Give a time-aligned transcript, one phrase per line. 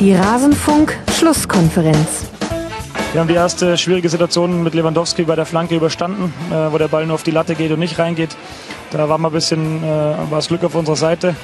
[0.00, 2.26] Die Rasenfunk-Schlusskonferenz.
[3.10, 6.86] Wir haben die erste schwierige Situation mit Lewandowski bei der Flanke überstanden, äh, wo der
[6.86, 8.36] Ball nur auf die Latte geht und nicht reingeht.
[8.92, 11.34] Da war mal ein bisschen, äh, war das Glück auf unserer Seite.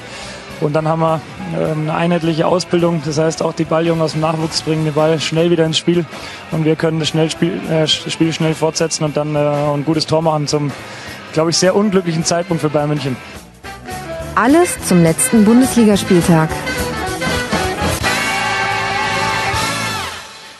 [0.61, 1.19] Und dann haben wir
[1.53, 3.01] äh, eine einheitliche Ausbildung.
[3.03, 6.05] Das heißt, auch die Balljungen aus dem Nachwuchs bringen den Ball schnell wieder ins Spiel.
[6.51, 10.47] Und wir können das schnell Spiel, Spiel schnell fortsetzen und dann ein gutes Tor machen
[10.47, 10.71] zum,
[11.33, 13.17] glaube ich, sehr unglücklichen Zeitpunkt für Bayern München.
[14.35, 16.47] Alles zum letzten Bundesligaspieltag.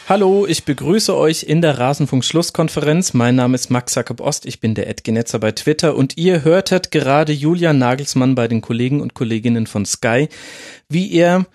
[0.07, 3.15] Hallo, ich begrüße euch in der Rasenfunk-Schlusskonferenz.
[3.15, 6.91] Mein Name ist Max Jakob Ost, ich bin der Edgenetzer bei Twitter und ihr hörtet
[6.91, 10.29] gerade Julian Nagelsmann bei den Kollegen und Kolleginnen von Sky,
[10.87, 11.47] wie er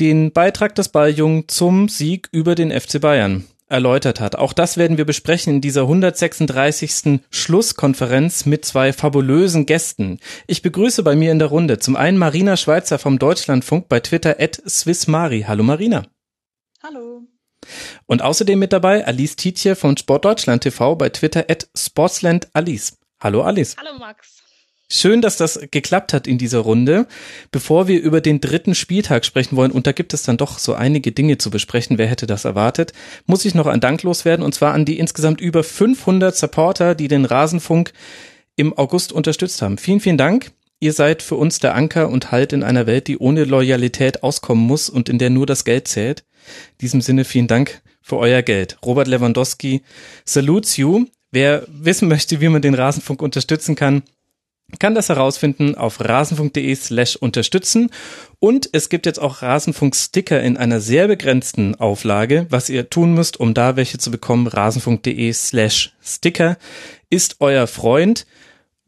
[0.00, 4.36] den Beitrag des Balljungen zum Sieg über den FC Bayern erläutert hat.
[4.36, 7.20] Auch das werden wir besprechen in dieser 136.
[7.28, 10.20] Schlusskonferenz mit zwei fabulösen Gästen.
[10.46, 14.36] Ich begrüße bei mir in der Runde zum einen Marina Schweizer vom Deutschlandfunk bei Twitter
[14.40, 15.44] at SwissMari.
[15.46, 16.06] Hallo Marina.
[16.82, 17.33] Hallo.
[18.06, 22.98] Und außerdem mit dabei Alice Tietje von Sportdeutschland TV bei Twitter at SportslandAlice.
[23.20, 23.76] Hallo Alice.
[23.78, 24.34] Hallo Max.
[24.90, 27.06] Schön, dass das geklappt hat in dieser Runde.
[27.50, 30.74] Bevor wir über den dritten Spieltag sprechen wollen, und da gibt es dann doch so
[30.74, 32.92] einige Dinge zu besprechen, wer hätte das erwartet,
[33.26, 37.08] muss ich noch ein Dank loswerden, und zwar an die insgesamt über 500 Supporter, die
[37.08, 37.92] den Rasenfunk
[38.56, 39.78] im August unterstützt haben.
[39.78, 40.52] Vielen, vielen Dank.
[40.80, 44.66] Ihr seid für uns der Anker und Halt in einer Welt, die ohne Loyalität auskommen
[44.66, 46.24] muss und in der nur das Geld zählt.
[46.72, 48.78] In diesem Sinne vielen Dank für euer Geld.
[48.84, 49.82] Robert Lewandowski
[50.24, 51.06] salutes you.
[51.30, 54.02] Wer wissen möchte, wie man den Rasenfunk unterstützen kann,
[54.78, 57.90] kann das herausfinden auf rasenfunk.de slash unterstützen.
[58.38, 62.46] Und es gibt jetzt auch Rasenfunk-Sticker in einer sehr begrenzten Auflage.
[62.50, 66.56] Was ihr tun müsst, um da welche zu bekommen, rasenfunk.de slash Sticker
[67.10, 68.26] ist euer Freund.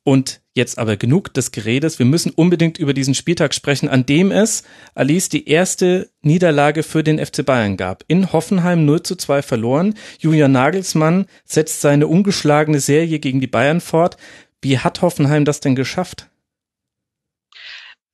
[0.03, 1.99] Und jetzt aber genug des Geredes.
[1.99, 7.05] Wir müssen unbedingt über diesen Spieltag sprechen, an dem es, Alice, die erste Niederlage für
[7.05, 8.05] den FC Bayern gab.
[8.09, 9.95] In Hoffenheim 0 zu 2 verloren.
[10.19, 14.17] Julian Nagelsmann setzt seine ungeschlagene Serie gegen die Bayern fort.
[14.63, 16.29] Wie hat Hoffenheim das denn geschafft?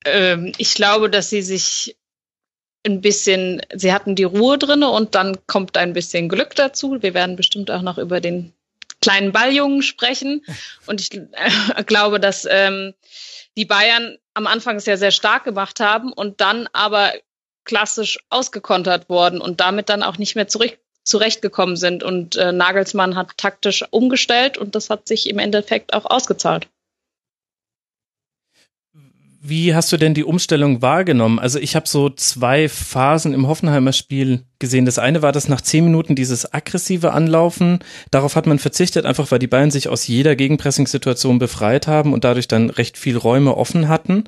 [0.05, 1.95] Ähm, ich glaube, dass sie sich
[2.85, 6.97] ein bisschen, sie hatten die Ruhe drinne und dann kommt ein bisschen Glück dazu.
[7.01, 8.53] Wir werden bestimmt auch noch über den
[9.03, 10.45] kleinen Balljungen sprechen.
[10.87, 12.93] Und ich äh, glaube, dass ähm,
[13.55, 17.13] die Bayern am Anfang sehr, sehr stark gemacht haben und dann aber
[17.65, 22.01] klassisch ausgekontert worden und damit dann auch nicht mehr zurück, zurechtgekommen sind.
[22.01, 26.67] Und äh, Nagelsmann hat taktisch umgestellt und das hat sich im Endeffekt auch ausgezahlt.
[29.45, 31.37] Wie hast du denn die Umstellung wahrgenommen?
[31.37, 34.85] Also ich habe so zwei Phasen im Hoffenheimer Spiel gesehen.
[34.85, 37.79] Das eine war das nach zehn Minuten dieses aggressive Anlaufen.
[38.09, 42.23] Darauf hat man verzichtet, einfach weil die Bayern sich aus jeder Gegenpressing-Situation befreit haben und
[42.23, 44.23] dadurch dann recht viel Räume offen hatten.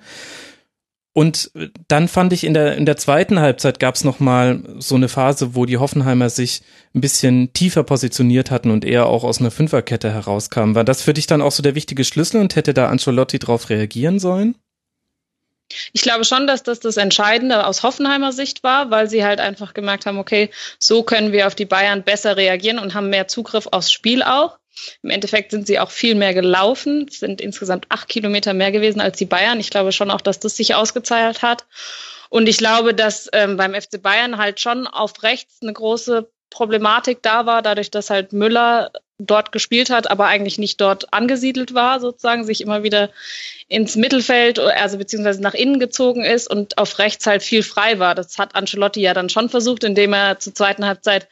[1.14, 1.50] Und
[1.88, 5.56] dann fand ich in der, in der zweiten Halbzeit gab es nochmal so eine Phase,
[5.56, 6.62] wo die Hoffenheimer sich
[6.94, 10.76] ein bisschen tiefer positioniert hatten und eher auch aus einer Fünferkette herauskamen.
[10.76, 13.70] War das für dich dann auch so der wichtige Schlüssel und hätte da Ancelotti drauf
[13.70, 14.56] reagieren sollen?
[15.94, 19.74] Ich glaube schon, dass das das Entscheidende aus Hoffenheimer Sicht war, weil sie halt einfach
[19.74, 23.68] gemerkt haben, okay, so können wir auf die Bayern besser reagieren und haben mehr Zugriff
[23.72, 24.59] aufs Spiel auch.
[25.02, 29.18] Im Endeffekt sind sie auch viel mehr gelaufen, sind insgesamt acht Kilometer mehr gewesen als
[29.18, 29.59] die Bayern.
[29.59, 31.66] Ich glaube schon auch, dass das sich ausgezahlt hat.
[32.30, 37.22] Und ich glaube, dass ähm, beim FC Bayern halt schon auf rechts eine große Problematik
[37.22, 42.00] da war, dadurch, dass halt Müller dort gespielt hat, aber eigentlich nicht dort angesiedelt war,
[42.00, 43.12] sozusagen, sich immer wieder
[43.68, 48.16] ins Mittelfeld, also beziehungsweise nach innen gezogen ist und auf rechts halt viel frei war.
[48.16, 51.28] Das hat Ancelotti ja dann schon versucht, indem er zur zweiten Halbzeit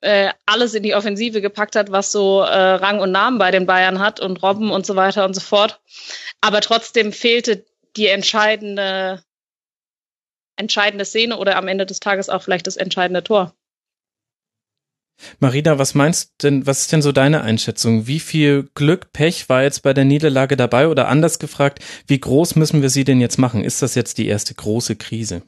[0.00, 3.66] äh, alles in die Offensive gepackt hat, was so äh, Rang und Namen bei den
[3.66, 5.80] Bayern hat und Robben und so weiter und so fort.
[6.40, 7.64] Aber trotzdem fehlte
[7.96, 9.22] die entscheidende,
[10.56, 13.55] entscheidende Szene oder am Ende des Tages auch vielleicht das entscheidende Tor.
[15.38, 18.06] Marina, was meinst denn, was ist denn so deine Einschätzung?
[18.06, 22.56] Wie viel Glück, Pech war jetzt bei der Niederlage dabei oder anders gefragt, wie groß
[22.56, 23.64] müssen wir sie denn jetzt machen?
[23.64, 25.42] Ist das jetzt die erste große Krise?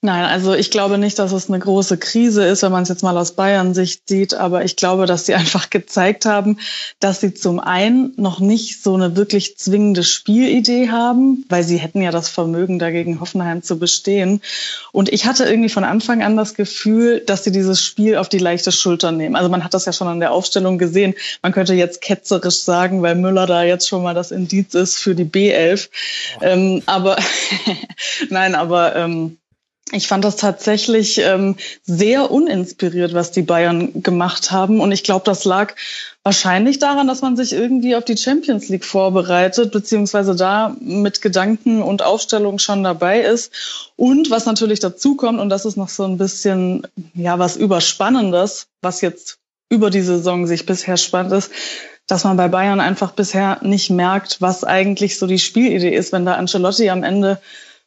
[0.00, 3.04] Nein, also ich glaube nicht, dass es eine große Krise ist, wenn man es jetzt
[3.04, 6.58] mal aus Bayern-Sicht sieht, aber ich glaube, dass sie einfach gezeigt haben,
[6.98, 12.02] dass sie zum einen noch nicht so eine wirklich zwingende Spielidee haben, weil sie hätten
[12.02, 14.42] ja das Vermögen, dagegen Hoffenheim zu bestehen.
[14.90, 18.38] Und ich hatte irgendwie von Anfang an das Gefühl, dass sie dieses Spiel auf die
[18.38, 19.36] leichte Schulter nehmen.
[19.36, 21.14] Also man hat das ja schon an der Aufstellung gesehen.
[21.42, 25.14] Man könnte jetzt ketzerisch sagen, weil Müller da jetzt schon mal das Indiz ist für
[25.14, 25.88] die B11.
[26.40, 26.44] Oh.
[26.44, 27.16] Ähm, aber
[28.30, 29.38] nein, aber ähm,
[29.94, 34.80] Ich fand das tatsächlich ähm, sehr uninspiriert, was die Bayern gemacht haben.
[34.80, 35.74] Und ich glaube, das lag
[36.22, 41.82] wahrscheinlich daran, dass man sich irgendwie auf die Champions League vorbereitet, beziehungsweise da mit Gedanken
[41.82, 43.92] und Aufstellung schon dabei ist.
[43.96, 48.68] Und was natürlich dazu kommt, und das ist noch so ein bisschen, ja, was Überspannendes,
[48.80, 51.50] was jetzt über die Saison sich bisher spannt ist,
[52.06, 56.24] dass man bei Bayern einfach bisher nicht merkt, was eigentlich so die Spielidee ist, wenn
[56.24, 57.40] da Ancelotti am Ende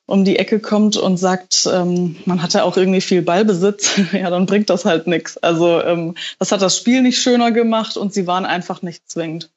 [0.08, 4.46] um die Ecke kommt und sagt, ähm, man hatte auch irgendwie viel Ballbesitz, ja, dann
[4.46, 5.38] bringt das halt nichts.
[5.38, 9.50] Also ähm, das hat das Spiel nicht schöner gemacht und sie waren einfach nicht zwingend.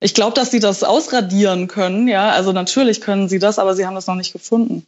[0.00, 2.30] Ich glaube, dass sie das ausradieren können, ja.
[2.30, 4.86] Also natürlich können sie das, aber sie haben das noch nicht gefunden.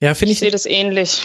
[0.00, 0.36] Ja, finde ich.
[0.36, 1.22] Ich sehe das ähnlich.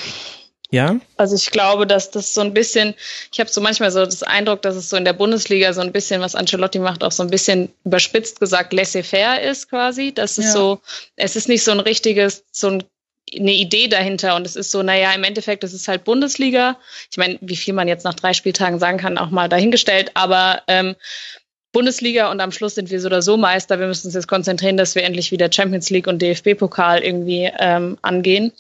[0.74, 1.00] Ja.
[1.18, 2.96] Also ich glaube, dass das so ein bisschen,
[3.32, 5.92] ich habe so manchmal so das Eindruck, dass es so in der Bundesliga so ein
[5.92, 10.16] bisschen, was Ancelotti macht, auch so ein bisschen überspitzt gesagt laissez-faire ist quasi.
[10.16, 10.52] Das ist ja.
[10.54, 10.82] so,
[11.16, 12.84] es ist nicht so ein richtiges, so ein
[13.36, 16.78] eine Idee dahinter und es ist so, naja, im Endeffekt, es ist halt Bundesliga.
[17.10, 20.62] Ich meine, wie viel man jetzt nach drei Spieltagen sagen kann, auch mal dahingestellt, aber
[20.68, 20.96] ähm,
[21.72, 23.80] Bundesliga und am Schluss sind wir so oder so Meister.
[23.80, 27.98] Wir müssen uns jetzt konzentrieren, dass wir endlich wieder Champions League und DFB-Pokal irgendwie ähm,
[28.02, 28.52] angehen.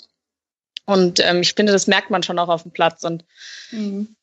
[0.85, 3.03] Und ähm, ich finde, das merkt man schon auch auf dem Platz.
[3.03, 3.23] Und
[3.71, 4.15] mhm.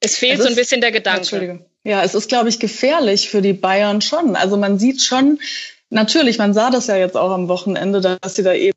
[0.00, 1.20] es fehlt es so ein bisschen der Gedanke.
[1.20, 1.64] Entschuldigung.
[1.84, 4.36] Ja, es ist, glaube ich, gefährlich für die Bayern schon.
[4.36, 5.40] Also man sieht schon,
[5.88, 8.76] natürlich, man sah das ja jetzt auch am Wochenende, dass sie da eben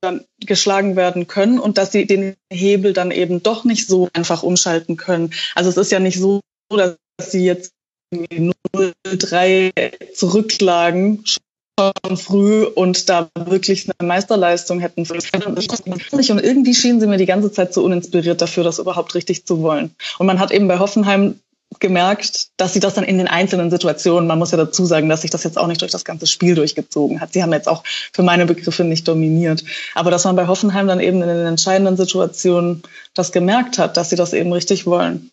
[0.00, 4.42] dann geschlagen werden können und dass sie den Hebel dann eben doch nicht so einfach
[4.42, 5.32] umschalten können.
[5.54, 7.72] Also es ist ja nicht so, dass sie jetzt
[8.12, 11.42] 0-3 zurücklagen, schon
[12.16, 15.00] früh und da wirklich eine Meisterleistung hätten.
[15.00, 19.62] Und irgendwie schienen sie mir die ganze Zeit so uninspiriert dafür, das überhaupt richtig zu
[19.62, 19.94] wollen.
[20.18, 21.40] Und man hat eben bei Hoffenheim
[21.80, 25.22] gemerkt, dass sie das dann in den einzelnen Situationen, man muss ja dazu sagen, dass
[25.22, 27.32] sich das jetzt auch nicht durch das ganze Spiel durchgezogen hat.
[27.32, 27.82] Sie haben jetzt auch
[28.12, 29.64] für meine Begriffe nicht dominiert.
[29.94, 32.82] Aber dass man bei Hoffenheim dann eben in den entscheidenden Situationen
[33.14, 35.30] das gemerkt hat, dass sie das eben richtig wollen.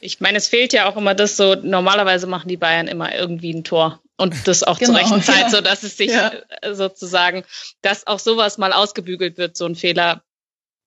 [0.00, 3.54] Ich meine, es fehlt ja auch immer das so, normalerweise machen die Bayern immer irgendwie
[3.54, 5.50] ein Tor und das auch genau, zur rechten Zeit, ja.
[5.50, 6.32] so dass es sich ja.
[6.60, 7.44] Äh, sozusagen,
[7.82, 10.22] dass auch sowas mal ausgebügelt wird, so ein Fehler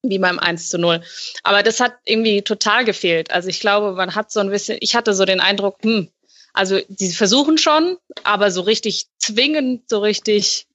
[0.01, 1.01] wie beim 1 zu 0.
[1.43, 3.31] Aber das hat irgendwie total gefehlt.
[3.31, 6.09] Also ich glaube, man hat so ein bisschen, ich hatte so den Eindruck, hm,
[6.53, 10.67] also die versuchen schon, aber so richtig zwingend, so richtig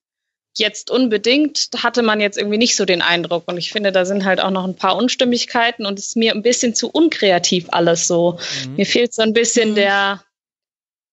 [0.56, 3.44] jetzt unbedingt hatte man jetzt irgendwie nicht so den Eindruck.
[3.46, 6.32] Und ich finde, da sind halt auch noch ein paar Unstimmigkeiten und es ist mir
[6.32, 8.38] ein bisschen zu unkreativ alles so.
[8.66, 8.76] Mhm.
[8.76, 9.74] Mir fehlt so ein bisschen mhm.
[9.76, 10.24] der,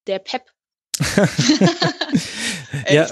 [0.08, 0.44] der Pep.
[2.90, 3.08] ja,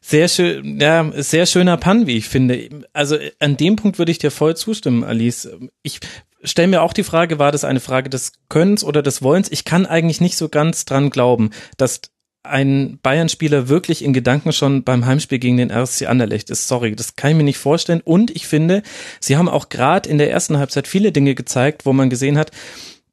[0.00, 2.86] sehr schön, ja, sehr schöner Pan, wie ich finde.
[2.92, 5.48] Also an dem Punkt würde ich dir voll zustimmen, Alice.
[5.82, 6.00] Ich
[6.42, 9.50] stelle mir auch die Frage, war das eine Frage des Könnens oder des Wollens?
[9.50, 12.02] Ich kann eigentlich nicht so ganz dran glauben, dass
[12.46, 16.68] ein Bayern-Spieler wirklich in Gedanken schon beim Heimspiel gegen den RSC Anderlecht ist.
[16.68, 18.00] Sorry, das kann ich mir nicht vorstellen.
[18.04, 18.82] Und ich finde,
[19.20, 22.52] sie haben auch gerade in der ersten Halbzeit viele Dinge gezeigt, wo man gesehen hat,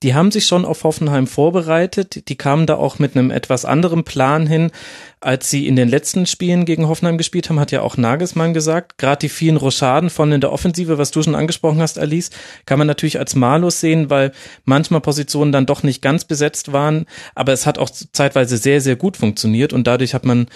[0.04, 2.28] die haben sich schon auf Hoffenheim vorbereitet.
[2.28, 4.70] Die kamen da auch mit einem etwas anderen Plan hin,
[5.22, 8.98] als sie in den letzten Spielen gegen Hoffenheim gespielt haben, hat ja auch Nagelsmann gesagt.
[8.98, 12.32] Gerade die vielen Rochaden von in der Offensive, was du schon angesprochen hast, Alice,
[12.66, 14.34] kann man natürlich als Malus sehen, weil
[14.66, 17.06] manchmal Positionen dann doch nicht ganz besetzt waren.
[17.34, 20.48] Aber es hat auch zeitweise sehr, sehr gut funktioniert und dadurch hat man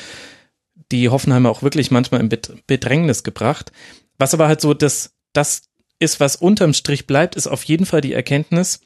[0.92, 2.30] die Hoffenheimer auch wirklich manchmal in
[2.68, 3.72] Bedrängnis gebracht.
[4.18, 8.02] Was aber halt so das, das ist, was unterm Strich bleibt, ist auf jeden Fall
[8.02, 8.82] die Erkenntnis,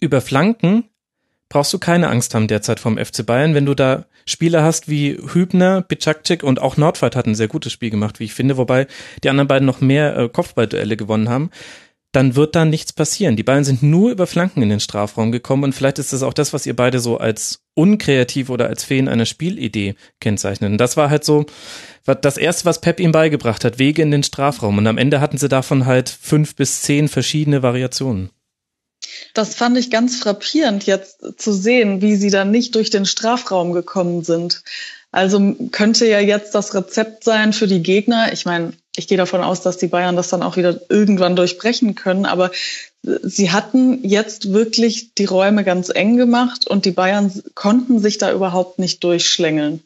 [0.00, 0.84] über Flanken
[1.48, 5.18] brauchst du keine Angst haben derzeit vom FC Bayern, wenn du da Spieler hast wie
[5.32, 8.86] Hübner, Bicakcik und auch Nordfight hat ein sehr gutes Spiel gemacht, wie ich finde, wobei
[9.22, 11.50] die anderen beiden noch mehr äh, Kopfballduelle gewonnen haben,
[12.14, 13.36] dann wird da nichts passieren.
[13.36, 16.32] Die Bayern sind nur über Flanken in den Strafraum gekommen und vielleicht ist das auch
[16.32, 20.70] das, was ihr beide so als unkreativ oder als Fehlen einer Spielidee kennzeichnet.
[20.70, 21.46] Und das war halt so
[22.20, 24.78] das erste, was Pep ihm beigebracht hat, Wege in den Strafraum.
[24.78, 28.30] Und am Ende hatten sie davon halt fünf bis zehn verschiedene Variationen.
[29.34, 33.72] Das fand ich ganz frappierend jetzt zu sehen, wie sie dann nicht durch den Strafraum
[33.72, 34.62] gekommen sind.
[35.10, 38.32] Also könnte ja jetzt das Rezept sein für die Gegner.
[38.32, 41.94] Ich meine, ich gehe davon aus, dass die Bayern das dann auch wieder irgendwann durchbrechen
[41.94, 42.50] können, aber
[43.02, 48.32] sie hatten jetzt wirklich die Räume ganz eng gemacht und die Bayern konnten sich da
[48.32, 49.82] überhaupt nicht durchschlängeln.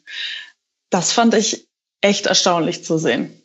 [0.89, 1.67] Das fand ich
[2.01, 3.39] echt erstaunlich zu sehen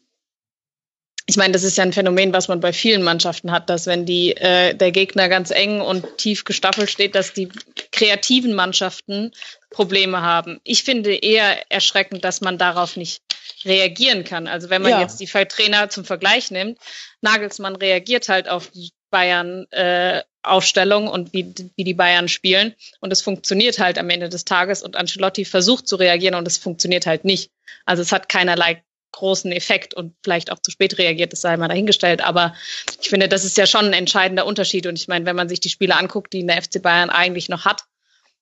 [1.26, 4.04] ich meine, das ist ja ein Phänomen, was man bei vielen Mannschaften hat, dass wenn
[4.04, 7.48] die, äh, der Gegner ganz eng und tief gestaffelt steht, dass die
[7.92, 9.32] kreativen Mannschaften
[9.70, 10.60] Probleme haben.
[10.64, 13.22] Ich finde eher erschreckend, dass man darauf nicht
[13.64, 14.46] reagieren kann.
[14.46, 15.00] Also wenn man ja.
[15.00, 16.78] jetzt die Trainer zum Vergleich nimmt,
[17.22, 22.74] Nagelsmann reagiert halt auf die Bayern äh, Aufstellung und wie, wie die Bayern spielen.
[23.00, 26.58] Und es funktioniert halt am Ende des Tages und Ancelotti versucht zu reagieren und es
[26.58, 27.50] funktioniert halt nicht.
[27.86, 28.83] Also es hat keinerlei
[29.14, 32.22] großen Effekt und vielleicht auch zu spät reagiert, das sei mal dahingestellt.
[32.22, 32.54] Aber
[33.00, 34.86] ich finde, das ist ja schon ein entscheidender Unterschied.
[34.86, 37.48] Und ich meine, wenn man sich die Spiele anguckt, die in der FC Bayern eigentlich
[37.48, 37.84] noch hat,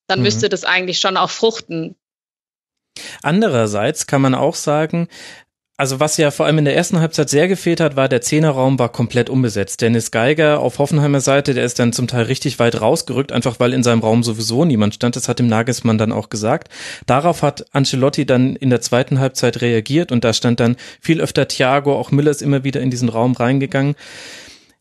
[0.06, 0.24] dann mhm.
[0.24, 1.94] müsste das eigentlich schon auch fruchten.
[3.22, 5.08] Andererseits kann man auch sagen,
[5.82, 8.78] also was ja vor allem in der ersten Halbzeit sehr gefehlt hat, war der Zehnerraum
[8.78, 9.80] war komplett unbesetzt.
[9.80, 13.72] Dennis Geiger auf Hoffenheimer Seite, der ist dann zum Teil richtig weit rausgerückt, einfach weil
[13.72, 15.16] in seinem Raum sowieso niemand stand.
[15.16, 16.68] Das hat dem Nagelsmann dann auch gesagt.
[17.06, 21.48] Darauf hat Ancelotti dann in der zweiten Halbzeit reagiert und da stand dann viel öfter
[21.48, 23.96] Thiago, auch Müller ist immer wieder in diesen Raum reingegangen.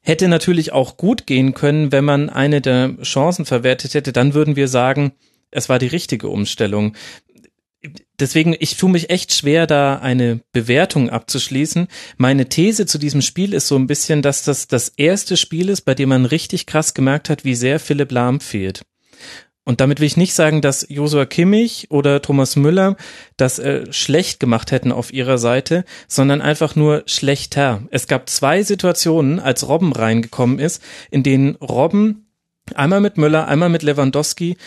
[0.02, 4.56] Hätte natürlich auch gut gehen können, wenn man eine der Chancen verwertet hätte, dann würden
[4.56, 5.14] wir sagen,
[5.50, 6.94] es war die richtige Umstellung
[8.20, 11.88] deswegen, ich tue mich echt schwer, da eine Bewertung abzuschließen.
[12.18, 15.82] Meine These zu diesem Spiel ist so ein bisschen, dass das das erste Spiel ist,
[15.82, 18.82] bei dem man richtig krass gemerkt hat, wie sehr Philipp Lahm fehlt.
[19.64, 22.98] Und damit will ich nicht sagen, dass Josua Kimmich oder Thomas Müller
[23.38, 27.84] das äh, schlecht gemacht hätten auf ihrer Seite, sondern einfach nur schlechter.
[27.92, 32.26] Es gab zwei Situationen, als Robben reingekommen ist, in denen Robben
[32.76, 34.58] einmal mit Müller, einmal mit Lewandowski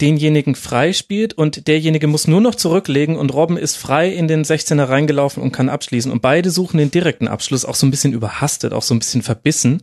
[0.00, 4.44] denjenigen frei spielt und derjenige muss nur noch zurücklegen und Robben ist frei in den
[4.44, 6.10] 16er reingelaufen und kann abschließen.
[6.10, 9.22] Und beide suchen den direkten Abschluss, auch so ein bisschen überhastet, auch so ein bisschen
[9.22, 9.82] verbissen.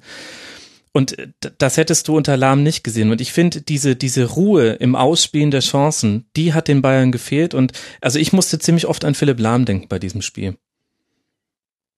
[0.94, 1.16] Und
[1.58, 3.12] das hättest du unter Lahm nicht gesehen.
[3.12, 7.54] Und ich finde, diese, diese Ruhe im Ausspielen der Chancen, die hat den Bayern gefehlt.
[7.54, 10.58] Und also ich musste ziemlich oft an Philipp Lahm denken bei diesem Spiel.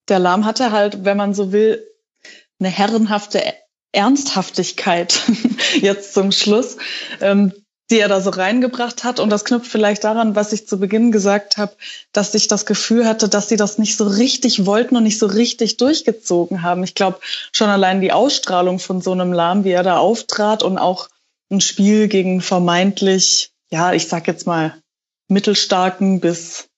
[0.10, 1.84] Der Lahm hatte halt, wenn man so will,
[2.60, 3.42] eine herrenhafte
[3.94, 5.22] Ernsthaftigkeit
[5.82, 6.78] jetzt zum Schluss,
[7.20, 7.54] ähm,
[7.94, 9.20] die er da so reingebracht hat.
[9.20, 11.74] Und das knüpft vielleicht daran, was ich zu Beginn gesagt habe,
[12.12, 15.28] dass ich das Gefühl hatte, dass sie das nicht so richtig wollten und nicht so
[15.28, 16.84] richtig durchgezogen haben.
[16.84, 17.20] Ich glaube,
[17.52, 21.08] schon allein die Ausstrahlung von so einem Lahm, wie er da auftrat und auch
[21.52, 24.76] ein Spiel gegen vermeintlich, ja, ich sag jetzt mal,
[25.28, 26.70] mittelstarken bis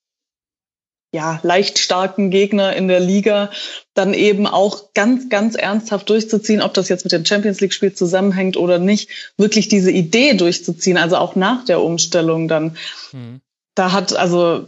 [1.15, 3.49] ja, leicht starken Gegner in der Liga
[3.93, 7.93] dann eben auch ganz, ganz ernsthaft durchzuziehen, ob das jetzt mit dem Champions League Spiel
[7.93, 12.75] zusammenhängt oder nicht, wirklich diese Idee durchzuziehen, also auch nach der Umstellung dann.
[13.13, 13.39] Mhm.
[13.75, 14.67] Da hat also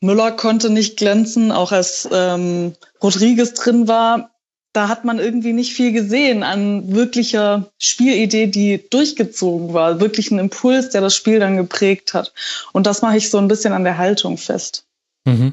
[0.00, 4.32] Müller konnte nicht glänzen, auch als ähm, Rodriguez drin war,
[4.72, 10.40] da hat man irgendwie nicht viel gesehen an wirklicher Spielidee, die durchgezogen war, wirklich ein
[10.40, 12.32] Impuls, der das Spiel dann geprägt hat.
[12.72, 14.86] Und das mache ich so ein bisschen an der Haltung fest.
[15.24, 15.52] Mhm.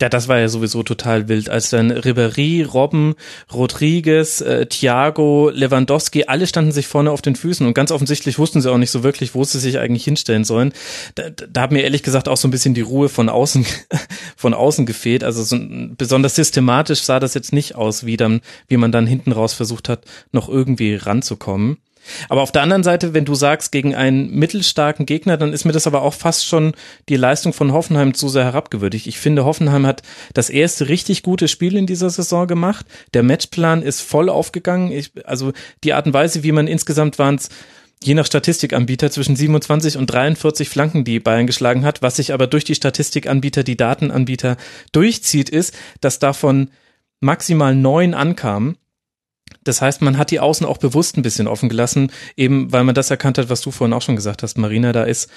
[0.00, 3.16] Ja, das war ja sowieso total wild, als dann Ribéry, Robben,
[3.52, 8.62] Rodriguez, äh, Thiago, Lewandowski, alle standen sich vorne auf den Füßen und ganz offensichtlich wussten
[8.62, 10.72] sie auch nicht so wirklich, wo sie sich eigentlich hinstellen sollen.
[11.16, 13.66] Da, da hat mir ehrlich gesagt auch so ein bisschen die Ruhe von außen,
[14.36, 15.22] von außen gefehlt.
[15.22, 19.32] Also so, besonders systematisch sah das jetzt nicht aus, wie dann, wie man dann hinten
[19.32, 21.76] raus versucht hat, noch irgendwie ranzukommen.
[22.28, 25.72] Aber auf der anderen Seite, wenn du sagst, gegen einen mittelstarken Gegner, dann ist mir
[25.72, 26.72] das aber auch fast schon
[27.08, 29.06] die Leistung von Hoffenheim zu sehr herabgewürdigt.
[29.06, 30.02] Ich finde, Hoffenheim hat
[30.34, 32.86] das erste richtig gute Spiel in dieser Saison gemacht.
[33.14, 34.92] Der Matchplan ist voll aufgegangen.
[34.92, 35.52] Ich, also
[35.84, 37.48] die Art und Weise, wie man insgesamt waren es
[38.02, 42.02] je nach Statistikanbieter zwischen 27 und 43 Flanken, die Bayern geschlagen hat.
[42.02, 44.56] Was sich aber durch die Statistikanbieter, die Datenanbieter
[44.92, 46.70] durchzieht, ist, dass davon
[47.20, 48.76] maximal neun ankamen.
[49.64, 52.94] Das heißt, man hat die Außen auch bewusst ein bisschen offen gelassen, eben weil man
[52.94, 54.92] das erkannt hat, was du vorhin auch schon gesagt hast, Marina.
[54.92, 55.28] Da ist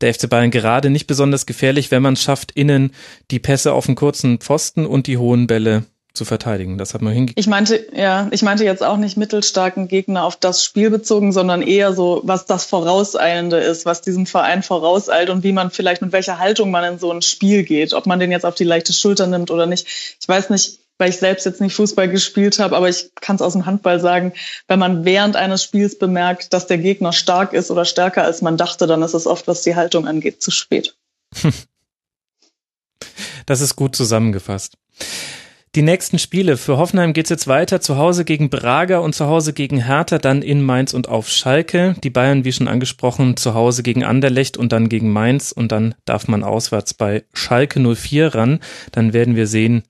[0.00, 2.92] der FC Bayern gerade nicht besonders gefährlich, wenn man es schafft, innen
[3.30, 6.76] die Pässe auf den kurzen Pfosten und die hohen Bälle zu verteidigen.
[6.76, 7.38] Das hat man hingekriegt.
[7.38, 11.62] Ich meinte, ja, ich meinte jetzt auch nicht mittelstarken Gegner auf das Spiel bezogen, sondern
[11.62, 16.12] eher so, was das Vorauseilende ist, was diesem Verein vorauseilt und wie man vielleicht mit
[16.12, 18.92] welcher Haltung man in so ein Spiel geht, ob man den jetzt auf die leichte
[18.92, 19.86] Schulter nimmt oder nicht.
[20.20, 23.42] Ich weiß nicht, weil ich selbst jetzt nicht Fußball gespielt habe, aber ich kann es
[23.42, 24.32] aus dem Handball sagen,
[24.68, 28.56] wenn man während eines Spiels bemerkt, dass der Gegner stark ist oder stärker als man
[28.56, 30.96] dachte, dann ist es oft, was die Haltung angeht, zu spät.
[33.46, 34.76] Das ist gut zusammengefasst.
[35.76, 36.56] Die nächsten Spiele.
[36.56, 37.80] Für Hoffenheim geht's jetzt weiter.
[37.80, 41.94] Zu Hause gegen Braga und zu Hause gegen Hertha, dann in Mainz und auf Schalke.
[42.02, 45.94] Die Bayern, wie schon angesprochen, zu Hause gegen Anderlecht und dann gegen Mainz und dann
[46.04, 48.60] darf man auswärts bei Schalke 04 ran.
[48.90, 49.84] Dann werden wir sehen,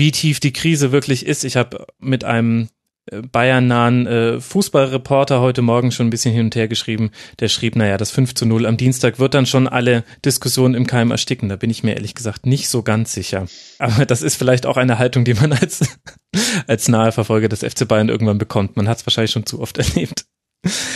[0.00, 1.44] wie tief die Krise wirklich ist.
[1.44, 2.70] Ich habe mit einem
[3.12, 7.10] äh, Bayern-nahen äh, Fußballreporter heute Morgen schon ein bisschen hin und her geschrieben.
[7.38, 10.86] Der schrieb, naja, das 5 zu 0 am Dienstag wird dann schon alle Diskussionen im
[10.86, 11.50] Keim ersticken.
[11.50, 13.46] Da bin ich mir ehrlich gesagt nicht so ganz sicher.
[13.78, 15.86] Aber das ist vielleicht auch eine Haltung, die man als,
[16.66, 18.76] als nahe Verfolger des FC Bayern irgendwann bekommt.
[18.76, 20.24] Man hat es wahrscheinlich schon zu oft erlebt.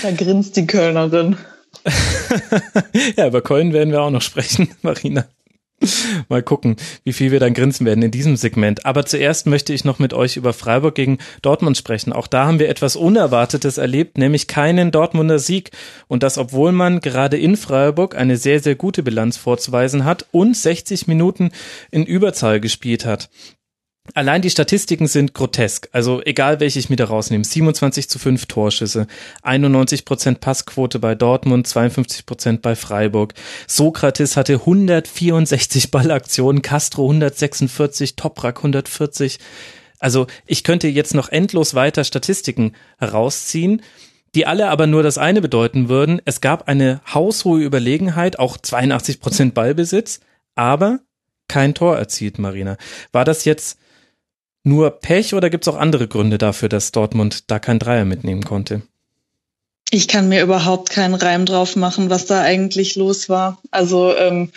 [0.03, 1.37] Da grinst die Kölnerin.
[3.17, 5.27] ja, über Köln werden wir auch noch sprechen, Marina.
[6.28, 8.87] Mal gucken, wie viel wir dann grinsen werden in diesem Segment.
[8.87, 12.12] Aber zuerst möchte ich noch mit euch über Freiburg gegen Dortmund sprechen.
[12.12, 15.71] Auch da haben wir etwas Unerwartetes erlebt, nämlich keinen Dortmunder Sieg.
[16.09, 20.57] Und das, obwohl man gerade in Freiburg eine sehr, sehr gute Bilanz vorzuweisen hat und
[20.57, 21.50] 60 Minuten
[21.90, 23.28] in Überzahl gespielt hat.
[24.13, 25.89] Allein die Statistiken sind grotesk.
[25.93, 27.43] Also egal, welche ich mir da rausnehme.
[27.43, 29.07] 27 zu 5 Torschüsse,
[29.43, 33.33] 91 Prozent Passquote bei Dortmund, 52 Prozent bei Freiburg.
[33.67, 39.39] Sokrates hatte 164 Ballaktionen, Castro 146, Toprak 140.
[39.99, 43.81] Also ich könnte jetzt noch endlos weiter Statistiken herausziehen
[44.35, 46.21] die alle aber nur das eine bedeuten würden.
[46.25, 50.21] Es gab eine haushohe Überlegenheit, auch 82 Prozent Ballbesitz,
[50.57, 51.01] aber
[51.47, 52.77] kein Tor erzielt, Marina.
[53.13, 53.79] War das jetzt
[54.64, 58.44] nur Pech oder gibt es auch andere Gründe dafür, dass Dortmund da kein Dreier mitnehmen
[58.44, 58.83] konnte?
[59.90, 63.61] Ich kann mir überhaupt keinen Reim drauf machen, was da eigentlich los war.
[63.71, 64.50] Also ähm,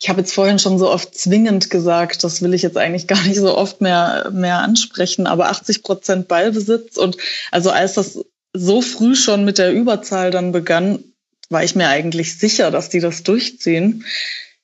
[0.00, 3.22] ich habe jetzt vorhin schon so oft zwingend gesagt, das will ich jetzt eigentlich gar
[3.22, 7.18] nicht so oft mehr, mehr ansprechen, aber 80 Prozent Ballbesitz und
[7.50, 8.18] also als das
[8.54, 11.04] so früh schon mit der Überzahl dann begann,
[11.50, 14.04] war ich mir eigentlich sicher, dass die das durchziehen.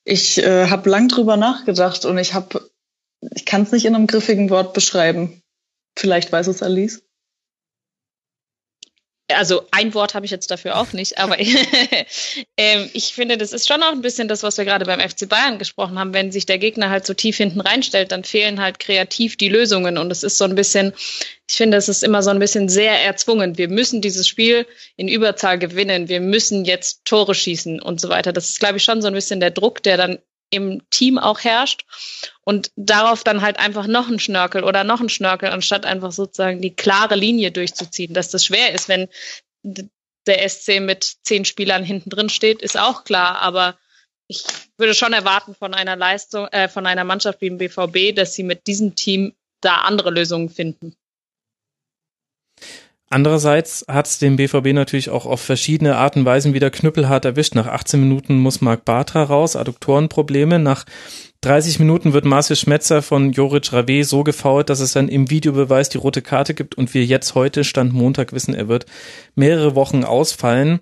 [0.04, 2.62] Ich äh, habe lang drüber nachgedacht und ich habe
[3.20, 5.42] ich kann es nicht in einem griffigen Wort beschreiben.
[5.98, 7.02] Vielleicht weiß es Alice.
[9.28, 11.36] Also ein Wort habe ich jetzt dafür auch nicht, aber
[12.56, 15.28] ähm, ich finde, das ist schon auch ein bisschen das, was wir gerade beim FC
[15.28, 16.14] Bayern gesprochen haben.
[16.14, 19.98] Wenn sich der Gegner halt so tief hinten reinstellt, dann fehlen halt kreativ die Lösungen.
[19.98, 20.92] Und es ist so ein bisschen,
[21.48, 23.58] ich finde, es ist immer so ein bisschen sehr erzwungen.
[23.58, 24.64] Wir müssen dieses Spiel
[24.96, 26.08] in Überzahl gewinnen.
[26.08, 28.32] Wir müssen jetzt Tore schießen und so weiter.
[28.32, 30.18] Das ist, glaube ich, schon so ein bisschen der Druck, der dann
[30.50, 31.84] im Team auch herrscht
[32.44, 36.60] und darauf dann halt einfach noch ein Schnörkel oder noch ein Schnörkel, anstatt einfach sozusagen
[36.60, 38.14] die klare Linie durchzuziehen.
[38.14, 39.08] Dass das schwer ist, wenn
[40.26, 43.76] der SC mit zehn Spielern hinten drin steht, ist auch klar, aber
[44.28, 44.44] ich
[44.76, 48.42] würde schon erwarten von einer Leistung, äh, von einer Mannschaft wie dem BVB, dass sie
[48.42, 50.96] mit diesem Team da andere Lösungen finden.
[53.08, 57.54] Andererseits hat es den BVB natürlich auch auf verschiedene Arten und Weisen wieder knüppelhart erwischt.
[57.54, 60.58] Nach 18 Minuten muss Marc Bartra raus, Adduktorenprobleme.
[60.58, 60.84] Nach
[61.42, 65.88] 30 Minuten wird Marcel Schmetzer von Joric Rave so gefault, dass es dann im Videobeweis
[65.88, 68.86] die rote Karte gibt und wir jetzt heute, Stand Montag, wissen, er wird
[69.36, 70.80] mehrere Wochen ausfallen.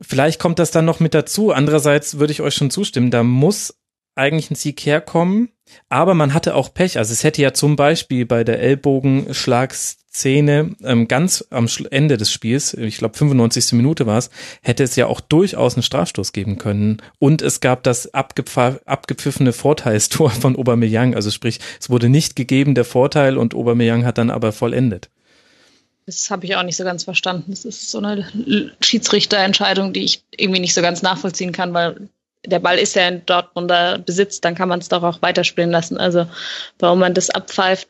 [0.00, 1.50] Vielleicht kommt das dann noch mit dazu.
[1.50, 3.74] Andererseits würde ich euch schon zustimmen, da muss
[4.14, 5.50] eigentlich ein Sieg herkommen,
[5.88, 6.98] aber man hatte auch Pech.
[6.98, 12.30] Also es hätte ja zum Beispiel bei der Ellbogenschlags Szene ähm, ganz am Ende des
[12.30, 13.72] Spiels, ich glaube 95.
[13.72, 14.30] Minute war es,
[14.62, 17.02] hätte es ja auch durchaus einen Strafstoß geben können.
[17.18, 21.16] Und es gab das abgepfiffene Vorteilstor von Aubameyang.
[21.16, 25.10] Also sprich, es wurde nicht gegeben der Vorteil und Aubameyang hat dann aber vollendet.
[26.06, 27.50] Das habe ich auch nicht so ganz verstanden.
[27.50, 28.28] Das ist so eine
[28.80, 32.08] Schiedsrichterentscheidung, die ich irgendwie nicht so ganz nachvollziehen kann, weil
[32.44, 35.98] der Ball ist ja in Dortmunder Besitz, dann kann man es doch auch weiterspielen lassen.
[35.98, 36.26] Also
[36.78, 37.88] warum man das abpfeift,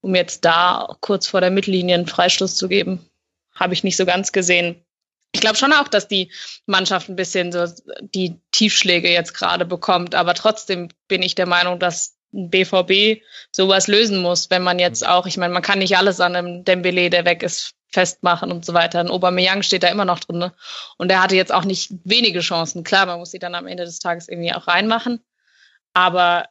[0.00, 3.08] um jetzt da kurz vor der Mittellinie einen Freistoß zu geben.
[3.54, 4.84] Habe ich nicht so ganz gesehen.
[5.32, 6.30] Ich glaube schon auch, dass die
[6.66, 7.64] Mannschaft ein bisschen so
[8.00, 13.88] die Tiefschläge jetzt gerade bekommt, aber trotzdem bin ich der Meinung, dass ein BVB sowas
[13.88, 17.08] lösen muss, wenn man jetzt auch, ich meine, man kann nicht alles an einem Dembele,
[17.08, 19.00] der weg ist, festmachen und so weiter.
[19.00, 20.52] Ein Aubameyang steht da immer noch drin ne?
[20.98, 22.84] und der hatte jetzt auch nicht wenige Chancen.
[22.84, 25.20] Klar, man muss sie dann am Ende des Tages irgendwie auch reinmachen,
[25.92, 26.46] aber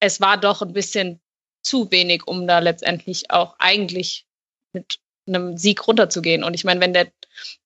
[0.00, 1.20] es war doch ein bisschen
[1.62, 4.26] zu wenig, um da letztendlich auch eigentlich
[4.72, 6.44] mit einem Sieg runterzugehen.
[6.44, 7.10] Und ich meine, wenn der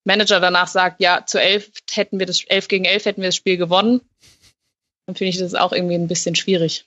[0.05, 3.37] Manager danach sagt, ja, zu elf hätten wir das, elf gegen elf hätten wir das
[3.37, 4.01] Spiel gewonnen,
[5.07, 6.87] dann finde ich das auch irgendwie ein bisschen schwierig.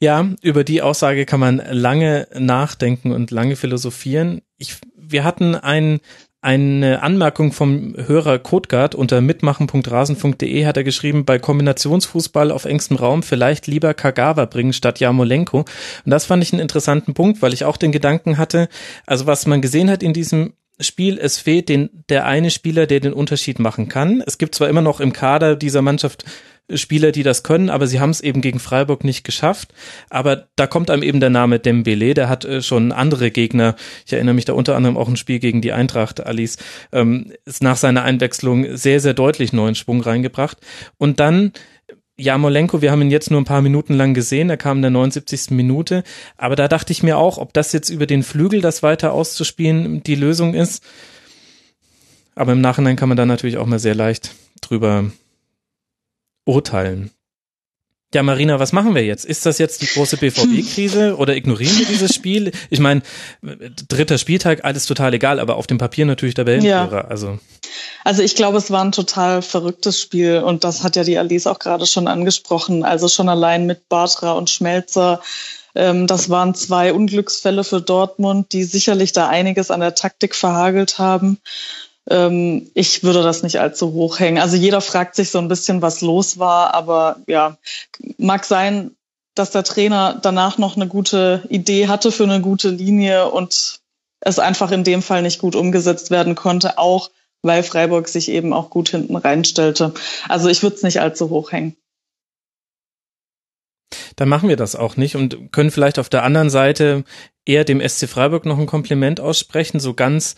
[0.00, 4.42] Ja, über die Aussage kann man lange nachdenken und lange philosophieren.
[4.56, 6.00] Ich, wir hatten einen
[6.40, 13.24] eine Anmerkung vom Hörer Kotgard unter mitmachen.rasen.de hat er geschrieben, bei Kombinationsfußball auf engstem Raum
[13.24, 15.58] vielleicht lieber Kagawa bringen statt Jamolenko.
[15.58, 18.68] Und das fand ich einen interessanten Punkt, weil ich auch den Gedanken hatte,
[19.04, 23.00] also was man gesehen hat in diesem Spiel, es fehlt den, der eine Spieler, der
[23.00, 24.22] den Unterschied machen kann.
[24.26, 26.24] Es gibt zwar immer noch im Kader dieser Mannschaft
[26.74, 29.72] Spieler, die das können, aber sie haben es eben gegen Freiburg nicht geschafft.
[30.10, 33.74] Aber da kommt einem eben der Name Dembele, der hat äh, schon andere Gegner.
[34.06, 36.58] Ich erinnere mich da unter anderem auch ein Spiel gegen die Eintracht, Alice,
[36.92, 40.58] ähm, ist nach seiner Einwechslung sehr, sehr deutlich neuen Schwung reingebracht.
[40.98, 41.52] Und dann
[42.20, 44.90] Jamolenko, wir haben ihn jetzt nur ein paar Minuten lang gesehen, er kam in der
[44.90, 45.52] 79.
[45.52, 46.02] Minute,
[46.36, 50.02] aber da dachte ich mir auch, ob das jetzt über den Flügel, das weiter auszuspielen,
[50.02, 50.82] die Lösung ist.
[52.34, 55.10] Aber im Nachhinein kann man da natürlich auch mal sehr leicht drüber
[56.44, 57.10] urteilen.
[58.14, 59.26] Ja, Marina, was machen wir jetzt?
[59.26, 62.52] Ist das jetzt die große BVB-Krise oder ignorieren wir dieses Spiel?
[62.70, 63.02] Ich meine,
[63.88, 67.02] dritter Spieltag, alles total egal, aber auf dem Papier natürlich der Wellenführer.
[67.02, 67.08] Ja.
[67.08, 67.38] Also.
[68.04, 71.46] Also ich glaube, es war ein total verrücktes Spiel und das hat ja die Alice
[71.46, 72.82] auch gerade schon angesprochen.
[72.82, 75.20] Also schon allein mit Bartra und Schmelzer.
[75.74, 80.98] Ähm, das waren zwei Unglücksfälle für Dortmund, die sicherlich da einiges an der Taktik verhagelt
[80.98, 81.38] haben.
[82.10, 84.38] Ähm, ich würde das nicht allzu hoch hängen.
[84.38, 87.58] Also jeder fragt sich so ein bisschen, was los war, aber ja,
[88.16, 88.92] mag sein,
[89.34, 93.80] dass der Trainer danach noch eine gute Idee hatte für eine gute Linie und
[94.20, 97.10] es einfach in dem Fall nicht gut umgesetzt werden konnte, auch
[97.42, 99.94] weil Freiburg sich eben auch gut hinten reinstellte.
[100.28, 101.76] Also ich würde es nicht allzu hoch hängen.
[104.16, 107.04] Dann machen wir das auch nicht und können vielleicht auf der anderen Seite
[107.44, 110.34] eher dem SC Freiburg noch ein Kompliment aussprechen, so ganz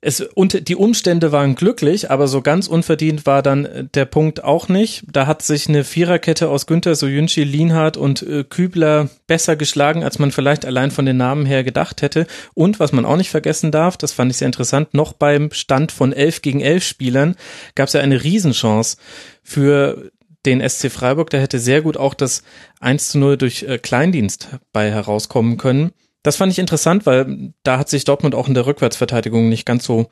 [0.00, 4.44] es und die Umstände waren glücklich, aber so ganz unverdient war dann äh, der Punkt
[4.44, 5.02] auch nicht.
[5.10, 10.18] Da hat sich eine Viererkette aus Günther Soyunchi, Lienhardt und äh, Kübler besser geschlagen, als
[10.20, 12.26] man vielleicht allein von den Namen her gedacht hätte.
[12.54, 15.90] Und was man auch nicht vergessen darf, das fand ich sehr interessant, noch beim Stand
[15.90, 17.34] von elf gegen elf Spielern
[17.74, 18.98] gab es ja eine Riesenchance
[19.42, 20.10] für
[20.46, 21.30] den SC Freiburg.
[21.30, 22.44] Da hätte sehr gut auch das
[22.80, 25.92] 1 zu 0 durch äh, Kleindienst bei herauskommen können.
[26.22, 29.84] Das fand ich interessant, weil da hat sich Dortmund auch in der Rückwärtsverteidigung nicht ganz
[29.84, 30.10] so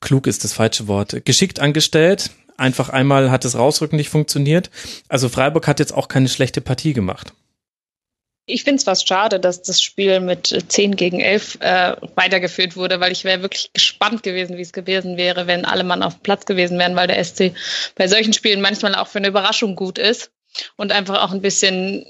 [0.00, 2.30] klug ist das falsche Wort, geschickt angestellt.
[2.56, 4.70] Einfach einmal hat das Rausrücken nicht funktioniert.
[5.08, 7.32] Also Freiburg hat jetzt auch keine schlechte Partie gemacht.
[8.46, 13.00] Ich finde es fast schade, dass das Spiel mit 10 gegen 11 äh, weitergeführt wurde,
[13.00, 16.22] weil ich wäre wirklich gespannt gewesen, wie es gewesen wäre, wenn alle Mann auf dem
[16.22, 17.54] Platz gewesen wären, weil der SC
[17.96, 20.30] bei solchen Spielen manchmal auch für eine Überraschung gut ist
[20.76, 22.04] und einfach auch ein bisschen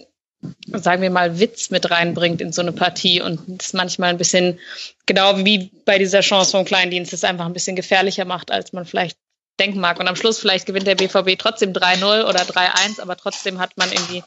[0.66, 4.58] sagen wir mal, Witz mit reinbringt in so eine Partie und es manchmal ein bisschen,
[5.06, 8.84] genau wie bei dieser Chance vom Kleindienst, es einfach ein bisschen gefährlicher macht, als man
[8.84, 9.18] vielleicht
[9.58, 10.00] denken mag.
[10.00, 13.90] Und am Schluss vielleicht gewinnt der BVB trotzdem 3-0 oder 3-1, aber trotzdem hat man
[13.92, 14.22] irgendwie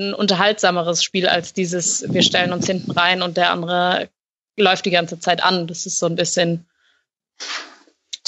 [0.00, 4.08] ein unterhaltsameres Spiel als dieses, wir stellen uns hinten rein und der andere
[4.56, 5.66] läuft die ganze Zeit an.
[5.66, 6.66] Das ist so ein bisschen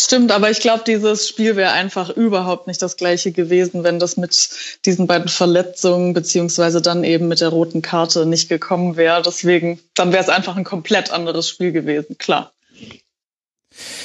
[0.03, 4.17] Stimmt, aber ich glaube, dieses Spiel wäre einfach überhaupt nicht das gleiche gewesen, wenn das
[4.17, 4.49] mit
[4.87, 9.21] diesen beiden Verletzungen beziehungsweise dann eben mit der roten Karte nicht gekommen wäre.
[9.21, 12.55] Deswegen, dann wäre es einfach ein komplett anderes Spiel gewesen, klar.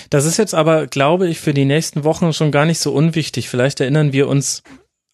[0.09, 3.47] Das ist jetzt aber, glaube ich, für die nächsten Wochen schon gar nicht so unwichtig.
[3.47, 4.63] Vielleicht erinnern wir uns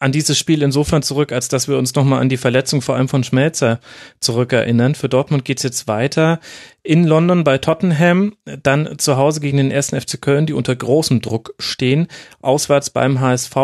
[0.01, 3.07] an dieses Spiel insofern zurück, als dass wir uns nochmal an die Verletzung vor allem
[3.07, 3.79] von Schmelzer
[4.19, 4.95] zurückerinnern.
[4.95, 6.39] Für Dortmund geht's jetzt weiter
[6.81, 8.33] in London bei Tottenham,
[8.63, 12.07] dann zu Hause gegen den ersten FC Köln, die unter großem Druck stehen,
[12.41, 13.55] auswärts beim HSV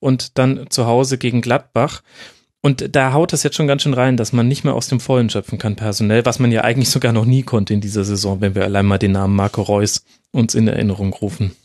[0.00, 2.02] und dann zu Hause gegen Gladbach.
[2.60, 5.00] Und da haut das jetzt schon ganz schön rein, dass man nicht mehr aus dem
[5.00, 8.42] Vollen schöpfen kann personell, was man ja eigentlich sogar noch nie konnte in dieser Saison,
[8.42, 11.56] wenn wir allein mal den Namen Marco Reus uns in Erinnerung rufen.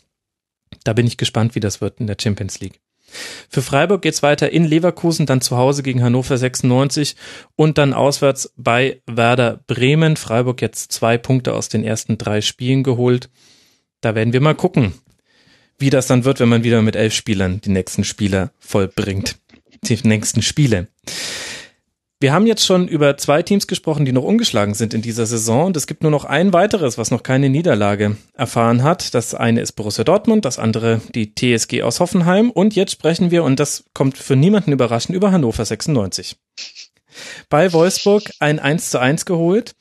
[0.84, 2.80] Da bin ich gespannt, wie das wird in der Champions League.
[3.48, 7.16] Für Freiburg geht's weiter in Leverkusen, dann zu Hause gegen Hannover 96
[7.54, 10.16] und dann auswärts bei Werder Bremen.
[10.16, 13.30] Freiburg jetzt zwei Punkte aus den ersten drei Spielen geholt.
[14.00, 14.94] Da werden wir mal gucken,
[15.78, 19.36] wie das dann wird, wenn man wieder mit elf Spielern die nächsten Spieler vollbringt.
[19.84, 20.88] Die nächsten Spiele.
[22.18, 25.66] Wir haben jetzt schon über zwei Teams gesprochen, die noch ungeschlagen sind in dieser Saison
[25.66, 29.12] und es gibt nur noch ein weiteres, was noch keine Niederlage erfahren hat.
[29.12, 33.44] Das eine ist Borussia Dortmund, das andere die TSG aus Hoffenheim und jetzt sprechen wir,
[33.44, 36.38] und das kommt für niemanden überraschend, über Hannover 96.
[37.50, 39.74] Bei Wolfsburg ein 1 zu 1 geholt.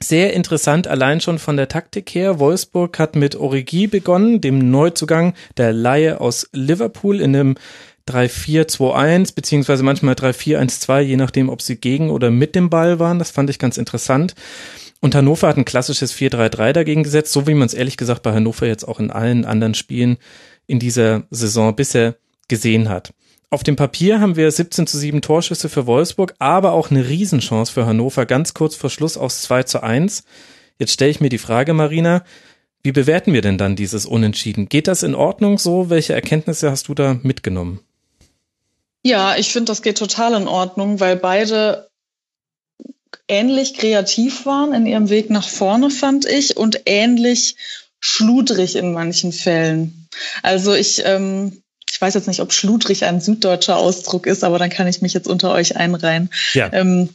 [0.00, 2.38] Sehr interessant allein schon von der Taktik her.
[2.38, 7.54] Wolfsburg hat mit Origi begonnen, dem Neuzugang der Laie aus Liverpool in einem
[8.08, 13.18] 3-4-2-1, beziehungsweise manchmal 3-4-1-2, je nachdem, ob sie gegen oder mit dem Ball waren.
[13.18, 14.34] Das fand ich ganz interessant.
[15.00, 18.32] Und Hannover hat ein klassisches 4-3-3 dagegen gesetzt, so wie man es ehrlich gesagt bei
[18.32, 20.16] Hannover jetzt auch in allen anderen Spielen
[20.66, 22.16] in dieser Saison bisher
[22.48, 23.12] gesehen hat.
[23.50, 27.72] Auf dem Papier haben wir 17 zu 7 Torschüsse für Wolfsburg, aber auch eine Riesenchance
[27.72, 30.24] für Hannover, ganz kurz vor Schluss aus 2 zu 1.
[30.78, 32.24] Jetzt stelle ich mir die Frage, Marina,
[32.82, 34.68] wie bewerten wir denn dann dieses Unentschieden?
[34.68, 35.90] Geht das in Ordnung so?
[35.90, 37.80] Welche Erkenntnisse hast du da mitgenommen?
[39.06, 41.88] Ja, ich finde, das geht total in Ordnung, weil beide
[43.28, 47.54] ähnlich kreativ waren in ihrem Weg nach vorne, fand ich, und ähnlich
[48.00, 50.08] schludrig in manchen Fällen.
[50.42, 54.70] Also ich, ähm, ich weiß jetzt nicht, ob schludrig ein süddeutscher Ausdruck ist, aber dann
[54.70, 56.28] kann ich mich jetzt unter euch einreihen.
[56.54, 56.72] Ja.
[56.72, 57.10] Ähm,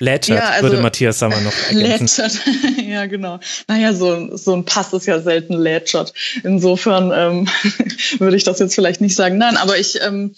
[0.00, 2.22] Lätschert, ja, also, würde Matthias Sammer noch ergänzen.
[2.22, 2.40] Lätschert,
[2.86, 3.40] ja genau.
[3.66, 6.12] Naja, so, so ein Pass ist ja selten lätschert.
[6.44, 7.48] Insofern ähm,
[8.18, 9.38] würde ich das jetzt vielleicht nicht sagen.
[9.38, 10.34] Nein, aber ich, ähm,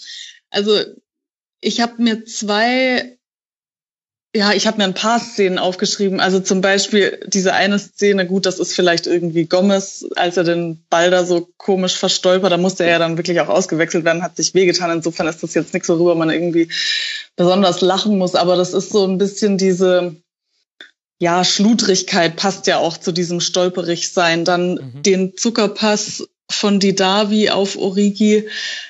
[0.51, 0.79] also
[1.61, 3.17] ich habe mir zwei,
[4.35, 6.19] ja, ich habe mir ein paar Szenen aufgeschrieben.
[6.19, 10.83] Also zum Beispiel diese eine Szene, gut, das ist vielleicht irgendwie Gomez, als er den
[10.89, 14.37] Ball da so komisch verstolpert, da musste er ja dann wirklich auch ausgewechselt werden, hat
[14.37, 14.91] sich wehgetan.
[14.91, 16.69] Insofern ist das jetzt nichts, worüber man irgendwie
[17.35, 18.35] besonders lachen muss.
[18.35, 20.15] Aber das ist so ein bisschen diese,
[21.19, 24.45] ja, Schludrigkeit passt ja auch zu diesem stolperig sein.
[24.45, 25.03] Dann mhm.
[25.03, 28.49] den Zuckerpass von Didavi auf Origi,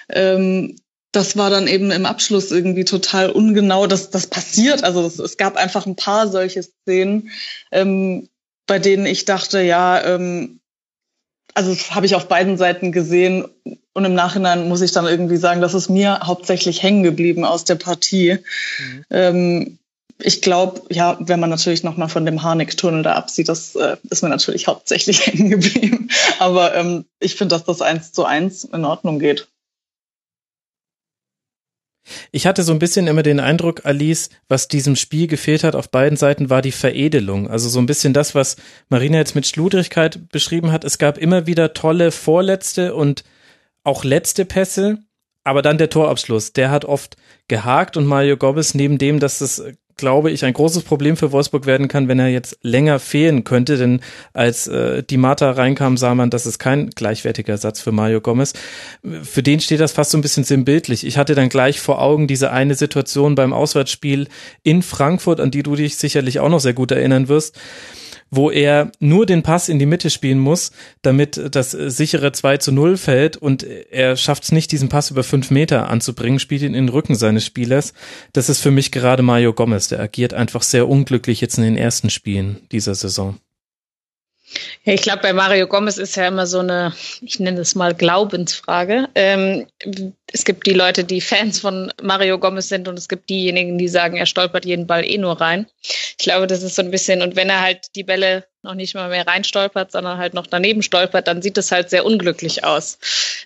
[0.10, 0.76] ähm,
[1.12, 3.88] das war dann eben im Abschluss irgendwie total ungenau.
[3.88, 4.84] Das, das passiert.
[4.84, 7.32] Also es, es gab einfach ein paar solche Szenen,
[7.72, 8.30] ähm,
[8.66, 10.62] bei denen ich dachte, ja, ähm,
[11.54, 13.46] also das habe ich auf beiden Seiten gesehen
[13.94, 17.66] und im Nachhinein muss ich dann irgendwie sagen, das ist mir hauptsächlich hängen geblieben aus
[17.66, 18.38] der Partie.
[18.80, 19.06] Mhm.
[19.10, 19.78] Ähm,
[20.24, 24.24] ich glaube, ja, wenn man natürlich nochmal von dem Harnik-Tunnel da absieht, das äh, ist
[24.24, 26.10] mir natürlich hauptsächlich hängen geblieben.
[26.40, 29.48] Aber ähm, ich finde, dass das eins zu eins in Ordnung geht.
[32.32, 35.90] Ich hatte so ein bisschen immer den Eindruck, Alice, was diesem Spiel gefehlt hat auf
[35.90, 37.50] beiden Seiten, war die Veredelung.
[37.50, 38.58] Also so ein bisschen das, was
[38.90, 40.84] Marina jetzt mit Schludrigkeit beschrieben hat.
[40.84, 43.24] Es gab immer wieder tolle vorletzte und
[43.84, 45.00] auch letzte Pässe,
[45.44, 49.64] aber dann der Torabschluss, der hat oft gehakt und Mario Gomez neben dem, dass es
[49.98, 53.78] glaube ich, ein großes Problem für Wolfsburg werden kann, wenn er jetzt länger fehlen könnte.
[53.78, 54.02] Denn
[54.34, 58.54] als äh, die Mata reinkam, sah man, das ist kein gleichwertiger Satz für Mario Gomez.
[59.24, 61.06] Für den steht das fast so ein bisschen sinnbildlich.
[61.06, 64.28] Ich hatte dann gleich vor Augen diese eine Situation beim Auswärtsspiel
[64.64, 67.58] in Frankfurt, an die du dich sicherlich auch noch sehr gut erinnern wirst
[68.32, 72.72] wo er nur den Pass in die Mitte spielen muss, damit das sichere 2 zu
[72.72, 76.74] 0 fällt und er schafft es nicht, diesen Pass über fünf Meter anzubringen, spielt ihn
[76.74, 77.94] in den Rücken seines Spielers.
[78.32, 81.78] Das ist für mich gerade Mario Gomez, der agiert einfach sehr unglücklich jetzt in den
[81.78, 83.38] ersten Spielen dieser Saison.
[84.84, 87.94] Ja, ich glaube, bei Mario Gomez ist ja immer so eine, ich nenne es mal
[87.94, 89.08] Glaubensfrage.
[89.16, 89.68] Ähm,
[90.34, 93.88] es gibt die Leute, die Fans von Mario Gomez sind und es gibt diejenigen, die
[93.88, 95.68] sagen, er stolpert jeden Ball eh nur rein.
[95.82, 98.94] Ich glaube, das ist so ein bisschen, und wenn er halt die Bälle noch nicht
[98.94, 103.00] mal mehr reinstolpert, sondern halt noch daneben stolpert, dann sieht es halt sehr unglücklich aus,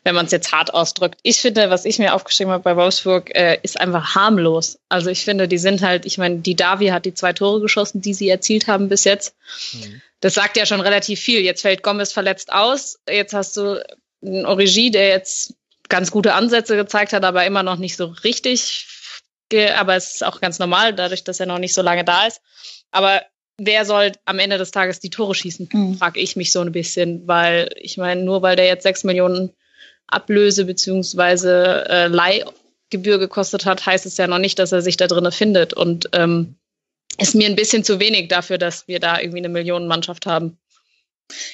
[0.04, 1.20] wenn man es jetzt hart ausdrückt.
[1.24, 4.80] Ich finde, was ich mir aufgeschrieben habe bei Wolfsburg, äh, ist einfach harmlos.
[4.90, 8.02] Also ich finde, die sind halt, ich meine, die Davi hat die zwei Tore geschossen,
[8.02, 9.36] die sie erzielt haben bis jetzt.
[9.74, 11.42] Mhm das sagt ja schon relativ viel.
[11.42, 12.98] Jetzt fällt Gomez verletzt aus.
[13.08, 13.80] Jetzt hast du
[14.26, 15.54] einen Origi, der jetzt
[15.88, 18.88] ganz gute Ansätze gezeigt hat, aber immer noch nicht so richtig.
[19.78, 22.42] Aber es ist auch ganz normal, dadurch, dass er noch nicht so lange da ist.
[22.90, 23.22] Aber
[23.60, 25.98] wer soll am Ende des Tages die Tore schießen, mhm.
[26.00, 29.52] frage ich mich so ein bisschen, weil ich meine, nur weil der jetzt sechs Millionen
[30.08, 35.06] Ablöse beziehungsweise äh, Leihgebühr gekostet hat, heißt es ja noch nicht, dass er sich da
[35.06, 35.74] drin findet.
[35.74, 36.56] Und ähm,
[37.18, 40.58] ist mir ein bisschen zu wenig dafür, dass wir da irgendwie eine Millionenmannschaft haben.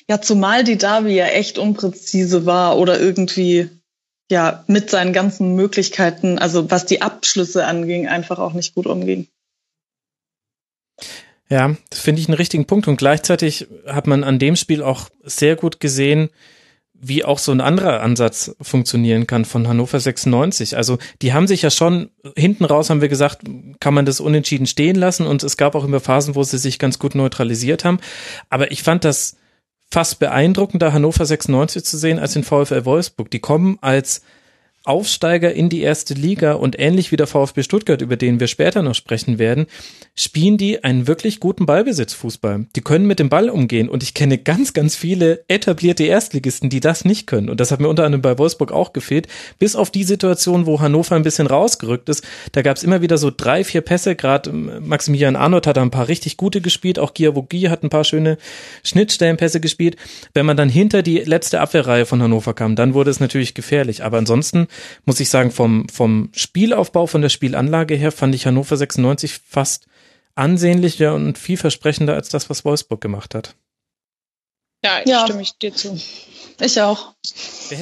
[0.10, 3.69] Ja, zumal die Davi ja echt unpräzise war oder irgendwie
[4.30, 9.28] ja mit seinen ganzen Möglichkeiten, also was die Abschlüsse anging, einfach auch nicht gut umging.
[11.50, 12.88] Ja, das finde ich einen richtigen Punkt.
[12.88, 16.30] Und gleichzeitig hat man an dem Spiel auch sehr gut gesehen,
[17.01, 20.77] wie auch so ein anderer Ansatz funktionieren kann von Hannover 96.
[20.77, 23.41] Also die haben sich ja schon, hinten raus haben wir gesagt,
[23.79, 26.77] kann man das unentschieden stehen lassen und es gab auch immer Phasen, wo sie sich
[26.77, 27.99] ganz gut neutralisiert haben.
[28.49, 29.37] Aber ich fand das
[29.89, 33.31] fast beeindruckender, Hannover 96 zu sehen, als den VfL Wolfsburg.
[33.31, 34.21] Die kommen als
[34.83, 38.81] Aufsteiger in die erste Liga und ähnlich wie der VfB Stuttgart, über den wir später
[38.81, 39.67] noch sprechen werden,
[40.15, 42.65] spielen die einen wirklich guten Ballbesitzfußball.
[42.75, 46.79] Die können mit dem Ball umgehen und ich kenne ganz, ganz viele etablierte Erstligisten, die
[46.79, 47.49] das nicht können.
[47.49, 49.27] Und das hat mir unter anderem bei Wolfsburg auch gefehlt.
[49.59, 53.19] Bis auf die Situation, wo Hannover ein bisschen rausgerückt ist, da gab es immer wieder
[53.19, 54.15] so drei, vier Pässe.
[54.15, 58.03] Gerade ähm, Maximilian Arnold hat ein paar richtig gute gespielt, auch Giavogi hat ein paar
[58.03, 58.39] schöne
[58.83, 59.95] Schnittstellenpässe gespielt.
[60.33, 64.03] Wenn man dann hinter die letzte Abwehrreihe von Hannover kam, dann wurde es natürlich gefährlich.
[64.03, 64.67] Aber ansonsten
[65.05, 69.88] muss ich sagen, vom, vom Spielaufbau, von der Spielanlage her fand ich Hannover 96 fast
[70.36, 73.55] ansehnlicher und vielversprechender als das, was Wolfsburg gemacht hat.
[74.84, 75.25] Ja, ja.
[75.25, 75.99] stimme ich dir zu.
[76.63, 77.13] Ich auch.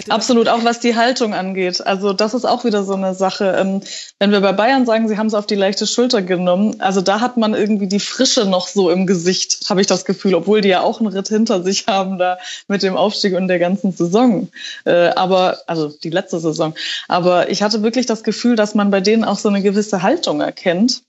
[0.07, 1.85] Absolut, auch was die Haltung angeht.
[1.85, 3.55] Also das ist auch wieder so eine Sache.
[3.59, 3.81] Ähm,
[4.19, 7.19] wenn wir bei Bayern sagen, sie haben es auf die leichte Schulter genommen, also da
[7.19, 10.69] hat man irgendwie die Frische noch so im Gesicht, habe ich das Gefühl, obwohl die
[10.69, 12.37] ja auch einen Ritt hinter sich haben da
[12.69, 14.47] mit dem Aufstieg und der ganzen Saison.
[14.85, 16.73] Äh, aber, also die letzte Saison.
[17.09, 20.39] Aber ich hatte wirklich das Gefühl, dass man bei denen auch so eine gewisse Haltung
[20.39, 21.01] erkennt,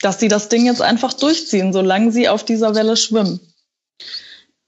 [0.00, 3.40] dass sie das Ding jetzt einfach durchziehen, solange sie auf dieser Welle schwimmen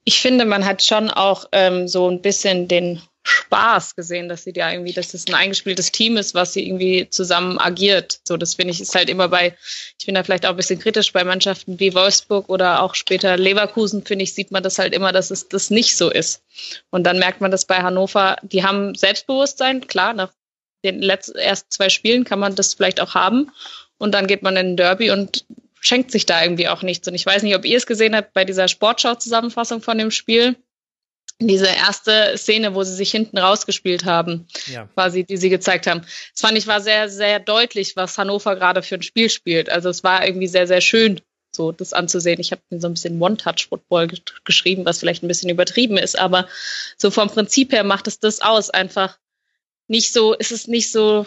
[0.08, 4.54] ich finde, man hat schon auch ähm, so ein bisschen den Spaß gesehen, dass sie
[4.54, 8.20] da irgendwie, dass das ein eingespieltes Team ist, was sie irgendwie zusammen agiert.
[8.26, 9.54] So, das finde ich ist halt immer bei,
[9.98, 13.36] ich bin da vielleicht auch ein bisschen kritisch bei Mannschaften wie Wolfsburg oder auch später
[13.36, 16.42] Leverkusen, finde ich, sieht man das halt immer, dass es das nicht so ist.
[16.88, 20.32] Und dann merkt man das bei Hannover, die haben Selbstbewusstsein, klar, nach
[20.86, 23.52] den letzten ersten zwei Spielen kann man das vielleicht auch haben.
[23.98, 25.44] Und dann geht man in den Derby und
[25.80, 27.06] schenkt sich da irgendwie auch nichts.
[27.08, 30.56] Und ich weiß nicht, ob ihr es gesehen habt bei dieser Sportschau-Zusammenfassung von dem Spiel.
[31.40, 34.86] Diese erste Szene, wo sie sich hinten rausgespielt haben, ja.
[34.94, 36.00] quasi, die sie gezeigt haben.
[36.00, 39.70] Das fand ich war sehr, sehr deutlich, was Hannover gerade für ein Spiel spielt.
[39.70, 41.20] Also es war irgendwie sehr, sehr schön
[41.54, 42.40] so das anzusehen.
[42.40, 44.08] Ich habe mir so ein bisschen One-Touch-Football
[44.44, 46.48] geschrieben, was vielleicht ein bisschen übertrieben ist, aber
[46.96, 48.70] so vom Prinzip her macht es das aus.
[48.70, 49.18] Einfach
[49.86, 51.26] nicht so, ist es nicht so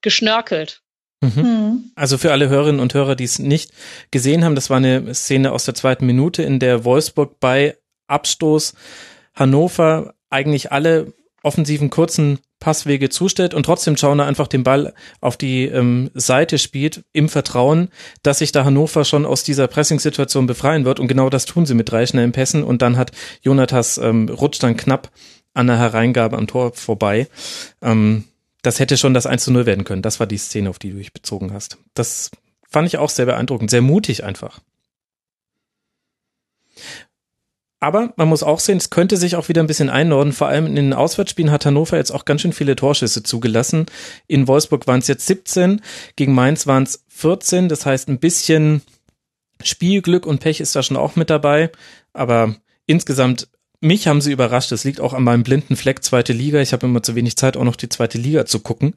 [0.00, 0.82] geschnörkelt.
[1.20, 1.34] Mhm.
[1.34, 1.90] Hm.
[1.94, 3.72] Also für alle Hörerinnen und Hörer, die es nicht
[4.10, 7.76] gesehen haben, das war eine Szene aus der zweiten Minute, in der Wolfsburg bei
[8.06, 8.74] Abstoß
[9.34, 15.66] Hannover eigentlich alle offensiven kurzen Passwege zustellt und trotzdem Schauner einfach den Ball auf die
[15.66, 17.88] ähm, Seite spielt, im Vertrauen,
[18.22, 20.98] dass sich da Hannover schon aus dieser Pressing-Situation befreien wird.
[20.98, 22.64] Und genau das tun sie mit drei schnellen Pässen.
[22.64, 25.10] Und dann hat Jonathas ähm, rutscht dann knapp
[25.54, 27.28] an der Hereingabe am Tor vorbei.
[27.82, 28.24] Ähm,
[28.66, 30.02] das hätte schon das 1 zu 0 werden können.
[30.02, 31.78] Das war die Szene, auf die du dich bezogen hast.
[31.94, 32.30] Das
[32.68, 34.60] fand ich auch sehr beeindruckend, sehr mutig einfach.
[37.78, 40.32] Aber man muss auch sehen, es könnte sich auch wieder ein bisschen einnorden.
[40.32, 43.86] Vor allem in den Auswärtsspielen hat Hannover jetzt auch ganz schön viele Torschüsse zugelassen.
[44.26, 45.80] In Wolfsburg waren es jetzt 17,
[46.16, 47.68] gegen Mainz waren es 14.
[47.68, 48.82] Das heißt, ein bisschen
[49.62, 51.70] Spielglück und Pech ist da schon auch mit dabei.
[52.12, 53.48] Aber insgesamt,
[53.80, 54.72] mich haben sie überrascht.
[54.72, 56.60] Es liegt auch an meinem blinden Fleck zweite Liga.
[56.60, 58.94] Ich habe immer zu wenig Zeit, auch noch die zweite Liga zu gucken.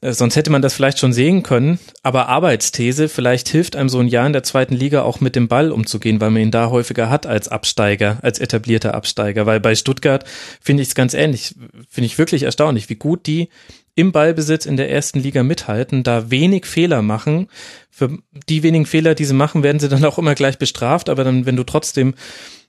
[0.00, 1.78] Äh, sonst hätte man das vielleicht schon sehen können.
[2.02, 5.48] Aber Arbeitsthese, vielleicht hilft einem so ein Jahr in der zweiten Liga auch mit dem
[5.48, 9.46] Ball umzugehen, weil man ihn da häufiger hat als Absteiger, als etablierter Absteiger.
[9.46, 10.24] Weil bei Stuttgart
[10.60, 11.54] finde ich es ganz ähnlich.
[11.88, 13.48] Finde ich wirklich erstaunlich, wie gut die
[13.96, 17.48] im Ballbesitz in der ersten Liga mithalten, da wenig Fehler machen.
[17.90, 21.10] Für die wenigen Fehler, die sie machen, werden sie dann auch immer gleich bestraft.
[21.10, 22.14] Aber dann, wenn du trotzdem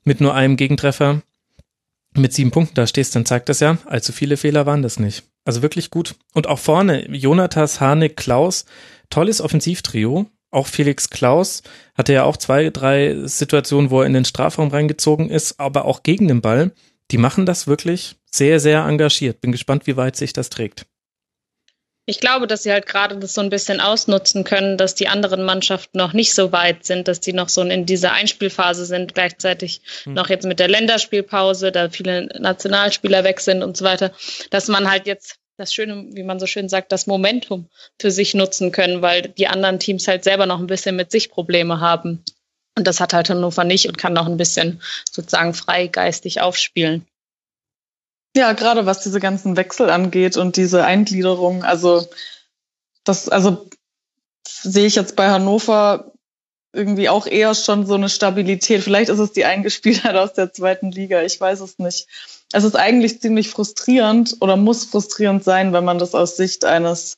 [0.03, 1.21] mit nur einem Gegentreffer
[2.15, 5.23] mit sieben Punkten da stehst, dann zeigt das ja, allzu viele Fehler waren das nicht.
[5.45, 6.15] Also wirklich gut.
[6.33, 8.65] Und auch vorne, Jonathas, Harnik, Klaus,
[9.09, 10.27] tolles Offensivtrio.
[10.51, 11.63] Auch Felix Klaus
[11.95, 16.03] hatte ja auch zwei, drei Situationen, wo er in den Strafraum reingezogen ist, aber auch
[16.03, 16.73] gegen den Ball.
[17.11, 19.41] Die machen das wirklich sehr, sehr engagiert.
[19.41, 20.85] Bin gespannt, wie weit sich das trägt.
[22.07, 25.43] Ich glaube, dass sie halt gerade das so ein bisschen ausnutzen können, dass die anderen
[25.43, 29.81] Mannschaften noch nicht so weit sind, dass die noch so in dieser Einspielphase sind, gleichzeitig
[30.03, 30.13] hm.
[30.13, 34.11] noch jetzt mit der Länderspielpause, da viele Nationalspieler weg sind und so weiter,
[34.49, 38.33] dass man halt jetzt das Schöne, wie man so schön sagt, das Momentum für sich
[38.33, 42.23] nutzen können, weil die anderen Teams halt selber noch ein bisschen mit sich Probleme haben.
[42.77, 47.05] Und das hat halt Hannover nicht und kann noch ein bisschen sozusagen freigeistig aufspielen.
[48.35, 52.07] Ja, gerade was diese ganzen Wechsel angeht und diese Eingliederung, also
[53.03, 53.67] das, also
[54.47, 56.11] sehe ich jetzt bei Hannover
[56.73, 58.81] irgendwie auch eher schon so eine Stabilität.
[58.83, 62.07] Vielleicht ist es die Eingespieltheit aus der zweiten Liga, ich weiß es nicht.
[62.53, 67.17] Es ist eigentlich ziemlich frustrierend oder muss frustrierend sein, wenn man das aus Sicht eines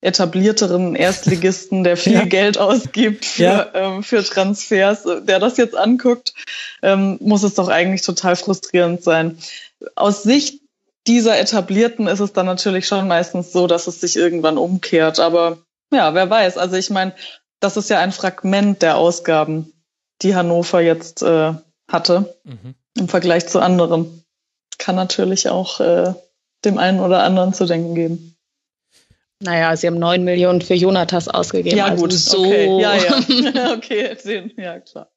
[0.00, 2.24] etablierteren Erstligisten, der viel ja.
[2.24, 3.70] Geld ausgibt für, ja.
[3.74, 6.34] ähm, für Transfers, der das jetzt anguckt,
[6.82, 9.38] ähm, muss es doch eigentlich total frustrierend sein.
[9.96, 10.62] Aus Sicht
[11.06, 15.20] dieser Etablierten ist es dann natürlich schon meistens so, dass es sich irgendwann umkehrt.
[15.20, 15.58] Aber
[15.92, 16.56] ja, wer weiß.
[16.56, 17.14] Also ich meine,
[17.60, 19.72] das ist ja ein Fragment der Ausgaben,
[20.22, 21.54] die Hannover jetzt äh,
[21.88, 22.74] hatte mhm.
[22.96, 24.24] im Vergleich zu anderen.
[24.78, 26.14] Kann natürlich auch äh,
[26.64, 28.36] dem einen oder anderen zu denken geben.
[29.40, 31.76] Naja, sie haben neun Millionen für Jonathas ausgegeben.
[31.76, 32.38] Ja, also gut, so.
[32.38, 32.80] Okay.
[32.80, 33.72] Ja, ja.
[33.74, 35.10] okay, ja, klar.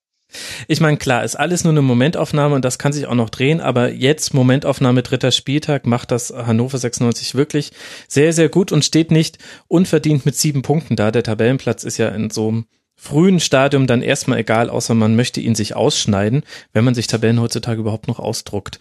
[0.68, 3.62] Ich meine, klar, ist alles nur eine Momentaufnahme und das kann sich auch noch drehen,
[3.62, 7.72] aber jetzt Momentaufnahme dritter Spieltag macht das Hannover 96 wirklich
[8.08, 11.12] sehr, sehr gut und steht nicht unverdient mit sieben Punkten da.
[11.12, 15.40] Der Tabellenplatz ist ja in so einem frühen Stadium dann erstmal egal, außer man möchte
[15.40, 18.80] ihn sich ausschneiden, wenn man sich Tabellen heutzutage überhaupt noch ausdruckt.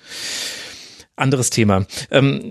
[1.16, 1.86] Anderes Thema.
[2.10, 2.50] Ähm,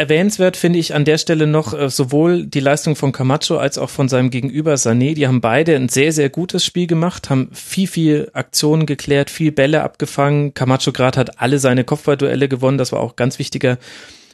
[0.00, 3.90] Erwähnenswert finde ich an der Stelle noch äh, sowohl die Leistung von Camacho als auch
[3.90, 5.12] von seinem Gegenüber Sané.
[5.12, 9.52] Die haben beide ein sehr, sehr gutes Spiel gemacht, haben viel, viel Aktionen geklärt, viel
[9.52, 10.54] Bälle abgefangen.
[10.54, 12.78] Camacho gerade hat alle seine Kopfballduelle gewonnen.
[12.78, 13.76] Das war auch ganz wichtiger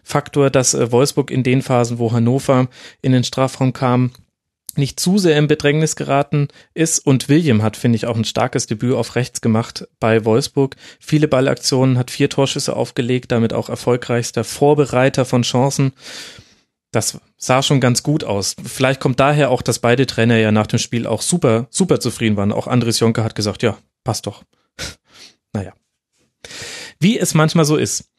[0.05, 2.69] Faktor, dass äh, Wolfsburg in den Phasen, wo Hannover
[3.03, 4.13] in den Strafraum kam,
[4.79, 6.99] nicht zu sehr in Bedrängnis geraten ist.
[6.99, 10.77] Und William hat, finde ich, auch ein starkes Debüt auf rechts gemacht bei Wolfsburg.
[11.01, 15.93] Viele Ballaktionen, hat vier Torschüsse aufgelegt, damit auch erfolgreichster Vorbereiter von Chancen.
[16.93, 18.57] Das sah schon ganz gut aus.
[18.65, 22.37] Vielleicht kommt daher auch, dass beide Trainer ja nach dem Spiel auch super, super zufrieden
[22.37, 22.53] waren.
[22.53, 24.45] Auch Andres Jonke hat gesagt, ja, passt doch.
[25.53, 25.75] naja.
[26.99, 28.11] Wie es manchmal so ist.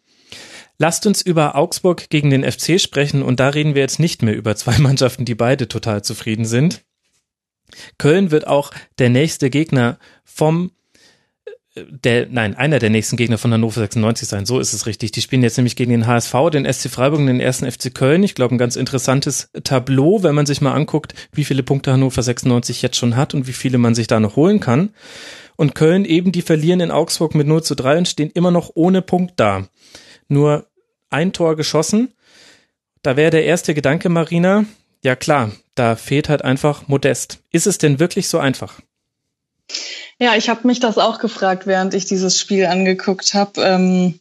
[0.80, 4.36] Lasst uns über Augsburg gegen den FC sprechen und da reden wir jetzt nicht mehr
[4.36, 6.84] über zwei Mannschaften, die beide total zufrieden sind.
[7.98, 10.72] Köln wird auch der nächste Gegner vom
[11.76, 14.46] äh, der, nein, einer der nächsten Gegner von Hannover 96 sein.
[14.46, 15.12] So ist es richtig.
[15.12, 18.24] Die spielen jetzt nämlich gegen den HSV, den SC Freiburg und den ersten FC Köln.
[18.24, 22.22] Ich glaube, ein ganz interessantes Tableau, wenn man sich mal anguckt, wie viele Punkte Hannover
[22.22, 24.92] 96 jetzt schon hat und wie viele man sich da noch holen kann.
[25.58, 28.72] Und Köln eben, die verlieren in Augsburg mit 0 zu 3 und stehen immer noch
[28.76, 29.68] ohne Punkt da
[30.28, 30.68] nur
[31.10, 32.14] ein Tor geschossen.
[33.02, 34.66] Da wäre der erste Gedanke, Marina,
[35.04, 37.40] ja klar, da fehlt halt einfach Modest.
[37.52, 38.80] Ist es denn wirklich so einfach?
[40.20, 43.62] Ja, ich habe mich das auch gefragt, während ich dieses Spiel angeguckt habe.
[43.62, 44.20] Ähm,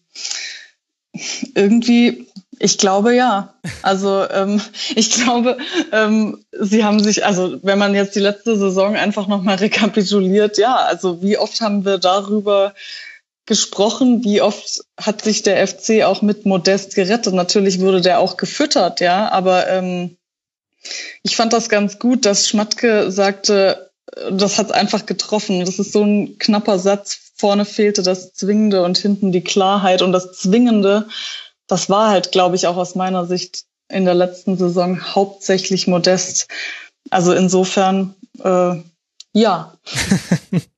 [1.55, 2.27] irgendwie,
[2.59, 3.55] ich glaube ja.
[3.83, 4.61] Also ähm,
[4.95, 5.57] ich glaube,
[5.93, 10.77] ähm, sie haben sich, also wenn man jetzt die letzte Saison einfach nochmal rekapituliert, ja,
[10.77, 12.75] also wie oft haben wir darüber
[13.47, 17.35] gesprochen, wie oft hat sich der FC auch mit Modest gerettet.
[17.35, 20.17] Natürlich wurde der auch gefüttert, ja, aber ähm,
[21.23, 23.91] ich fand das ganz gut, dass Schmatke sagte,
[24.31, 25.65] das hat einfach getroffen.
[25.65, 27.33] Das ist so ein knapper Satz.
[27.37, 30.03] Vorne fehlte das Zwingende und hinten die Klarheit.
[30.03, 31.09] Und das Zwingende,
[31.67, 36.49] das war halt, glaube ich, auch aus meiner Sicht in der letzten Saison hauptsächlich modest.
[37.11, 38.77] Also insofern, äh,
[39.33, 39.77] ja.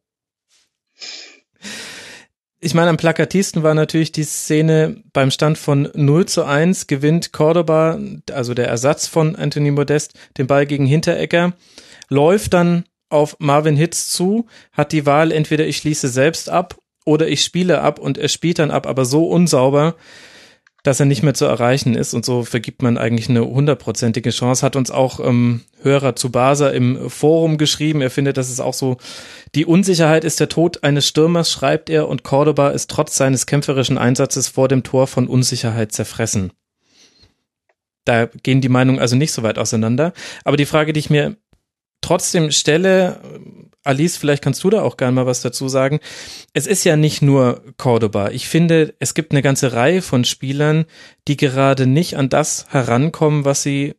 [2.60, 7.32] Ich meine, am plakativsten war natürlich die Szene beim Stand von 0 zu 1 gewinnt
[7.32, 8.00] Cordoba,
[8.32, 11.52] also der Ersatz von Anthony Modest, den Ball gegen Hinteregger,
[12.08, 17.28] läuft dann auf Marvin Hitz zu, hat die Wahl, entweder ich schließe selbst ab oder
[17.28, 19.94] ich spiele ab und er spielt dann ab, aber so unsauber,
[20.88, 24.64] dass er nicht mehr zu erreichen ist und so vergibt man eigentlich eine hundertprozentige Chance.
[24.64, 28.00] Hat uns auch ähm, Hörer zu Basa im Forum geschrieben.
[28.00, 28.96] Er findet, das ist auch so,
[29.54, 33.98] die Unsicherheit ist der Tod eines Stürmers, schreibt er, und Cordoba ist trotz seines kämpferischen
[33.98, 36.52] Einsatzes vor dem Tor von Unsicherheit zerfressen.
[38.06, 40.14] Da gehen die Meinungen also nicht so weit auseinander.
[40.44, 41.36] Aber die Frage, die ich mir
[42.00, 43.20] trotzdem stelle,
[43.88, 45.98] Alice, vielleicht kannst du da auch gerne mal was dazu sagen.
[46.52, 48.30] Es ist ja nicht nur Cordoba.
[48.30, 50.84] Ich finde, es gibt eine ganze Reihe von Spielern,
[51.26, 53.94] die gerade nicht an das herankommen, was sie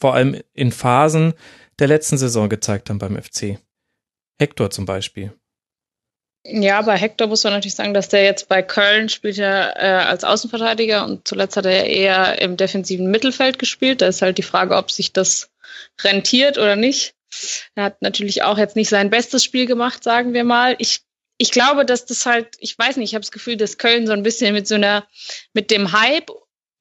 [0.00, 1.34] vor allem in Phasen
[1.78, 3.58] der letzten Saison gezeigt haben beim FC.
[4.40, 5.32] Hector zum Beispiel.
[6.44, 10.04] Ja, bei Hector muss man natürlich sagen, dass der jetzt bei Köln spielt ja äh,
[10.04, 14.00] als Außenverteidiger und zuletzt hat er eher im defensiven Mittelfeld gespielt.
[14.00, 15.50] Da ist halt die Frage, ob sich das
[16.02, 17.14] rentiert oder nicht.
[17.74, 20.76] Er hat natürlich auch jetzt nicht sein bestes Spiel gemacht, sagen wir mal.
[20.78, 21.00] Ich,
[21.38, 24.12] ich glaube, dass das halt, ich weiß nicht, ich habe das Gefühl, dass Köln so
[24.12, 25.06] ein bisschen mit so einer,
[25.54, 26.30] mit dem Hype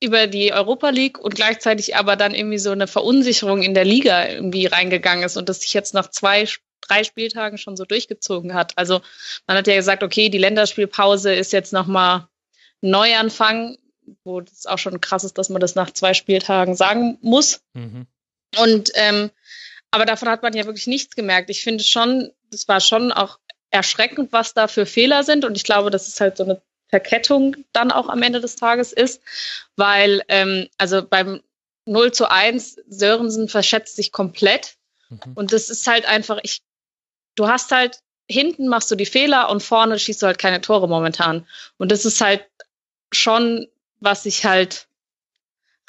[0.01, 4.27] über die Europa League und gleichzeitig aber dann irgendwie so eine Verunsicherung in der Liga
[4.27, 6.47] irgendwie reingegangen ist und das sich jetzt nach zwei,
[6.81, 8.77] drei Spieltagen schon so durchgezogen hat.
[8.77, 9.01] Also
[9.47, 12.27] man hat ja gesagt, okay, die Länderspielpause ist jetzt nochmal
[12.81, 13.77] Neuanfang,
[14.23, 17.61] wo es auch schon krass ist, dass man das nach zwei Spieltagen sagen muss.
[17.73, 18.05] Mhm.
[18.57, 19.31] Und ähm,
[19.91, 21.49] aber davon hat man ja wirklich nichts gemerkt.
[21.49, 25.45] Ich finde schon, das war schon auch erschreckend, was da für Fehler sind.
[25.45, 28.93] Und ich glaube, das ist halt so eine Verkettung dann auch am Ende des Tages
[28.93, 29.21] ist,
[29.75, 31.41] weil ähm, also beim
[31.85, 34.75] 0 zu 1 Sörensen verschätzt sich komplett.
[35.09, 35.33] Mhm.
[35.35, 36.61] Und das ist halt einfach, ich,
[37.35, 40.87] du hast halt, hinten machst du die Fehler und vorne schießt du halt keine Tore
[40.87, 41.47] momentan.
[41.77, 42.45] Und das ist halt
[43.11, 43.67] schon,
[43.99, 44.87] was ich halt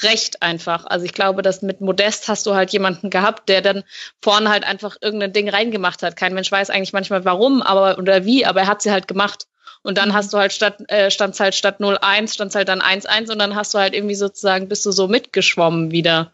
[0.03, 0.87] recht einfach.
[0.87, 3.85] Also ich glaube, dass mit Modest hast du halt jemanden gehabt, der dann
[4.23, 6.17] vorne halt einfach irgendein Ding reingemacht hat.
[6.17, 9.47] Kein Mensch weiß eigentlich manchmal warum, aber oder wie, aber er hat sie halt gemacht.
[9.83, 13.31] Und dann hast du halt statt, äh, stand's halt statt 0-1, stand's halt dann 1-1
[13.31, 16.33] und dann hast du halt irgendwie sozusagen, bist du so mitgeschwommen wieder.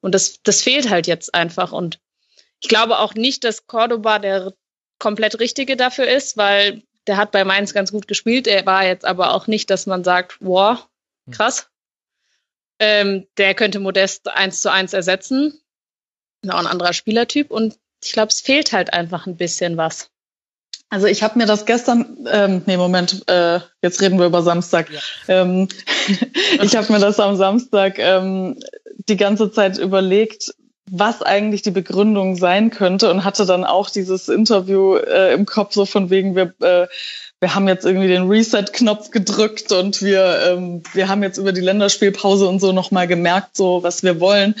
[0.00, 1.72] Und das, das fehlt halt jetzt einfach.
[1.72, 2.00] Und
[2.60, 4.52] ich glaube auch nicht, dass Cordoba der
[4.98, 8.46] komplett Richtige dafür ist, weil der hat bei Mainz ganz gut gespielt.
[8.46, 10.86] Er war jetzt aber auch nicht, dass man sagt, wow,
[11.30, 11.71] krass.
[12.84, 15.56] Ähm, der könnte Modest eins zu eins ersetzen.
[16.48, 17.52] Auch ein anderer Spielertyp.
[17.52, 20.10] Und ich glaube, es fehlt halt einfach ein bisschen was.
[20.90, 24.90] Also ich habe mir das gestern, ähm, nee, Moment, äh, jetzt reden wir über Samstag.
[24.90, 25.00] Ja.
[25.28, 25.68] Ähm,
[26.60, 28.58] ich habe mir das am Samstag ähm,
[29.08, 30.52] die ganze Zeit überlegt,
[30.90, 35.74] was eigentlich die Begründung sein könnte und hatte dann auch dieses Interview äh, im Kopf
[35.74, 36.88] so von wegen, wir äh,
[37.42, 41.60] wir haben jetzt irgendwie den Reset-Knopf gedrückt und wir, ähm, wir haben jetzt über die
[41.60, 44.54] Länderspielpause und so nochmal gemerkt, so was wir wollen.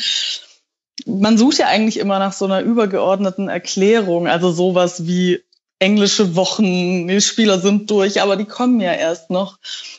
[1.06, 5.44] Man sucht ja eigentlich immer nach so einer übergeordneten Erklärung, also sowas wie
[5.78, 9.58] englische Wochen, die Spieler sind durch, aber die kommen ja erst noch.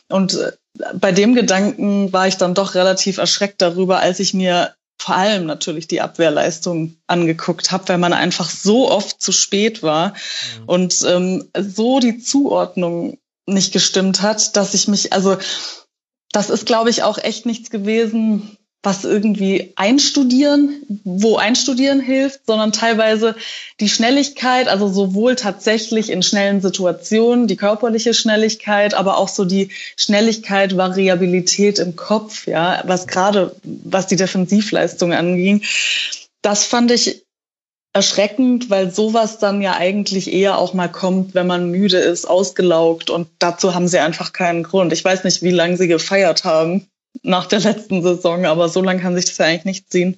[0.09, 0.51] Und äh,
[0.93, 5.45] bei dem Gedanken war ich dann doch relativ erschreckt darüber, als ich mir vor allem
[5.45, 10.65] natürlich die Abwehrleistung angeguckt habe, weil man einfach so oft zu spät war mhm.
[10.65, 15.37] und ähm, so die Zuordnung nicht gestimmt hat, dass ich mich, also
[16.31, 22.73] das ist, glaube ich, auch echt nichts gewesen, was irgendwie einstudieren, wo einstudieren hilft, sondern
[22.73, 23.35] teilweise
[23.79, 29.69] die Schnelligkeit, also sowohl tatsächlich in schnellen Situationen, die körperliche Schnelligkeit, aber auch so die
[29.95, 35.63] Schnelligkeit, Variabilität im Kopf, ja, was gerade, was die Defensivleistung anging.
[36.41, 37.23] Das fand ich
[37.93, 43.09] erschreckend, weil sowas dann ja eigentlich eher auch mal kommt, wenn man müde ist, ausgelaugt
[43.09, 44.91] und dazu haben sie einfach keinen Grund.
[44.91, 46.87] Ich weiß nicht, wie lange sie gefeiert haben
[47.21, 50.17] nach der letzten Saison, aber so lange kann sich das ja eigentlich nicht ziehen.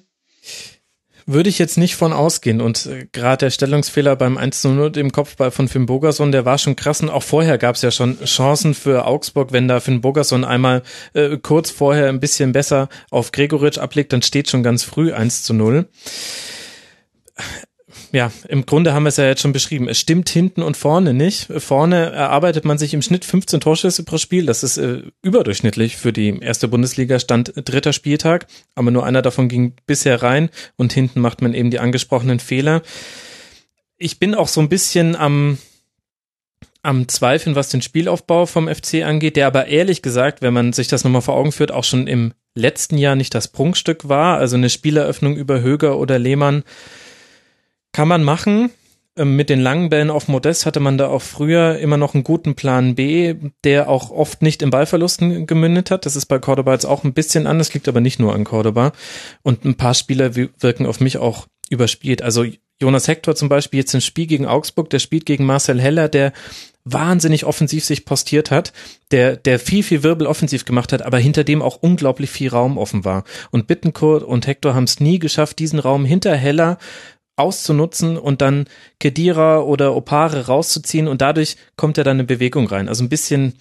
[1.26, 2.60] würde ich jetzt nicht von ausgehen.
[2.60, 6.44] Und äh, gerade der Stellungsfehler beim 1 zu 0 im Kopfball von Finn Bogerson, der
[6.44, 7.00] war schon krass.
[7.02, 10.82] Und auch vorher gab es ja schon Chancen für Augsburg, wenn da Finn Bogerson einmal
[11.14, 15.42] äh, kurz vorher ein bisschen besser auf Gregoritsch ablegt, dann steht schon ganz früh 1
[15.42, 15.88] zu 0
[18.12, 19.88] ja, im Grunde haben wir es ja jetzt schon beschrieben.
[19.88, 21.48] Es stimmt hinten und vorne nicht.
[21.58, 24.46] Vorne erarbeitet man sich im Schnitt 15 Torschüsse pro Spiel.
[24.46, 27.18] Das ist äh, überdurchschnittlich für die erste Bundesliga.
[27.18, 31.70] Stand dritter Spieltag, aber nur einer davon ging bisher rein und hinten macht man eben
[31.70, 32.82] die angesprochenen Fehler.
[33.98, 35.58] Ich bin auch so ein bisschen am
[36.82, 40.86] am Zweifeln, was den Spielaufbau vom FC angeht, der aber ehrlich gesagt, wenn man sich
[40.86, 44.38] das nochmal vor Augen führt, auch schon im letzten Jahr nicht das Prunkstück war.
[44.38, 46.62] Also eine Spieleröffnung über Höger oder Lehmann
[47.96, 48.70] kann man machen.
[49.16, 52.24] Ähm, mit den langen Bällen auf Modest hatte man da auch früher immer noch einen
[52.24, 53.34] guten Plan B,
[53.64, 56.04] der auch oft nicht in Ballverlusten gemündet hat.
[56.04, 58.92] Das ist bei Cordoba jetzt auch ein bisschen anders, liegt aber nicht nur an Cordoba.
[59.42, 62.20] Und ein paar Spieler wirken auf mich auch überspielt.
[62.20, 62.44] Also
[62.82, 66.34] Jonas Hector zum Beispiel jetzt im Spiel gegen Augsburg, der spielt gegen Marcel Heller, der
[66.84, 68.72] wahnsinnig offensiv sich postiert hat,
[69.10, 72.78] der, der viel, viel Wirbel offensiv gemacht hat, aber hinter dem auch unglaublich viel Raum
[72.78, 73.24] offen war.
[73.50, 76.78] Und Bittencourt und Hector haben es nie geschafft, diesen Raum hinter Heller
[77.36, 78.66] auszunutzen und dann
[78.98, 82.88] Kedira oder Opare rauszuziehen und dadurch kommt ja dann eine Bewegung rein.
[82.88, 83.54] Also ein bisschen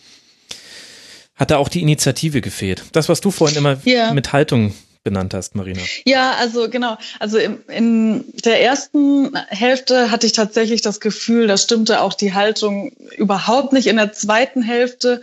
[1.35, 2.83] hat da auch die Initiative gefehlt.
[2.93, 4.13] Das, was du vorhin immer ja.
[4.13, 4.73] mit Haltung
[5.03, 5.81] benannt hast, Marina.
[6.05, 6.97] Ja, also genau.
[7.19, 12.33] Also in, in der ersten Hälfte hatte ich tatsächlich das Gefühl, da stimmte auch die
[12.33, 13.87] Haltung überhaupt nicht.
[13.87, 15.21] In der zweiten Hälfte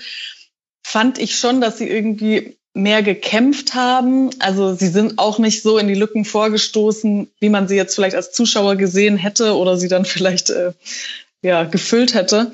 [0.82, 4.30] fand ich schon, dass sie irgendwie mehr gekämpft haben.
[4.38, 8.16] Also sie sind auch nicht so in die Lücken vorgestoßen, wie man sie jetzt vielleicht
[8.16, 10.72] als Zuschauer gesehen hätte oder sie dann vielleicht äh,
[11.42, 12.52] ja gefüllt hätte.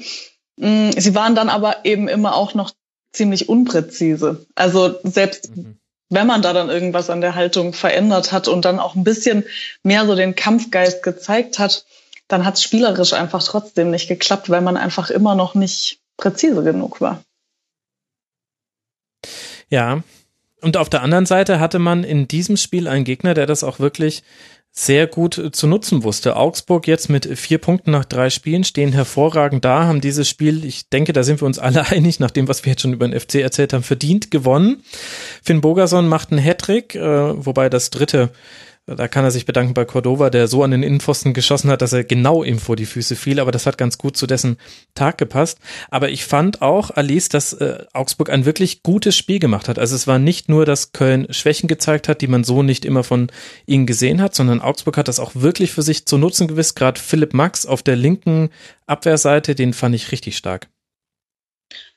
[0.57, 2.73] Mm, sie waren dann aber eben immer auch noch
[3.13, 4.47] ziemlich unpräzise.
[4.55, 5.79] Also selbst mhm.
[6.11, 9.45] wenn man da dann irgendwas an der Haltung verändert hat und dann auch ein bisschen
[9.83, 11.85] mehr so den Kampfgeist gezeigt hat,
[12.27, 16.63] dann hat es spielerisch einfach trotzdem nicht geklappt, weil man einfach immer noch nicht präzise
[16.63, 17.23] genug war.
[19.69, 20.03] Ja.
[20.61, 23.79] Und auf der anderen Seite hatte man in diesem Spiel einen Gegner, der das auch
[23.79, 24.23] wirklich
[24.71, 26.37] sehr gut zu nutzen wusste.
[26.37, 30.89] Augsburg jetzt mit vier Punkten nach drei Spielen stehen hervorragend da, haben dieses Spiel, ich
[30.89, 33.19] denke, da sind wir uns alle einig, nach dem, was wir jetzt schon über den
[33.19, 34.83] FC erzählt haben, verdient gewonnen.
[35.43, 37.01] Finn Bogerson macht einen Hattrick, äh,
[37.45, 38.31] wobei das dritte
[38.97, 41.93] da kann er sich bedanken bei Cordova, der so an den Innenpfosten geschossen hat, dass
[41.93, 44.57] er genau ihm vor die Füße fiel, aber das hat ganz gut zu dessen
[44.95, 45.59] Tag gepasst.
[45.91, 49.79] Aber ich fand auch, Alice, dass äh, Augsburg ein wirklich gutes Spiel gemacht hat.
[49.79, 53.05] Also es war nicht nur, dass Köln Schwächen gezeigt hat, die man so nicht immer
[53.05, 53.31] von
[53.67, 56.75] ihnen gesehen hat, sondern Augsburg hat das auch wirklich für sich zu nutzen gewiss.
[56.75, 58.49] Gerade Philipp Max auf der linken
[58.87, 60.69] Abwehrseite, den fand ich richtig stark.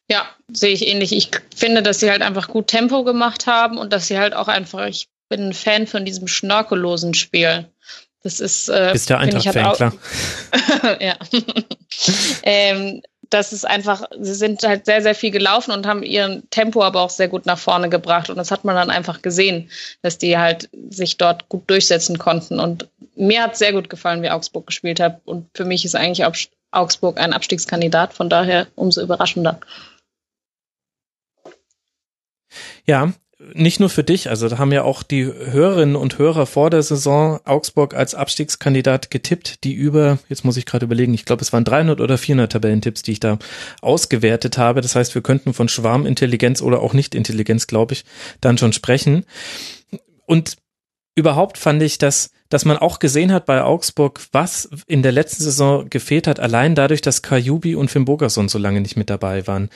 [0.10, 1.14] Ja, sehe ich ähnlich.
[1.14, 4.50] Ich finde, dass sie halt einfach gut Tempo gemacht haben und dass sie halt auch
[4.50, 7.66] einfach, ich bin ein Fan von diesem schnörkellosen Spiel.
[8.22, 8.70] Das ist.
[8.70, 9.94] Äh, Bist der Eintracht-Fan, klar.
[11.02, 11.16] ja.
[12.44, 13.02] ähm,
[13.32, 17.00] das ist einfach, sie sind halt sehr, sehr viel gelaufen und haben ihren Tempo aber
[17.00, 18.30] auch sehr gut nach vorne gebracht.
[18.30, 19.72] Und das hat man dann einfach gesehen,
[20.02, 22.60] dass die halt sich dort gut durchsetzen konnten.
[22.60, 25.22] Und mir hat sehr gut gefallen, wie Augsburg gespielt hat.
[25.24, 26.28] Und für mich ist eigentlich
[26.72, 29.62] Augsburg ein Abstiegskandidat, von daher umso überraschender.
[32.86, 33.14] Ja,
[33.54, 36.84] nicht nur für dich, also da haben ja auch die Hörerinnen und Hörer vor der
[36.84, 41.52] Saison Augsburg als Abstiegskandidat getippt, die über, jetzt muss ich gerade überlegen, ich glaube es
[41.52, 43.40] waren 300 oder 400 Tabellentipps, die ich da
[43.82, 44.82] ausgewertet habe.
[44.82, 48.06] Das heißt, wir könnten von Schwarmintelligenz oder auch Nicht-Intelligenz, glaube ich,
[48.40, 49.26] dann schon sprechen.
[50.26, 50.58] Und
[51.16, 55.42] überhaupt fand ich, dass dass man auch gesehen hat bei Augsburg, was in der letzten
[55.42, 59.48] Saison gefehlt hat, allein dadurch, dass Kajubi und Finn Bogerson so lange nicht mit dabei
[59.48, 59.70] waren.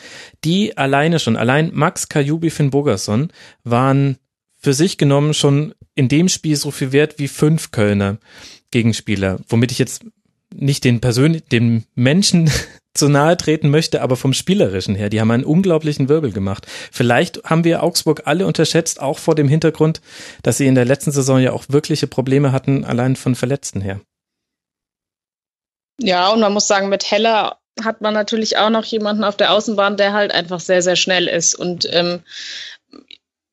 [0.44, 3.32] Die alleine schon, allein Max Kajubi, Finn Bogerson
[3.64, 4.18] waren
[4.58, 8.18] für sich genommen schon in dem Spiel so viel wert wie fünf Kölner
[8.72, 10.04] Gegenspieler, womit ich jetzt
[10.54, 12.52] nicht den persönlichen, den Menschen
[12.96, 16.66] zu nahe treten möchte, aber vom Spielerischen her, die haben einen unglaublichen Wirbel gemacht.
[16.92, 20.02] Vielleicht haben wir Augsburg alle unterschätzt, auch vor dem Hintergrund,
[20.42, 24.00] dass sie in der letzten Saison ja auch wirkliche Probleme hatten, allein von Verletzten her.
[26.00, 29.52] Ja, und man muss sagen, mit Heller hat man natürlich auch noch jemanden auf der
[29.52, 31.56] Außenbahn, der halt einfach sehr, sehr schnell ist.
[31.56, 32.22] Und ähm,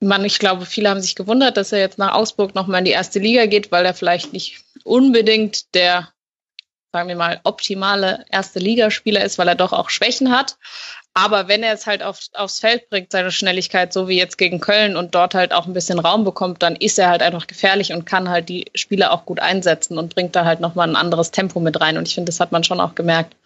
[0.00, 2.92] man, ich glaube, viele haben sich gewundert, dass er jetzt nach Augsburg nochmal in die
[2.92, 6.08] erste Liga geht, weil er vielleicht nicht unbedingt der
[6.92, 10.58] sagen wir mal, optimale erste Ligaspieler ist, weil er doch auch Schwächen hat.
[11.14, 14.60] Aber wenn er es halt auf, aufs Feld bringt, seine Schnelligkeit, so wie jetzt gegen
[14.60, 17.92] Köln und dort halt auch ein bisschen Raum bekommt, dann ist er halt einfach gefährlich
[17.92, 21.30] und kann halt die Spieler auch gut einsetzen und bringt da halt nochmal ein anderes
[21.30, 21.98] Tempo mit rein.
[21.98, 23.36] Und ich finde, das hat man schon auch gemerkt.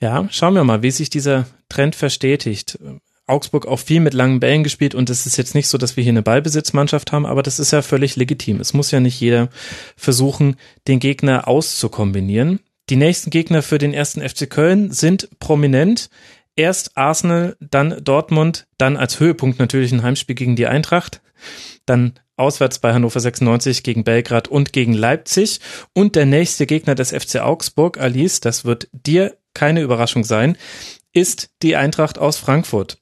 [0.00, 2.78] Ja, schauen wir mal, wie sich dieser Trend verstetigt.
[3.30, 6.02] Augsburg auch viel mit langen Bällen gespielt und es ist jetzt nicht so, dass wir
[6.02, 8.60] hier eine Ballbesitzmannschaft haben, aber das ist ja völlig legitim.
[8.60, 9.48] Es muss ja nicht jeder
[9.96, 10.56] versuchen,
[10.88, 12.60] den Gegner auszukombinieren.
[12.90, 16.10] Die nächsten Gegner für den ersten FC Köln sind prominent.
[16.56, 21.22] Erst Arsenal, dann Dortmund, dann als Höhepunkt natürlich ein Heimspiel gegen die Eintracht,
[21.86, 25.60] dann auswärts bei Hannover 96 gegen Belgrad und gegen Leipzig
[25.94, 30.56] und der nächste Gegner des FC Augsburg, Alice, das wird dir keine Überraschung sein,
[31.12, 32.99] ist die Eintracht aus Frankfurt.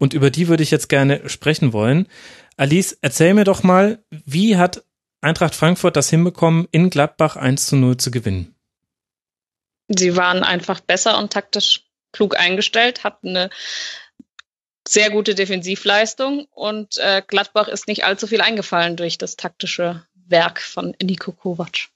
[0.00, 2.08] Und über die würde ich jetzt gerne sprechen wollen.
[2.56, 4.82] Alice, erzähl mir doch mal, wie hat
[5.20, 8.54] Eintracht Frankfurt das hinbekommen, in Gladbach 1 zu 0 zu gewinnen?
[9.88, 13.50] Sie waren einfach besser und taktisch klug eingestellt, hatten eine
[14.88, 20.62] sehr gute Defensivleistung und äh, Gladbach ist nicht allzu viel eingefallen durch das taktische Werk
[20.62, 21.88] von Niko Kovac.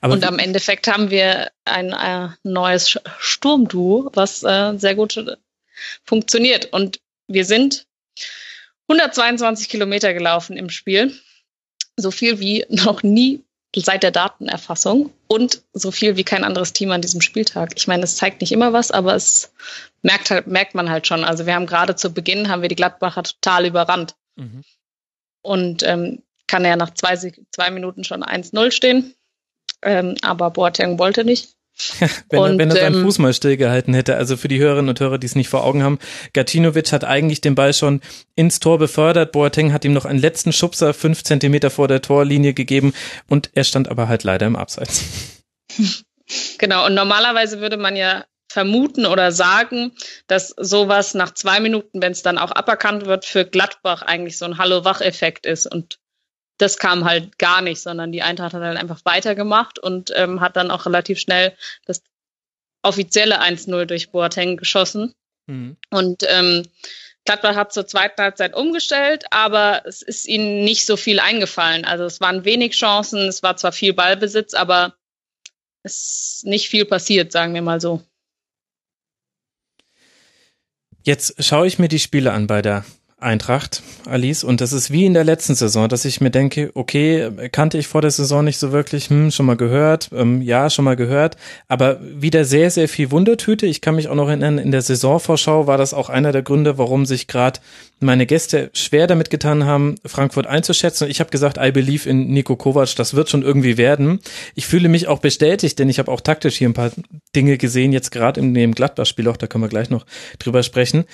[0.00, 5.36] Aber und am Endeffekt haben wir ein äh, neues Sturmduo, was äh, sehr gut
[6.04, 6.72] funktioniert.
[6.72, 7.86] Und wir sind
[8.88, 11.14] 122 Kilometer gelaufen im Spiel.
[11.96, 13.42] So viel wie noch nie
[13.74, 17.72] seit der Datenerfassung und so viel wie kein anderes Team an diesem Spieltag.
[17.76, 19.52] Ich meine, es zeigt nicht immer was, aber es
[20.02, 21.24] merkt halt, merkt man halt schon.
[21.24, 24.14] Also wir haben gerade zu Beginn haben wir die Gladbacher total überrannt.
[24.36, 24.64] Mhm.
[25.42, 29.14] Und ähm, kann ja nach zwei, zwei Minuten schon 1-0 stehen.
[29.82, 31.55] Ähm, aber Boateng wollte nicht.
[32.30, 34.16] Wenn, und, er, wenn er seinen ähm, Fuß mal stillgehalten hätte.
[34.16, 35.98] Also für die Hörerinnen und Hörer, die es nicht vor Augen haben,
[36.32, 38.00] Gatinovic hat eigentlich den Ball schon
[38.34, 39.32] ins Tor befördert.
[39.32, 42.94] Boateng hat ihm noch einen letzten Schubser fünf Zentimeter vor der Torlinie gegeben
[43.28, 45.04] und er stand aber halt leider im Abseits.
[46.58, 49.92] Genau, und normalerweise würde man ja vermuten oder sagen,
[50.26, 54.44] dass sowas nach zwei Minuten, wenn es dann auch aberkannt wird, für Gladbach eigentlich so
[54.44, 55.66] ein Hallo-Wach-Effekt ist.
[55.66, 55.98] Und
[56.58, 60.56] das kam halt gar nicht, sondern die Eintracht hat halt einfach weitergemacht und ähm, hat
[60.56, 62.02] dann auch relativ schnell das
[62.82, 65.14] offizielle 1-0 durch Boateng geschossen.
[65.46, 65.76] Mhm.
[65.90, 66.62] Und ähm,
[67.24, 71.84] Gladbach hat zur zweiten Halbzeit umgestellt, aber es ist ihnen nicht so viel eingefallen.
[71.84, 74.94] Also es waren wenig Chancen, es war zwar viel Ballbesitz, aber
[75.82, 78.02] es ist nicht viel passiert, sagen wir mal so.
[81.02, 82.84] Jetzt schaue ich mir die Spiele an bei der
[83.26, 84.44] Eintracht, Alice.
[84.44, 87.88] Und das ist wie in der letzten Saison, dass ich mir denke, okay, kannte ich
[87.88, 91.36] vor der Saison nicht so wirklich, hm, schon mal gehört, ähm, ja, schon mal gehört,
[91.66, 93.66] aber wieder sehr, sehr viel Wundertüte.
[93.66, 96.78] Ich kann mich auch noch erinnern, in der Saisonvorschau war das auch einer der Gründe,
[96.78, 97.58] warum sich gerade
[97.98, 101.04] meine Gäste schwer damit getan haben, Frankfurt einzuschätzen.
[101.04, 104.20] Und ich habe gesagt, I believe in Nico Kovac, das wird schon irgendwie werden.
[104.54, 106.92] Ich fühle mich auch bestätigt, denn ich habe auch taktisch hier ein paar
[107.34, 110.06] Dinge gesehen, jetzt gerade in dem Gladbach-Spiel auch, da können wir gleich noch
[110.38, 111.06] drüber sprechen.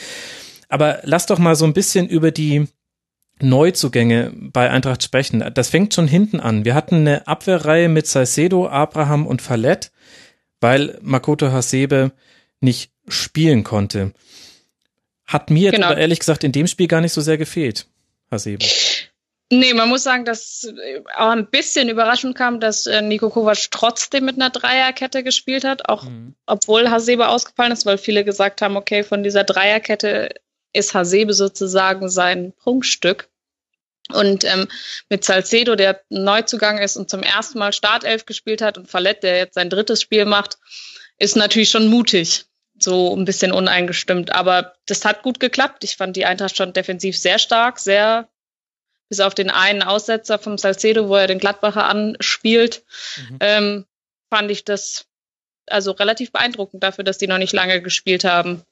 [0.72, 2.66] Aber lass doch mal so ein bisschen über die
[3.40, 5.44] Neuzugänge bei Eintracht sprechen.
[5.52, 6.64] Das fängt schon hinten an.
[6.64, 9.92] Wir hatten eine Abwehrreihe mit Salcedo, Abraham und Fallett,
[10.62, 12.12] weil Makoto Hasebe
[12.60, 14.14] nicht spielen konnte.
[15.26, 15.88] Hat mir genau.
[15.88, 17.86] aber ehrlich gesagt in dem Spiel gar nicht so sehr gefehlt,
[18.30, 18.64] Hasebe.
[19.50, 20.72] Nee, man muss sagen, dass
[21.14, 25.90] auch ein bisschen überraschend kam, dass äh, Nico Kovac trotzdem mit einer Dreierkette gespielt hat,
[25.90, 26.34] auch mhm.
[26.46, 30.30] obwohl Hasebe ausgefallen ist, weil viele gesagt haben, okay, von dieser Dreierkette
[30.72, 33.28] ist Hasebe sozusagen sein Prunkstück.
[34.12, 34.68] Und ähm,
[35.08, 39.38] mit Salcedo, der Neuzugang ist und zum ersten Mal Startelf gespielt hat, und Fallett, der
[39.38, 40.58] jetzt sein drittes Spiel macht,
[41.18, 42.44] ist natürlich schon mutig.
[42.78, 44.32] So ein bisschen uneingestimmt.
[44.32, 45.84] Aber das hat gut geklappt.
[45.84, 48.28] Ich fand die Eintracht schon defensiv sehr stark, sehr,
[49.08, 52.82] bis auf den einen Aussetzer vom Salcedo, wo er den Gladbacher anspielt,
[53.18, 53.36] mhm.
[53.40, 53.86] ähm,
[54.30, 55.06] fand ich das
[55.66, 58.62] also relativ beeindruckend dafür, dass die noch nicht lange gespielt haben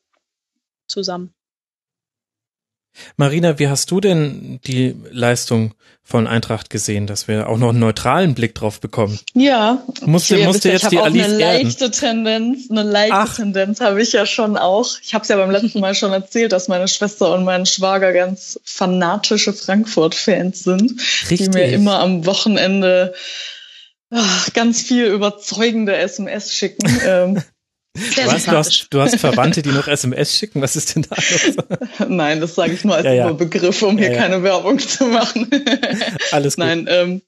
[0.87, 1.35] zusammen.
[3.17, 7.79] Marina, wie hast du denn die Leistung von Eintracht gesehen, dass wir auch noch einen
[7.79, 9.19] neutralen Blick drauf bekommen?
[9.35, 11.93] Ja, musste, okay, musste jetzt ich die auch Alice eine leichte erden.
[11.93, 13.37] Tendenz, eine leichte Ach.
[13.37, 14.97] Tendenz habe ich ja schon auch.
[15.03, 18.13] Ich habe es ja beim letzten Mal schon erzählt, dass meine Schwester und mein Schwager
[18.13, 21.51] ganz fanatische Frankfurt-Fans sind, Richtig.
[21.51, 23.15] die mir immer am Wochenende
[24.11, 26.89] ach, ganz viel überzeugende SMS schicken.
[27.07, 27.43] Ähm,
[27.95, 30.63] was, du, hast, du hast Verwandte, die noch SMS schicken?
[30.63, 32.09] Was ist denn da los?
[32.09, 33.31] Nein, das sage ich nur als ja, ja.
[33.31, 35.51] Überbegriff, um ja, hier keine Werbung zu machen.
[36.31, 36.65] Alles gut.
[36.65, 37.23] Nein, ähm,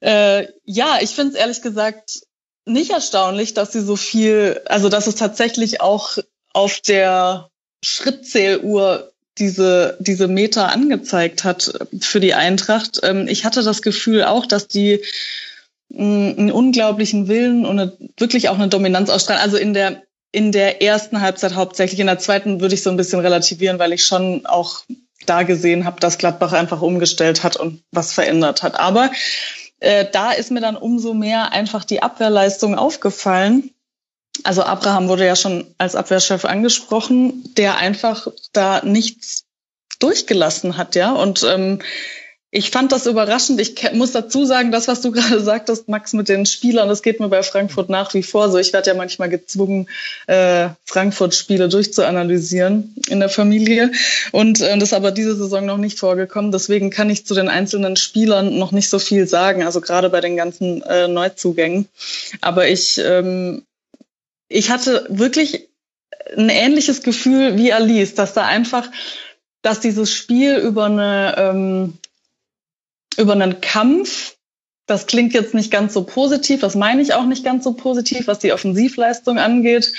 [0.00, 2.20] äh, ja, ich finde es ehrlich gesagt
[2.66, 6.18] nicht erstaunlich, dass sie so viel, also dass es tatsächlich auch
[6.52, 7.50] auf der
[7.82, 13.00] Schrittzähluhr diese, diese Meter angezeigt hat für die Eintracht.
[13.02, 15.00] Ähm, ich hatte das Gefühl auch, dass die
[15.92, 19.42] einen unglaublichen Willen und eine, wirklich auch eine Dominanz ausstrahlen.
[19.42, 20.02] Also in der
[20.34, 22.00] in der ersten Halbzeit hauptsächlich.
[22.00, 24.82] In der zweiten würde ich so ein bisschen relativieren, weil ich schon auch
[25.26, 28.78] da gesehen habe, dass Gladbach einfach umgestellt hat und was verändert hat.
[28.78, 29.12] Aber
[29.78, 33.70] äh, da ist mir dann umso mehr einfach die Abwehrleistung aufgefallen.
[34.42, 39.44] also Abraham wurde ja schon als Abwehrchef angesprochen, der einfach da nichts
[40.00, 41.12] durchgelassen hat, ja.
[41.12, 41.78] Und ähm,
[42.56, 43.60] ich fand das überraschend.
[43.60, 47.18] Ich muss dazu sagen, das, was du gerade sagtest, Max, mit den Spielern, das geht
[47.18, 48.58] mir bei Frankfurt nach wie vor so.
[48.58, 49.88] Ich werde ja manchmal gezwungen,
[50.28, 53.90] äh, Frankfurt-Spiele durchzuanalysieren in der Familie.
[54.30, 56.52] Und äh, das ist aber diese Saison noch nicht vorgekommen.
[56.52, 60.20] Deswegen kann ich zu den einzelnen Spielern noch nicht so viel sagen, also gerade bei
[60.20, 61.88] den ganzen äh, Neuzugängen.
[62.40, 63.64] Aber ich, ähm,
[64.48, 65.70] ich hatte wirklich
[66.36, 68.88] ein ähnliches Gefühl wie Alice, dass da einfach,
[69.62, 71.98] dass dieses Spiel über eine ähm,
[73.18, 74.36] über einen Kampf.
[74.86, 78.26] Das klingt jetzt nicht ganz so positiv, das meine ich auch nicht ganz so positiv,
[78.26, 79.92] was die Offensivleistung angeht,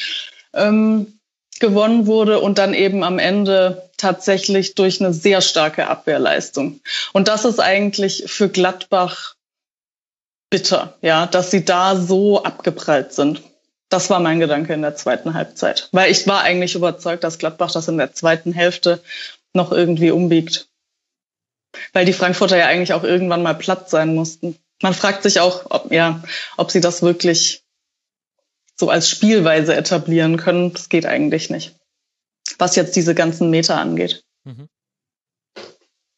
[0.54, 1.20] ähm,
[1.60, 6.82] gewonnen wurde und dann eben am Ende tatsächlich durch eine sehr starke Abwehrleistung.
[7.14, 9.36] Und das ist eigentlich für Gladbach
[10.50, 13.42] bitter, ja, dass sie da so abgeprallt sind.
[13.90, 17.72] Das war mein Gedanke in der zweiten Halbzeit, weil ich war eigentlich überzeugt, dass Gladbach
[17.72, 19.02] das in der zweiten Hälfte
[19.54, 20.68] noch irgendwie umbiegt
[21.94, 24.58] weil die Frankfurter ja eigentlich auch irgendwann mal platt sein mussten.
[24.82, 26.24] Man fragt sich auch, ob, ja,
[26.58, 27.64] ob sie das wirklich
[28.76, 30.74] so als Spielweise etablieren können.
[30.74, 31.76] Das geht eigentlich nicht.
[32.58, 34.24] Was jetzt diese ganzen Meter angeht.
[34.44, 34.68] Mhm.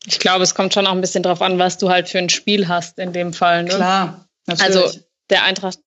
[0.05, 2.29] Ich glaube, es kommt schon auch ein bisschen drauf an, was du halt für ein
[2.29, 3.63] Spiel hast in dem Fall.
[3.63, 3.69] Ne?
[3.69, 4.75] Klar, natürlich.
[4.75, 4.99] Also
[5.29, 5.79] der Eintracht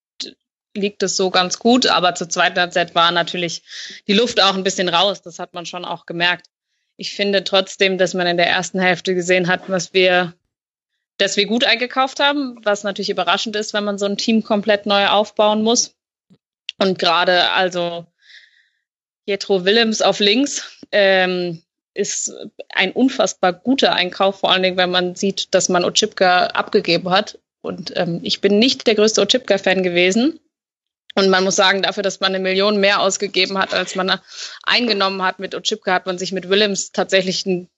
[0.75, 3.63] liegt es so ganz gut, aber zur zweiten Halbzeit war natürlich
[4.07, 5.23] die Luft auch ein bisschen raus.
[5.23, 6.47] Das hat man schon auch gemerkt
[7.01, 10.35] ich finde trotzdem, dass man in der ersten Hälfte gesehen hat, was wir,
[11.17, 14.85] dass wir gut eingekauft haben, was natürlich überraschend ist, wenn man so ein Team komplett
[14.85, 15.95] neu aufbauen muss.
[16.77, 18.05] Und gerade also
[19.25, 21.63] Jetro Willems auf links ähm,
[21.95, 22.35] ist
[22.69, 27.39] ein unfassbar guter Einkauf, vor allen Dingen, wenn man sieht, dass man Ochipka abgegeben hat.
[27.63, 30.39] Und ähm, ich bin nicht der größte Ochipka-Fan gewesen.
[31.15, 34.21] Und man muss sagen, dafür, dass man eine Million mehr ausgegeben hat, als man
[34.63, 37.69] eingenommen hat mit Ochipka, hat man sich mit Willems tatsächlich einen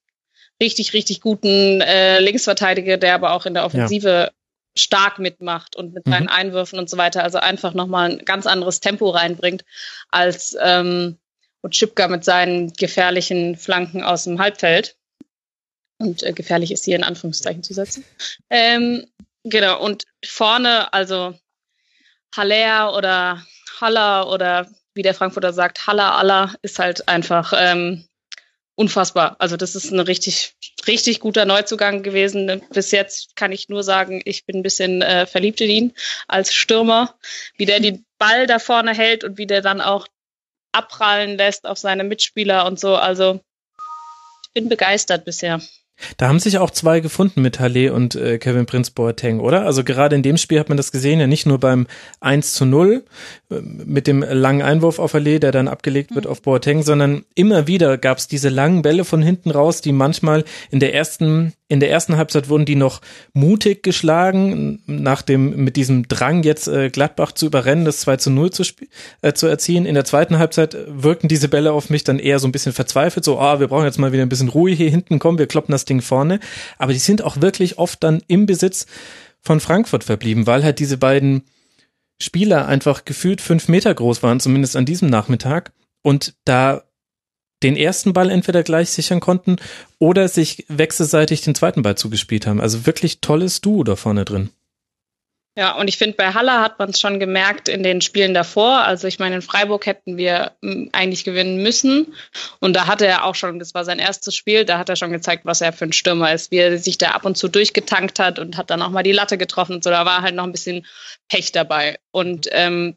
[0.60, 4.30] richtig, richtig guten äh, Linksverteidiger, der aber auch in der Offensive ja.
[4.76, 6.28] stark mitmacht und mit seinen mhm.
[6.28, 9.64] Einwürfen und so weiter, also einfach nochmal ein ganz anderes Tempo reinbringt,
[10.08, 11.18] als ähm,
[11.62, 14.96] Ochipka mit seinen gefährlichen Flanken aus dem Halbfeld.
[15.98, 18.04] Und äh, gefährlich ist hier in Anführungszeichen zu setzen.
[18.50, 19.06] Ähm,
[19.44, 21.34] genau, und vorne, also
[22.34, 23.44] Haller oder
[23.80, 28.06] Haller oder wie der Frankfurter sagt, Haller aller ist halt einfach ähm,
[28.74, 29.36] unfassbar.
[29.38, 30.54] Also das ist ein richtig,
[30.86, 32.62] richtig guter Neuzugang gewesen.
[32.70, 35.94] Bis jetzt kann ich nur sagen, ich bin ein bisschen äh, verliebt in ihn
[36.28, 37.14] als Stürmer,
[37.56, 40.06] wie der den Ball da vorne hält und wie der dann auch
[40.72, 42.96] abprallen lässt auf seine Mitspieler und so.
[42.96, 43.40] Also
[44.46, 45.60] ich bin begeistert bisher.
[46.16, 49.64] Da haben sich auch zwei gefunden mit Halle und äh, Kevin Prince Boateng, oder?
[49.64, 51.86] Also gerade in dem Spiel hat man das gesehen, ja nicht nur beim
[52.20, 53.05] 1 zu 0
[53.51, 56.30] äh, mit dem langen Einwurf auf Halle, der dann abgelegt wird mhm.
[56.30, 60.45] auf Boateng, sondern immer wieder gab es diese langen Bälle von hinten raus, die manchmal
[60.70, 63.01] in der ersten in der ersten Halbzeit wurden die noch
[63.32, 68.30] mutig geschlagen, nach dem, mit diesem Drang jetzt äh, Gladbach zu überrennen, das 2 zu
[68.30, 68.62] 0 zu,
[69.22, 69.86] äh, zu erziehen.
[69.86, 73.24] In der zweiten Halbzeit wirkten diese Bälle auf mich dann eher so ein bisschen verzweifelt,
[73.24, 75.72] so, ah, wir brauchen jetzt mal wieder ein bisschen Ruhe hier hinten, kommen, wir kloppen
[75.72, 76.40] das Ding vorne.
[76.78, 78.86] Aber die sind auch wirklich oft dann im Besitz
[79.40, 81.42] von Frankfurt verblieben, weil halt diese beiden
[82.20, 85.72] Spieler einfach gefühlt fünf Meter groß waren, zumindest an diesem Nachmittag.
[86.02, 86.82] Und da
[87.62, 89.56] den ersten Ball entweder gleich sichern konnten
[89.98, 92.60] oder sich wechselseitig den zweiten Ball zugespielt haben.
[92.60, 94.50] Also wirklich tolles Duo da vorne drin.
[95.55, 98.84] Ja, und ich finde, bei Haller hat man es schon gemerkt in den Spielen davor.
[98.84, 102.14] Also ich meine, in Freiburg hätten wir hm, eigentlich gewinnen müssen.
[102.61, 105.12] Und da hatte er auch schon, das war sein erstes Spiel, da hat er schon
[105.12, 108.18] gezeigt, was er für ein Stürmer ist, wie er sich da ab und zu durchgetankt
[108.18, 109.90] hat und hat dann auch mal die Latte getroffen und so.
[109.90, 110.86] Da war halt noch ein bisschen
[111.28, 111.98] Pech dabei.
[112.12, 112.96] Und ähm,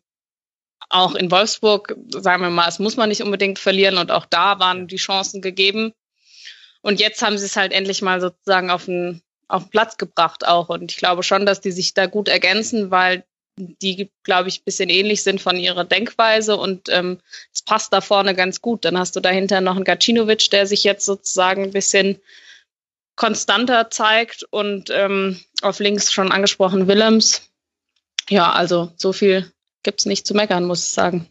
[0.90, 4.60] auch in Wolfsburg, sagen wir mal, es muss man nicht unbedingt verlieren und auch da
[4.60, 5.94] waren die Chancen gegeben.
[6.82, 10.48] Und jetzt haben sie es halt endlich mal sozusagen auf den, auf den Platz gebracht
[10.48, 10.70] auch.
[10.70, 13.24] Und ich glaube schon, dass die sich da gut ergänzen, weil
[13.58, 17.20] die, glaube ich, bisschen ähnlich sind von ihrer Denkweise und ähm,
[17.54, 18.84] es passt da vorne ganz gut.
[18.84, 22.20] Dann hast du dahinter noch einen Gacinovic, der sich jetzt sozusagen ein bisschen
[23.16, 27.50] konstanter zeigt und ähm, auf links schon angesprochen Willems.
[28.30, 29.50] Ja, also so viel
[29.84, 31.30] gibt's nicht zu meckern, muss ich sagen.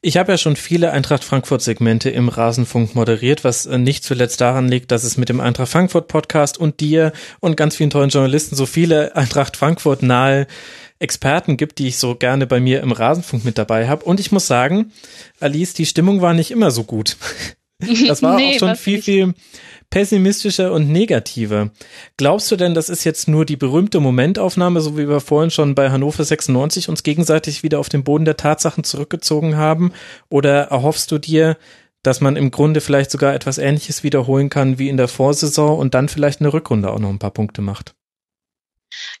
[0.00, 4.40] Ich habe ja schon viele Eintracht Frankfurt Segmente im Rasenfunk moderiert, was äh, nicht zuletzt
[4.40, 8.10] daran liegt, dass es mit dem Eintracht Frankfurt Podcast und dir und ganz vielen tollen
[8.10, 10.46] Journalisten so viele Eintracht Frankfurt nahe
[10.98, 14.04] Experten gibt, die ich so gerne bei mir im Rasenfunk mit dabei habe.
[14.04, 14.92] Und ich muss sagen,
[15.40, 17.16] Alice, die Stimmung war nicht immer so gut.
[18.06, 19.34] Das war nee, auch schon viel, viel
[19.92, 21.70] pessimistischer und negativer.
[22.16, 25.74] Glaubst du denn, das ist jetzt nur die berühmte Momentaufnahme, so wie wir vorhin schon
[25.74, 29.92] bei Hannover 96 uns gegenseitig wieder auf den Boden der Tatsachen zurückgezogen haben?
[30.30, 31.58] Oder erhoffst du dir,
[32.02, 35.92] dass man im Grunde vielleicht sogar etwas Ähnliches wiederholen kann wie in der Vorsaison und
[35.92, 37.94] dann vielleicht eine Rückrunde auch noch ein paar Punkte macht?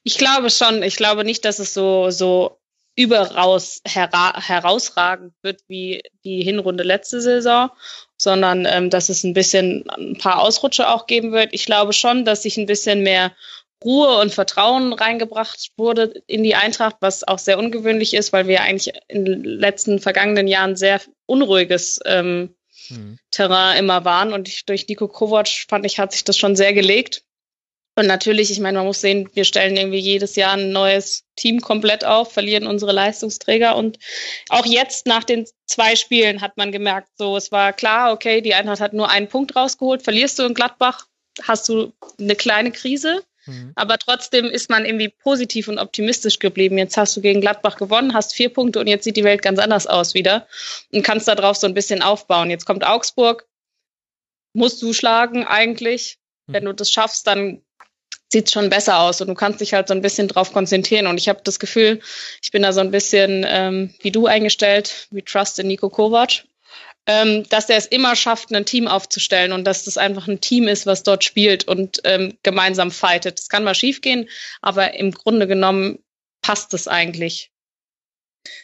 [0.04, 0.82] Ich glaube schon.
[0.82, 2.62] Ich glaube nicht, dass es so, so
[2.96, 7.70] überaus hera herausragend wird wie die Hinrunde letzte Saison,
[8.22, 11.50] sondern ähm, dass es ein bisschen ein paar Ausrutsche auch geben wird.
[11.52, 13.32] Ich glaube schon, dass sich ein bisschen mehr
[13.84, 18.62] Ruhe und Vertrauen reingebracht wurde in die Eintracht, was auch sehr ungewöhnlich ist, weil wir
[18.62, 22.54] eigentlich in den letzten vergangenen Jahren sehr unruhiges ähm,
[22.88, 23.18] mhm.
[23.30, 24.32] Terrain immer waren.
[24.32, 27.24] Und ich, durch Nico Kovac fand ich, hat sich das schon sehr gelegt.
[27.94, 31.60] Und natürlich, ich meine, man muss sehen, wir stellen irgendwie jedes Jahr ein neues Team
[31.60, 33.76] komplett auf, verlieren unsere Leistungsträger.
[33.76, 33.98] Und
[34.48, 38.54] auch jetzt nach den zwei Spielen hat man gemerkt, so, es war klar, okay, die
[38.54, 40.02] Eintracht hat nur einen Punkt rausgeholt.
[40.02, 41.06] Verlierst du in Gladbach,
[41.42, 43.22] hast du eine kleine Krise.
[43.44, 43.72] Mhm.
[43.74, 46.78] Aber trotzdem ist man irgendwie positiv und optimistisch geblieben.
[46.78, 49.58] Jetzt hast du gegen Gladbach gewonnen, hast vier Punkte und jetzt sieht die Welt ganz
[49.58, 50.46] anders aus wieder
[50.92, 52.50] und kannst darauf so ein bisschen aufbauen.
[52.50, 53.46] Jetzt kommt Augsburg,
[54.54, 56.18] musst du schlagen eigentlich.
[56.46, 56.52] Mhm.
[56.52, 57.62] Wenn du das schaffst, dann
[58.32, 61.06] sieht schon besser aus und du kannst dich halt so ein bisschen drauf konzentrieren.
[61.06, 62.00] Und ich habe das Gefühl,
[62.42, 66.44] ich bin da so ein bisschen ähm, wie du eingestellt, wie Trust in Nico Kovac,
[67.06, 70.66] ähm, dass er es immer schafft, ein Team aufzustellen und dass das einfach ein Team
[70.66, 73.38] ist, was dort spielt und ähm, gemeinsam fightet.
[73.38, 74.28] Es kann mal schiefgehen,
[74.60, 75.98] aber im Grunde genommen
[76.40, 77.51] passt es eigentlich.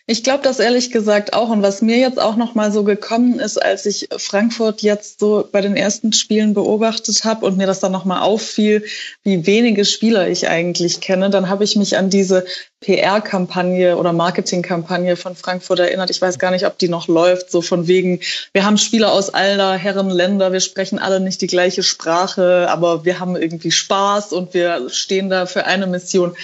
[0.07, 1.51] Ich glaube das ehrlich gesagt auch.
[1.51, 5.47] Und was mir jetzt auch noch mal so gekommen ist, als ich Frankfurt jetzt so
[5.51, 8.85] bei den ersten Spielen beobachtet habe und mir das dann noch mal auffiel,
[9.23, 12.45] wie wenige Spieler ich eigentlich kenne, dann habe ich mich an diese
[12.81, 16.11] PR-Kampagne oder Marketing-Kampagne von Frankfurt erinnert.
[16.11, 17.51] Ich weiß gar nicht, ob die noch läuft.
[17.51, 18.21] So von wegen,
[18.53, 23.05] wir haben Spieler aus aller Herren Länder, wir sprechen alle nicht die gleiche Sprache, aber
[23.05, 26.37] wir haben irgendwie Spaß und wir stehen da für eine Mission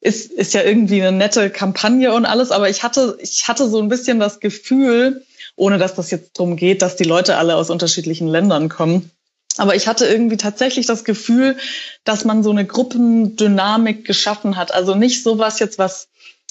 [0.00, 3.80] ist, ist ja irgendwie eine nette Kampagne und alles, aber ich hatte, ich hatte so
[3.80, 5.24] ein bisschen das Gefühl,
[5.56, 9.10] ohne dass das jetzt darum geht, dass die Leute alle aus unterschiedlichen Ländern kommen.
[9.56, 11.56] Aber ich hatte irgendwie tatsächlich das Gefühl,
[12.04, 14.72] dass man so eine Gruppendynamik geschaffen hat.
[14.72, 16.08] Also nicht sowas jetzt, was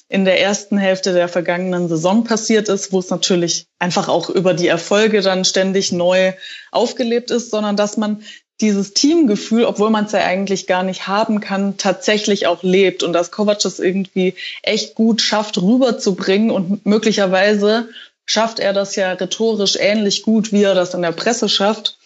[0.09, 4.53] in der ersten Hälfte der vergangenen Saison passiert ist, wo es natürlich einfach auch über
[4.53, 6.33] die Erfolge dann ständig neu
[6.71, 8.23] aufgelebt ist, sondern dass man
[8.61, 13.13] dieses Teamgefühl, obwohl man es ja eigentlich gar nicht haben kann, tatsächlich auch lebt und
[13.13, 14.33] dass Kovac es irgendwie
[14.63, 17.89] echt gut schafft, rüberzubringen und möglicherweise
[18.25, 21.97] schafft er das ja rhetorisch ähnlich gut, wie er das in der Presse schafft,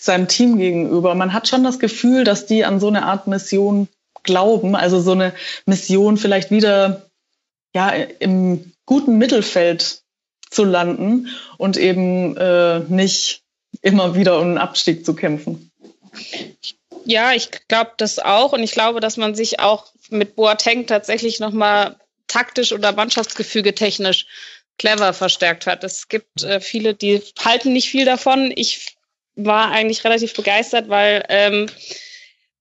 [0.00, 1.14] seinem Team gegenüber.
[1.14, 3.88] Man hat schon das Gefühl, dass die an so eine Art Mission
[4.22, 5.34] glauben, also so eine
[5.66, 7.02] Mission vielleicht wieder
[7.74, 10.02] ja im guten Mittelfeld
[10.50, 11.28] zu landen
[11.58, 13.42] und eben äh, nicht
[13.82, 15.67] immer wieder um einen Abstieg zu kämpfen.
[17.04, 21.40] Ja, ich glaube das auch und ich glaube, dass man sich auch mit Boateng tatsächlich
[21.40, 21.96] nochmal
[22.26, 24.26] taktisch oder Mannschaftsgefüge technisch
[24.78, 25.84] clever verstärkt hat.
[25.84, 28.52] Es gibt äh, viele, die halten nicht viel davon.
[28.54, 28.96] Ich
[29.34, 31.66] war eigentlich relativ begeistert, weil ähm,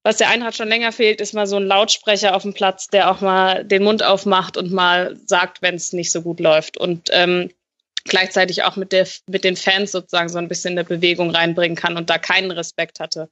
[0.04, 3.12] was der Eintracht schon länger fehlt, ist mal so ein Lautsprecher auf dem Platz, der
[3.12, 6.78] auch mal den Mund aufmacht und mal sagt, wenn es nicht so gut läuft.
[6.78, 7.52] Und ähm,
[8.08, 11.98] gleichzeitig auch mit, der, mit den Fans sozusagen so ein bisschen eine Bewegung reinbringen kann
[11.98, 13.30] und da keinen Respekt hatte,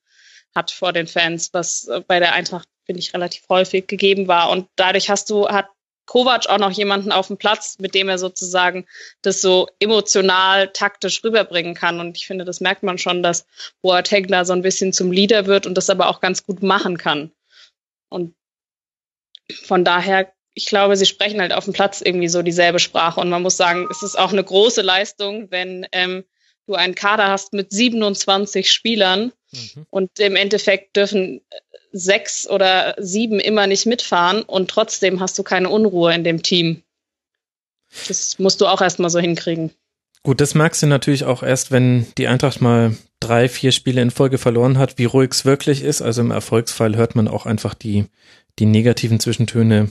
[0.53, 4.49] hat vor den Fans, was äh, bei der Eintracht, finde ich, relativ häufig gegeben war.
[4.49, 5.67] Und dadurch hast du, hat
[6.05, 8.85] Kovac auch noch jemanden auf dem Platz, mit dem er sozusagen
[9.21, 11.99] das so emotional, taktisch rüberbringen kann.
[11.99, 13.45] Und ich finde, das merkt man schon, dass
[13.81, 16.97] Boateng da so ein bisschen zum Leader wird und das aber auch ganz gut machen
[16.97, 17.31] kann.
[18.09, 18.35] Und
[19.63, 23.19] von daher ich glaube, sie sprechen halt auf dem Platz irgendwie so dieselbe Sprache.
[23.19, 26.23] Und man muss sagen, es ist auch eine große Leistung, wenn ähm,
[26.65, 29.85] du einen Kader hast mit 27 Spielern mhm.
[29.89, 31.41] und im Endeffekt dürfen
[31.91, 36.83] sechs oder sieben immer nicht mitfahren und trotzdem hast du keine Unruhe in dem Team.
[38.07, 39.71] Das musst du auch erstmal so hinkriegen.
[40.23, 44.11] Gut, das merkst du natürlich auch erst, wenn die Eintracht mal drei, vier Spiele in
[44.11, 46.01] Folge verloren hat, wie ruhig es wirklich ist.
[46.01, 48.05] Also im Erfolgsfall hört man auch einfach die,
[48.57, 49.89] die negativen Zwischentöne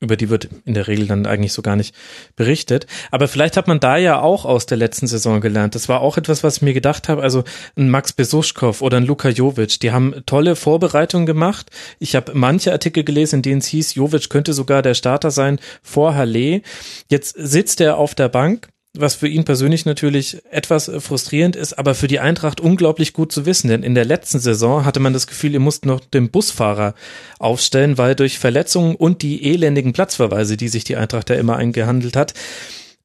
[0.00, 1.94] über die wird in der Regel dann eigentlich so gar nicht
[2.36, 2.86] berichtet.
[3.10, 5.74] Aber vielleicht hat man da ja auch aus der letzten Saison gelernt.
[5.74, 7.22] Das war auch etwas, was ich mir gedacht habe.
[7.22, 7.44] Also
[7.76, 11.70] ein Max Besuschkow oder ein Luka Jovic, die haben tolle Vorbereitungen gemacht.
[11.98, 15.58] Ich habe manche Artikel gelesen, in denen es hieß, Jovic könnte sogar der Starter sein
[15.82, 16.60] vor Halle.
[17.10, 18.68] Jetzt sitzt er auf der Bank
[19.00, 23.46] was für ihn persönlich natürlich etwas frustrierend ist, aber für die Eintracht unglaublich gut zu
[23.46, 26.94] wissen, denn in der letzten Saison hatte man das Gefühl, ihr musst noch den Busfahrer
[27.38, 32.16] aufstellen, weil durch Verletzungen und die elendigen Platzverweise, die sich die Eintracht ja immer eingehandelt
[32.16, 32.34] hat,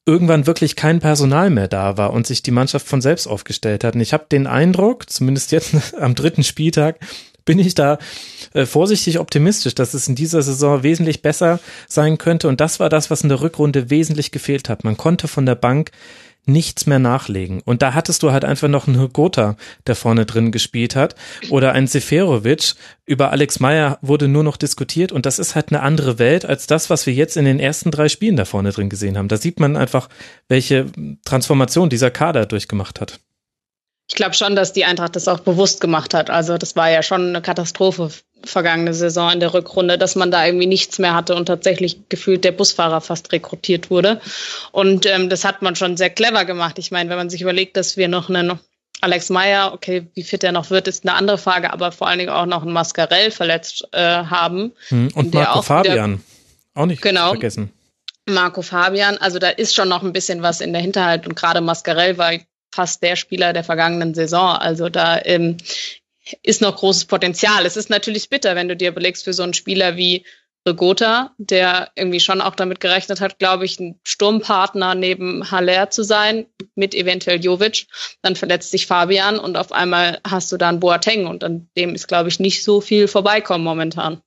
[0.06, 3.96] irgendwann wirklich kein Personal mehr da war und sich die Mannschaft von selbst aufgestellt hat.
[3.96, 7.00] Und ich habe den Eindruck, zumindest jetzt am dritten Spieltag,
[7.46, 7.98] bin ich da
[8.54, 12.48] äh, vorsichtig optimistisch, dass es in dieser Saison wesentlich besser sein könnte.
[12.48, 14.84] Und das war das, was in der Rückrunde wesentlich gefehlt hat.
[14.84, 15.92] Man konnte von der Bank
[16.46, 17.62] nichts mehr nachlegen.
[17.62, 21.16] Und da hattest du halt einfach noch einen Hugota, der vorne drin gespielt hat,
[21.50, 22.74] oder ein Seferovic.
[23.06, 26.66] Über Alex Meyer wurde nur noch diskutiert und das ist halt eine andere Welt als
[26.66, 29.28] das, was wir jetzt in den ersten drei Spielen da vorne drin gesehen haben.
[29.28, 30.10] Da sieht man einfach,
[30.48, 30.88] welche
[31.26, 33.20] Transformation dieser Kader durchgemacht hat.
[34.12, 36.30] Ich glaube schon, dass die Eintracht das auch bewusst gemacht hat.
[36.30, 38.10] Also das war ja schon eine Katastrophe
[38.44, 42.44] vergangene Saison in der Rückrunde, dass man da irgendwie nichts mehr hatte und tatsächlich gefühlt
[42.44, 44.20] der Busfahrer fast rekrutiert wurde.
[44.74, 46.78] Und ähm, das hat man schon sehr clever gemacht.
[46.78, 48.60] Ich meine, wenn man sich überlegt, dass wir noch einen
[49.00, 52.20] Alex Meyer, okay, wie fit er noch wird, ist eine andere Frage, aber vor allen
[52.20, 54.74] Dingen auch noch einen Mascarell verletzt äh, haben.
[54.90, 56.22] Hm, und Marco auch Fabian, wieder,
[56.74, 57.72] auch nicht genau, vergessen.
[58.26, 61.62] Marco Fabian, also da ist schon noch ein bisschen was in der Hinterhalt und gerade
[61.62, 62.34] Mascarell war
[62.74, 64.56] fast der Spieler der vergangenen Saison.
[64.56, 65.58] Also da ähm,
[66.44, 67.66] ist noch großes Potenzial.
[67.66, 70.26] Es ist natürlich bitter, wenn du dir überlegst, für so einen Spieler wie
[70.68, 76.04] Regota, der irgendwie schon auch damit gerechnet hat, glaube ich, ein Sturmpartner neben Haller zu
[76.04, 76.46] sein,
[76.76, 77.88] mit eventuell Jovic.
[78.22, 82.08] Dann verletzt sich Fabian und auf einmal hast du dann Boateng und an dem ist,
[82.08, 84.22] glaube ich, nicht so viel vorbeikommen momentan.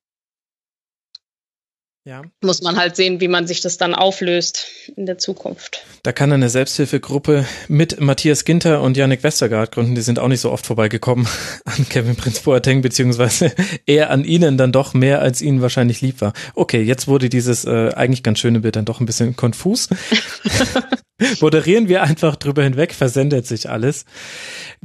[2.07, 2.21] Ja.
[2.43, 5.87] Muss man halt sehen, wie man sich das dann auflöst in der Zukunft.
[6.03, 9.95] Da kann eine Selbsthilfegruppe mit Matthias Ginter und Yannick Westergaard gründen.
[9.95, 11.27] Die sind auch nicht so oft vorbeigekommen
[11.65, 13.55] an Kevin Prinz Boateng, beziehungsweise
[13.87, 16.35] eher an ihnen dann doch mehr, als ihnen wahrscheinlich lieb war.
[16.55, 19.89] Okay, jetzt wurde dieses äh, eigentlich ganz schöne Bild dann doch ein bisschen konfus.
[21.41, 24.05] Moderieren wir einfach drüber hinweg, versendet sich alles.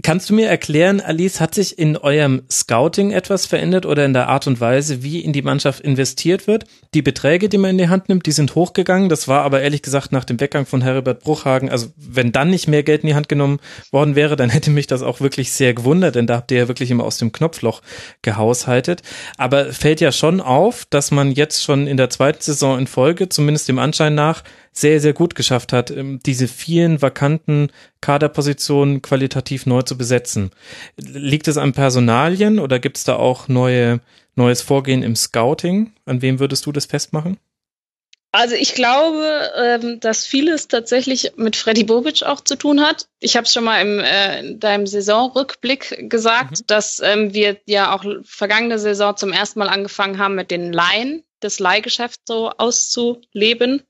[0.04, 4.30] Kannst du mir erklären, Alice, hat sich in eurem Scouting etwas verändert oder in der
[4.30, 6.66] Art und Weise, wie in die Mannschaft investiert wird?
[6.94, 9.10] Die Beträge, die man in die Hand nimmt, die sind hochgegangen.
[9.10, 12.68] Das war aber ehrlich gesagt nach dem Weggang von Heribert Bruchhagen, also wenn dann nicht
[12.68, 13.60] mehr Geld in die Hand genommen
[13.92, 16.68] worden wäre, dann hätte mich das auch wirklich sehr gewundert, denn da habt ihr ja
[16.68, 17.82] wirklich immer aus dem Knopfloch
[18.22, 19.02] gehaushaltet.
[19.38, 23.30] Aber fällt ja schon auf, dass man jetzt schon in der zweiten Saison in Folge,
[23.30, 29.66] zumindest dem Anschein nach, sehr, sehr gut geschafft hat, ähm, diese vielen vakanten Kaderpositionen qualitativ
[29.66, 30.52] neu zu besetzen.
[30.98, 34.02] Liegt es an Personalien oder gibt es da auch neue,
[34.36, 35.94] neues Vorgehen im Scouting?
[36.06, 37.38] An wem würdest du das festmachen?
[38.32, 43.08] Also ich glaube, ähm, dass vieles tatsächlich mit Freddy Bobic auch zu tun hat.
[43.20, 46.68] Ich habe es schon mal im, äh, in deinem Saisonrückblick gesagt, mhm.
[46.68, 51.24] dass ähm, wir ja auch vergangene Saison zum ersten Mal angefangen haben mit den Laien
[51.40, 53.84] das Leihgeschäft so auszuleben.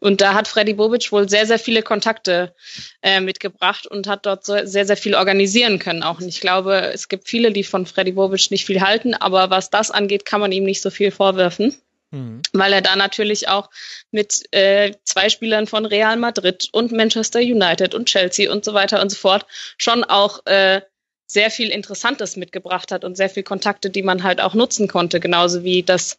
[0.00, 2.54] Und da hat Freddy Bobic wohl sehr, sehr viele Kontakte
[3.02, 6.20] äh, mitgebracht und hat dort so sehr, sehr viel organisieren können auch.
[6.20, 9.70] Und ich glaube, es gibt viele, die von Freddy Bobic nicht viel halten, aber was
[9.70, 11.76] das angeht, kann man ihm nicht so viel vorwerfen.
[12.14, 12.42] Mhm.
[12.52, 13.70] Weil er da natürlich auch
[14.12, 19.02] mit äh, zwei Spielern von Real Madrid und Manchester United und Chelsea und so weiter
[19.02, 19.46] und so fort
[19.76, 20.80] schon auch äh,
[21.26, 25.18] sehr viel Interessantes mitgebracht hat und sehr viel Kontakte, die man halt auch nutzen konnte,
[25.18, 26.18] genauso wie das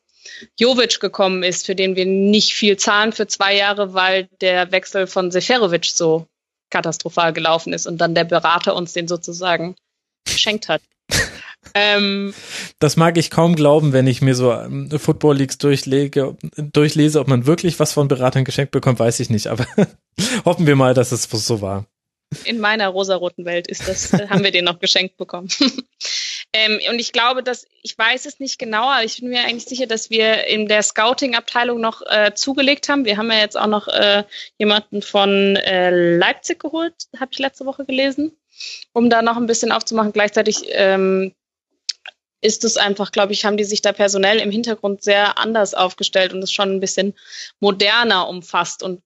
[0.59, 5.07] Jovic gekommen ist, für den wir nicht viel zahlen für zwei Jahre, weil der Wechsel
[5.07, 6.27] von Seferovic so
[6.71, 9.75] katastrophal gelaufen ist und dann der Berater uns den sozusagen
[10.25, 10.81] geschenkt hat.
[11.73, 12.33] ähm,
[12.79, 17.27] das mag ich kaum glauben, wenn ich mir so ähm, Football Leagues durchlege, durchlese, ob
[17.27, 19.65] man wirklich was von Beratern geschenkt bekommt, weiß ich nicht, aber
[20.45, 21.85] hoffen wir mal, dass es so war.
[22.43, 25.47] In meiner rosaroten Welt ist das, haben wir den noch geschenkt bekommen.
[26.57, 29.65] Ähm, und ich glaube, dass, ich weiß es nicht genau, aber ich bin mir eigentlich
[29.65, 33.03] sicher, dass wir in der Scouting-Abteilung noch äh, zugelegt haben.
[33.03, 34.23] Wir haben ja jetzt auch noch äh,
[34.57, 38.31] jemanden von äh, Leipzig geholt, habe ich letzte Woche gelesen,
[38.93, 40.13] um da noch ein bisschen aufzumachen.
[40.13, 41.33] Gleichzeitig ähm,
[42.41, 46.33] ist es einfach, glaube ich, haben die sich da personell im Hintergrund sehr anders aufgestellt
[46.33, 47.13] und es schon ein bisschen
[47.59, 48.83] moderner umfasst.
[48.83, 49.01] Und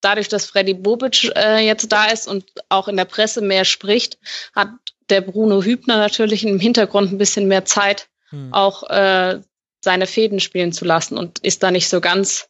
[0.00, 4.18] dadurch, dass Freddy Bobic äh, jetzt da ist und auch in der Presse mehr spricht,
[4.54, 4.70] hat
[5.08, 8.52] der Bruno Hübner natürlich im Hintergrund ein bisschen mehr Zeit, hm.
[8.52, 9.40] auch äh,
[9.82, 12.48] seine Fäden spielen zu lassen und ist da nicht so ganz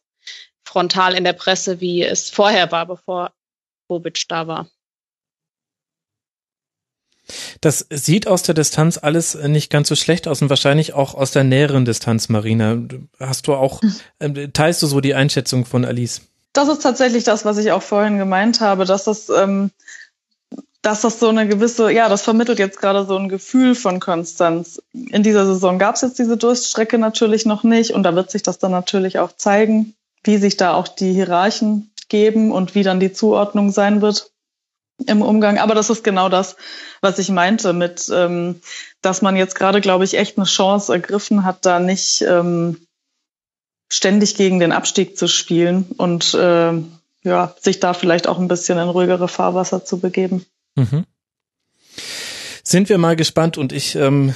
[0.63, 3.33] frontal in der Presse, wie es vorher war, bevor
[3.87, 4.69] Bobic da war.
[7.61, 11.31] Das sieht aus der Distanz alles nicht ganz so schlecht aus und wahrscheinlich auch aus
[11.31, 12.77] der näheren Distanz, Marina.
[13.19, 13.81] Hast du auch,
[14.19, 16.21] äh, teilst du so die Einschätzung von Alice?
[16.53, 19.71] Das ist tatsächlich das, was ich auch vorhin gemeint habe, dass das ähm,
[20.81, 24.81] dass das so eine gewisse, ja, das vermittelt jetzt gerade so ein Gefühl von Konstanz.
[24.93, 28.41] In dieser Saison gab es jetzt diese Durststrecke natürlich noch nicht und da wird sich
[28.41, 32.99] das dann natürlich auch zeigen, wie sich da auch die Hierarchen geben und wie dann
[32.99, 34.31] die Zuordnung sein wird
[35.07, 35.59] im Umgang.
[35.59, 36.55] Aber das ist genau das,
[37.01, 38.61] was ich meinte mit, ähm,
[39.01, 42.77] dass man jetzt gerade, glaube ich, echt eine Chance ergriffen hat, da nicht ähm,
[43.89, 46.73] ständig gegen den Abstieg zu spielen und äh,
[47.23, 50.45] ja, sich da vielleicht auch ein bisschen in ruhigere Fahrwasser zu begeben.
[50.75, 51.05] Mhm
[52.71, 54.33] sind wir mal gespannt und ich ähm,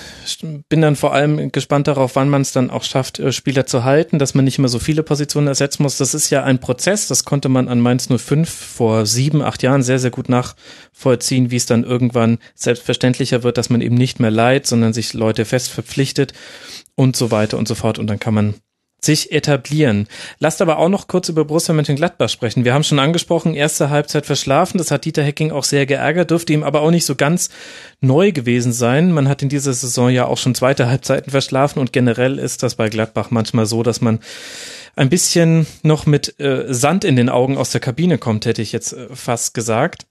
[0.70, 3.84] bin dann vor allem gespannt darauf, wann man es dann auch schafft, äh, Spieler zu
[3.84, 5.98] halten, dass man nicht immer so viele Positionen ersetzen muss.
[5.98, 9.84] Das ist ja ein Prozess, das konnte man an Mainz 05 vor sieben, acht Jahren
[9.84, 14.32] sehr, sehr gut nachvollziehen, wie es dann irgendwann selbstverständlicher wird, dass man eben nicht mehr
[14.32, 16.34] leiht, sondern sich Leute fest verpflichtet
[16.96, 18.56] und so weiter und so fort und dann kann man
[19.06, 20.08] sich etablieren.
[20.40, 22.66] Lasst aber auch noch kurz über Borussia Mönchengladbach sprechen.
[22.66, 24.78] Wir haben schon angesprochen, erste Halbzeit verschlafen.
[24.78, 27.50] Das hat Dieter Hecking auch sehr geärgert, dürfte ihm aber auch nicht so ganz
[28.02, 29.12] neu gewesen sein.
[29.12, 32.76] Man hat in dieser Saison ja auch schon zweite Halbzeiten verschlafen und generell ist das
[32.76, 34.20] bei Gladbach manchmal so, dass man
[34.96, 38.72] ein bisschen noch mit äh, Sand in den Augen aus der Kabine kommt, hätte ich
[38.72, 40.06] jetzt äh, fast gesagt.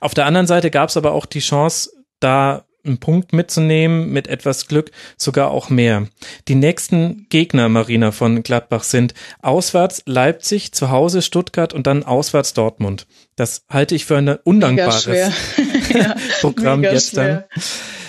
[0.00, 1.90] Auf der anderen Seite gab es aber auch die Chance,
[2.20, 6.08] da einen Punkt mitzunehmen, mit etwas Glück sogar auch mehr.
[6.48, 12.54] Die nächsten Gegner, Marina von Gladbach, sind auswärts Leipzig, zu Hause Stuttgart und dann auswärts
[12.54, 13.06] Dortmund.
[13.36, 15.06] Das halte ich für ein undankbares
[16.40, 17.44] Programm jetzt dann.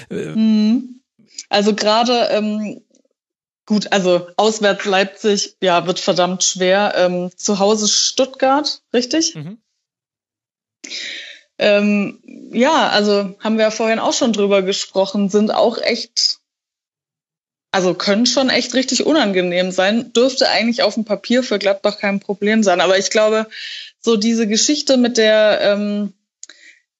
[0.09, 1.01] Mhm.
[1.49, 2.81] Also gerade ähm,
[3.65, 6.93] gut, also auswärts Leipzig, ja, wird verdammt schwer.
[6.97, 9.35] Ähm, zu Hause Stuttgart, richtig?
[9.35, 9.57] Mhm.
[11.61, 12.17] Ähm,
[12.51, 16.39] ja, also haben wir ja vorhin auch schon drüber gesprochen, sind auch echt,
[17.71, 20.11] also können schon echt richtig unangenehm sein.
[20.11, 22.81] Dürfte eigentlich auf dem Papier für Gladbach kein Problem sein.
[22.81, 23.45] Aber ich glaube,
[23.99, 26.13] so diese Geschichte mit der, ähm,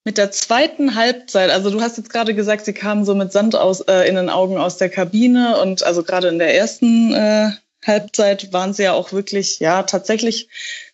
[0.03, 3.55] mit der zweiten Halbzeit, also du hast jetzt gerade gesagt, sie kamen so mit Sand
[3.55, 7.49] aus, äh, in den Augen aus der Kabine und also gerade in der ersten äh,
[7.84, 10.49] Halbzeit waren sie ja auch wirklich, ja, tatsächlich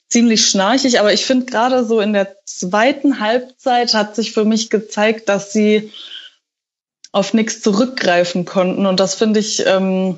[0.09, 4.69] ziemlich schnarchig, aber ich finde gerade so in der zweiten Halbzeit hat sich für mich
[4.69, 5.91] gezeigt, dass sie
[7.11, 10.17] auf nichts zurückgreifen konnten und das finde ich, ähm,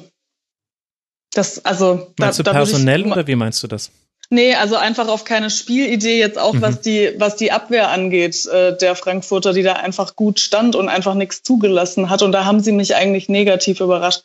[1.32, 3.92] das also meinst da, du personell ich, oder wie meinst du das?
[4.32, 6.62] Nee, also einfach auf keine Spielidee jetzt auch, mhm.
[6.62, 10.88] was die, was die Abwehr angeht, äh, der Frankfurter, die da einfach gut stand und
[10.88, 12.22] einfach nichts zugelassen hat.
[12.22, 14.22] Und da haben sie mich eigentlich negativ überrascht.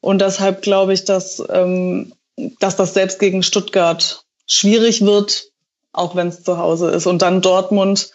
[0.00, 2.12] Und deshalb glaube ich, dass, ähm,
[2.60, 5.50] dass das selbst gegen Stuttgart schwierig wird,
[5.92, 7.06] auch wenn es zu Hause ist.
[7.06, 8.10] Und dann Dortmund,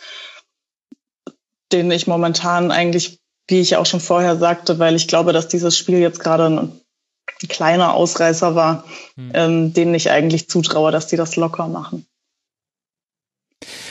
[1.71, 5.77] den ich momentan eigentlich, wie ich auch schon vorher sagte, weil ich glaube, dass dieses
[5.77, 8.83] Spiel jetzt gerade ein, ein kleiner Ausreißer war,
[9.15, 9.31] hm.
[9.33, 12.05] ähm, denen ich eigentlich zutraue, dass die das locker machen.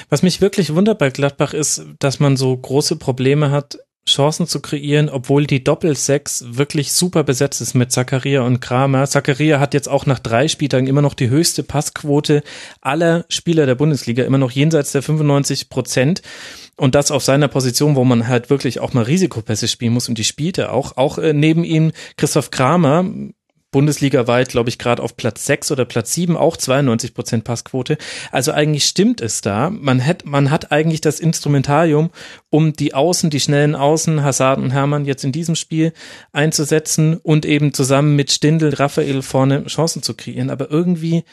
[0.09, 3.79] Was mich wirklich wundert bei Gladbach ist, dass man so große Probleme hat,
[4.09, 9.07] Chancen zu kreieren, obwohl die Doppelsechs wirklich super besetzt ist mit Zakaria und Kramer.
[9.07, 12.43] Zakaria hat jetzt auch nach drei Spieltagen immer noch die höchste Passquote
[12.81, 16.23] aller Spieler der Bundesliga, immer noch jenseits der 95 Prozent.
[16.77, 20.19] Und das auf seiner Position, wo man halt wirklich auch mal Risikopässe spielen muss und
[20.19, 20.97] die spielt er auch.
[20.97, 23.05] Auch äh, neben ihm Christoph Kramer,
[23.77, 27.99] bundesligaweit, glaube ich, gerade auf Platz 6 oder Platz 7, auch 92 Prozent Passquote.
[28.33, 29.69] Also eigentlich stimmt es da.
[29.69, 32.09] Man hat, man hat eigentlich das Instrumentarium,
[32.49, 35.93] um die Außen, die schnellen Außen, Hazard und Hermann jetzt in diesem Spiel
[36.33, 40.49] einzusetzen und eben zusammen mit Stindl, Raphael vorne Chancen zu kreieren.
[40.49, 41.25] Aber irgendwie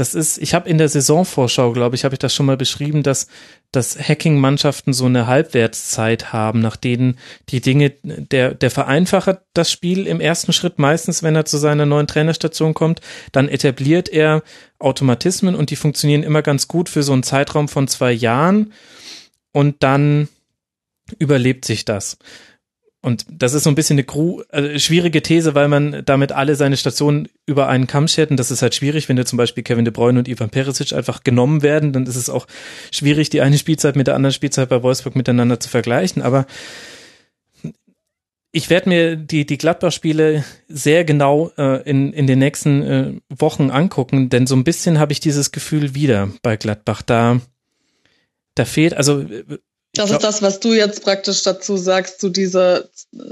[0.00, 3.02] das ist, ich habe in der Saisonvorschau, glaube ich, habe ich das schon mal beschrieben,
[3.02, 3.26] dass,
[3.70, 7.18] dass Hacking-Mannschaften so eine Halbwertszeit haben, nach denen
[7.50, 11.84] die Dinge, der, der vereinfacht das Spiel im ersten Schritt meistens, wenn er zu seiner
[11.84, 14.42] neuen Trainerstation kommt, dann etabliert er
[14.78, 18.72] Automatismen und die funktionieren immer ganz gut für so einen Zeitraum von zwei Jahren
[19.52, 20.28] und dann
[21.18, 22.16] überlebt sich das.
[23.02, 26.54] Und das ist so ein bisschen eine Crew, äh, schwierige These, weil man damit alle
[26.54, 28.30] seine Stationen über einen Kamm schert.
[28.30, 30.92] Und das ist halt schwierig, wenn du zum Beispiel Kevin De Bruyne und Ivan Perisic
[30.92, 32.46] einfach genommen werden, dann ist es auch
[32.92, 36.20] schwierig, die eine Spielzeit mit der anderen Spielzeit bei Wolfsburg miteinander zu vergleichen.
[36.20, 36.46] Aber
[38.52, 43.70] ich werde mir die, die Gladbach-Spiele sehr genau äh, in, in den nächsten äh, Wochen
[43.70, 47.00] angucken, denn so ein bisschen habe ich dieses Gefühl wieder bei Gladbach.
[47.00, 47.40] Da,
[48.56, 49.24] da fehlt, also
[49.94, 52.84] das ist das, was du jetzt praktisch dazu sagst, zu dieser,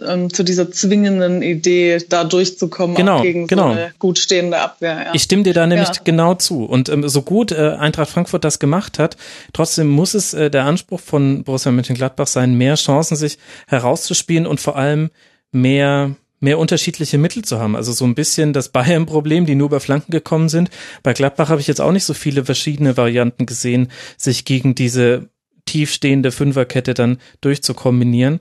[0.07, 3.69] ähm, zu dieser zwingenden Idee, da durchzukommen, genau, gegen genau.
[3.69, 5.05] so eine gut stehende Abwehr.
[5.07, 5.15] Ja.
[5.15, 5.95] Ich stimme dir da nämlich ja.
[6.03, 6.65] genau zu.
[6.65, 9.17] Und ähm, so gut äh, Eintracht Frankfurt das gemacht hat,
[9.53, 13.39] trotzdem muss es äh, der Anspruch von Borussia Mönchengladbach sein, mehr Chancen sich
[13.69, 15.11] herauszuspielen und vor allem
[15.53, 17.75] mehr mehr unterschiedliche Mittel zu haben.
[17.75, 20.71] Also so ein bisschen das Bayern-Problem, die nur über Flanken gekommen sind.
[21.03, 25.31] Bei Gladbach habe ich jetzt auch nicht so viele verschiedene Varianten gesehen, sich gegen diese
[25.69, 28.41] tiefstehende Fünferkette dann durchzukombinieren.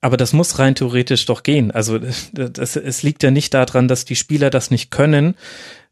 [0.00, 1.70] Aber das muss rein theoretisch doch gehen.
[1.70, 2.00] Also
[2.32, 5.34] das, es liegt ja nicht daran, dass die Spieler das nicht können,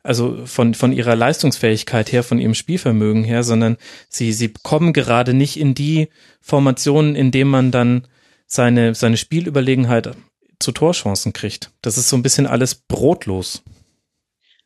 [0.03, 3.77] also von, von ihrer Leistungsfähigkeit her, von ihrem Spielvermögen her, sondern
[4.09, 6.09] sie, sie kommen gerade nicht in die
[6.41, 8.09] Formationen, in denen man dann
[8.47, 10.11] seine, seine Spielüberlegenheit
[10.59, 11.71] zu Torchancen kriegt.
[11.83, 13.63] Das ist so ein bisschen alles brotlos.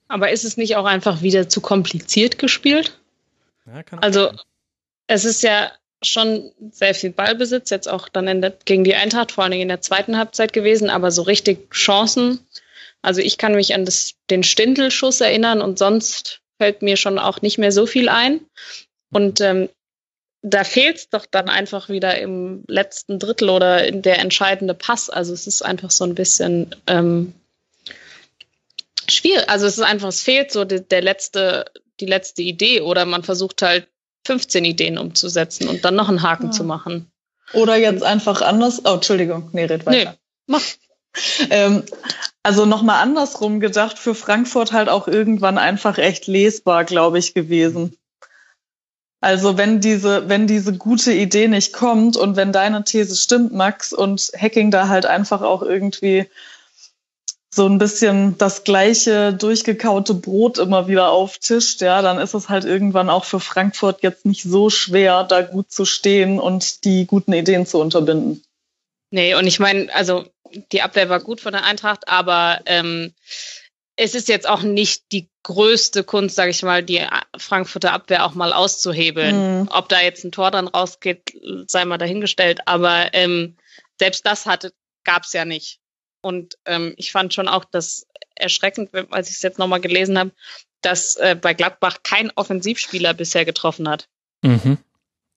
[0.06, 3.00] Aber ist es nicht auch einfach wieder zu kompliziert gespielt?
[3.66, 4.30] Ja, also
[5.06, 5.72] es ist ja
[6.04, 9.80] schon sehr viel Ballbesitz, jetzt auch dann der, gegen die Eintracht, vor Dingen in der
[9.80, 12.40] zweiten Halbzeit gewesen, aber so richtig Chancen.
[13.02, 17.42] Also ich kann mich an das, den Stindelschuss erinnern und sonst fällt mir schon auch
[17.42, 18.40] nicht mehr so viel ein.
[19.10, 19.68] Und ähm,
[20.42, 25.08] da fehlt es doch dann einfach wieder im letzten Drittel oder in der entscheidende Pass.
[25.08, 27.34] Also es ist einfach so ein bisschen ähm,
[29.08, 29.48] schwierig.
[29.48, 31.64] Also es ist einfach, es fehlt so die, der letzte,
[32.00, 33.88] die letzte Idee oder man versucht halt
[34.26, 36.50] 15 Ideen umzusetzen und dann noch einen Haken ja.
[36.50, 37.10] zu machen.
[37.52, 38.82] Oder jetzt einfach anders.
[38.84, 40.10] Oh, Entschuldigung, nee, red weiter.
[40.10, 40.62] Nee, mach.
[41.50, 41.84] ähm,
[42.42, 47.96] also nochmal andersrum gedacht, für Frankfurt halt auch irgendwann einfach echt lesbar, glaube ich, gewesen.
[49.20, 53.94] Also wenn diese, wenn diese gute Idee nicht kommt und wenn deine These stimmt, Max,
[53.94, 56.26] und Hacking da halt einfach auch irgendwie
[57.54, 62.64] so ein bisschen das gleiche durchgekaute Brot immer wieder auftischt, ja, dann ist es halt
[62.64, 67.32] irgendwann auch für Frankfurt jetzt nicht so schwer, da gut zu stehen und die guten
[67.32, 68.42] Ideen zu unterbinden.
[69.10, 70.24] Nee, und ich meine, also
[70.72, 73.14] die Abwehr war gut von der Eintracht, aber ähm,
[73.96, 77.06] es ist jetzt auch nicht die größte Kunst, sage ich mal, die
[77.36, 79.60] Frankfurter Abwehr auch mal auszuhebeln.
[79.60, 79.68] Mhm.
[79.70, 81.32] Ob da jetzt ein Tor dann rausgeht,
[81.68, 82.66] sei mal dahingestellt.
[82.66, 83.56] Aber ähm,
[83.98, 84.72] selbst das hatte,
[85.04, 85.78] gab es ja nicht.
[86.24, 90.32] Und ähm, ich fand schon auch das erschreckend, als ich es jetzt nochmal gelesen habe,
[90.80, 94.08] dass äh, bei Gladbach kein Offensivspieler bisher getroffen hat.
[94.42, 94.78] Mhm.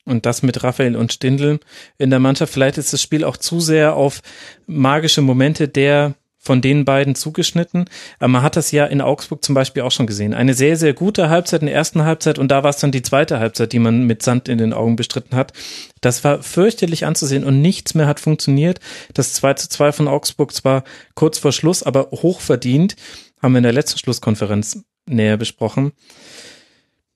[0.06, 1.60] Und das mit Raphael und Stindl
[1.98, 2.54] in der Mannschaft.
[2.54, 4.22] Vielleicht ist das Spiel auch zu sehr auf
[4.66, 6.16] magische Momente der
[6.48, 7.90] von den beiden zugeschnitten.
[8.20, 10.34] Aber man hat das ja in Augsburg zum Beispiel auch schon gesehen.
[10.34, 13.02] Eine sehr, sehr gute Halbzeit in der ersten Halbzeit und da war es dann die
[13.02, 15.52] zweite Halbzeit, die man mit Sand in den Augen bestritten hat.
[16.00, 18.80] Das war fürchterlich anzusehen und nichts mehr hat funktioniert.
[19.14, 22.96] Das 2 zu 2 von Augsburg zwar kurz vor Schluss, aber hochverdient.
[23.42, 25.92] Haben wir in der letzten Schlusskonferenz näher besprochen.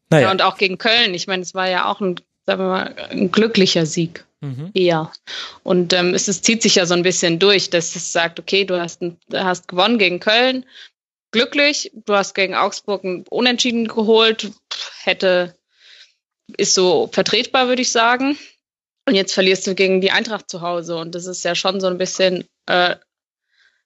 [0.10, 0.28] Naja.
[0.28, 1.14] Ja, und auch gegen Köln.
[1.14, 2.16] Ich meine, es war ja auch ein,
[2.46, 4.26] sagen wir mal, ein glücklicher Sieg.
[4.42, 4.72] Mhm.
[4.74, 5.12] eher.
[5.62, 8.66] Und ähm, es, es, zieht sich ja so ein bisschen durch, dass es sagt, okay,
[8.66, 10.66] du hast, ein, hast gewonnen gegen Köln,
[11.30, 14.52] glücklich, du hast gegen Augsburg ein Unentschieden geholt,
[15.04, 15.56] hätte,
[16.58, 18.36] ist so vertretbar, würde ich sagen.
[19.08, 20.98] Und jetzt verlierst du gegen die Eintracht zu Hause.
[20.98, 22.96] Und das ist ja schon so ein bisschen äh,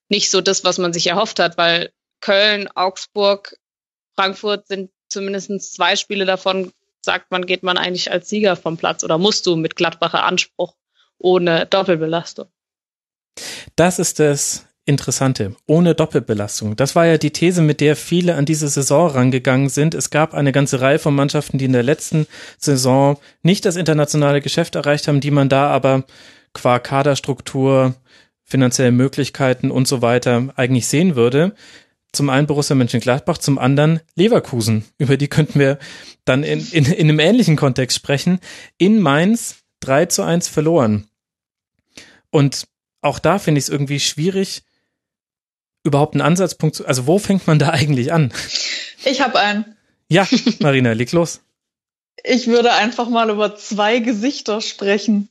[0.07, 1.91] nicht so das, was man sich erhofft hat, weil
[2.21, 3.57] Köln, Augsburg,
[4.15, 6.71] Frankfurt sind zumindest zwei Spiele davon
[7.05, 10.75] sagt man, geht man eigentlich als Sieger vom Platz oder musst du mit Gladbacher Anspruch
[11.17, 12.47] ohne Doppelbelastung?
[13.75, 16.75] Das ist das Interessante, ohne Doppelbelastung.
[16.75, 19.95] Das war ja die These, mit der viele an diese Saison rangegangen sind.
[19.95, 22.27] Es gab eine ganze Reihe von Mannschaften, die in der letzten
[22.59, 26.03] Saison nicht das internationale Geschäft erreicht haben, die man da aber
[26.53, 27.95] qua Kaderstruktur,
[28.43, 31.55] finanzielle Möglichkeiten und so weiter eigentlich sehen würde.
[32.15, 34.85] Zum einen Borussia Mönchengladbach, zum anderen Leverkusen.
[34.97, 35.79] Über die könnten wir
[36.23, 38.39] dann in, in, in einem ähnlichen Kontext sprechen.
[38.77, 41.09] In Mainz 3 zu 1 verloren.
[42.29, 42.67] Und
[43.01, 44.63] auch da finde ich es irgendwie schwierig,
[45.83, 48.33] überhaupt einen Ansatzpunkt zu, also wo fängt man da eigentlich an?
[49.03, 49.75] Ich habe einen.
[50.07, 50.25] Ja,
[50.59, 51.41] Marina, leg los.
[52.23, 55.29] Ich würde einfach mal über zwei Gesichter sprechen.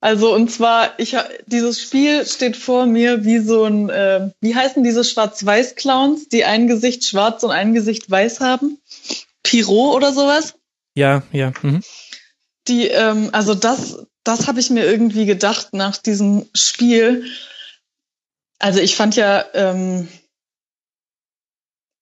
[0.00, 1.16] Also und zwar, ich
[1.46, 6.68] dieses Spiel steht vor mir wie so ein, äh, wie heißen diese Schwarz-Weiß-Clowns, die ein
[6.68, 8.78] Gesicht schwarz und ein Gesicht weiß haben?
[9.42, 10.54] Piro oder sowas?
[10.94, 11.52] Ja, ja.
[11.62, 11.82] Mhm.
[12.68, 17.26] Die, ähm, also das, das habe ich mir irgendwie gedacht nach diesem Spiel.
[18.58, 20.08] Also ich fand ja, ähm,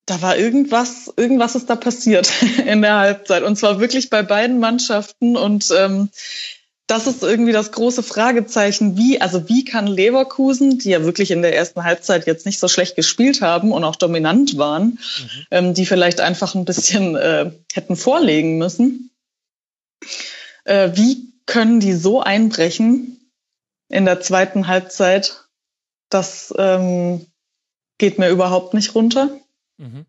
[0.05, 2.31] da war irgendwas, irgendwas ist da passiert
[2.65, 3.43] in der Halbzeit.
[3.43, 5.37] Und zwar wirklich bei beiden Mannschaften.
[5.37, 6.09] Und ähm,
[6.87, 11.41] das ist irgendwie das große Fragezeichen, wie, also wie kann Leverkusen, die ja wirklich in
[11.41, 14.99] der ersten Halbzeit jetzt nicht so schlecht gespielt haben und auch dominant waren, mhm.
[15.51, 19.09] ähm, die vielleicht einfach ein bisschen äh, hätten vorlegen müssen,
[20.65, 23.31] äh, wie können die so einbrechen
[23.89, 25.47] in der zweiten Halbzeit?
[26.09, 27.25] Das ähm,
[27.97, 29.29] geht mir überhaupt nicht runter.
[29.77, 30.05] Mhm.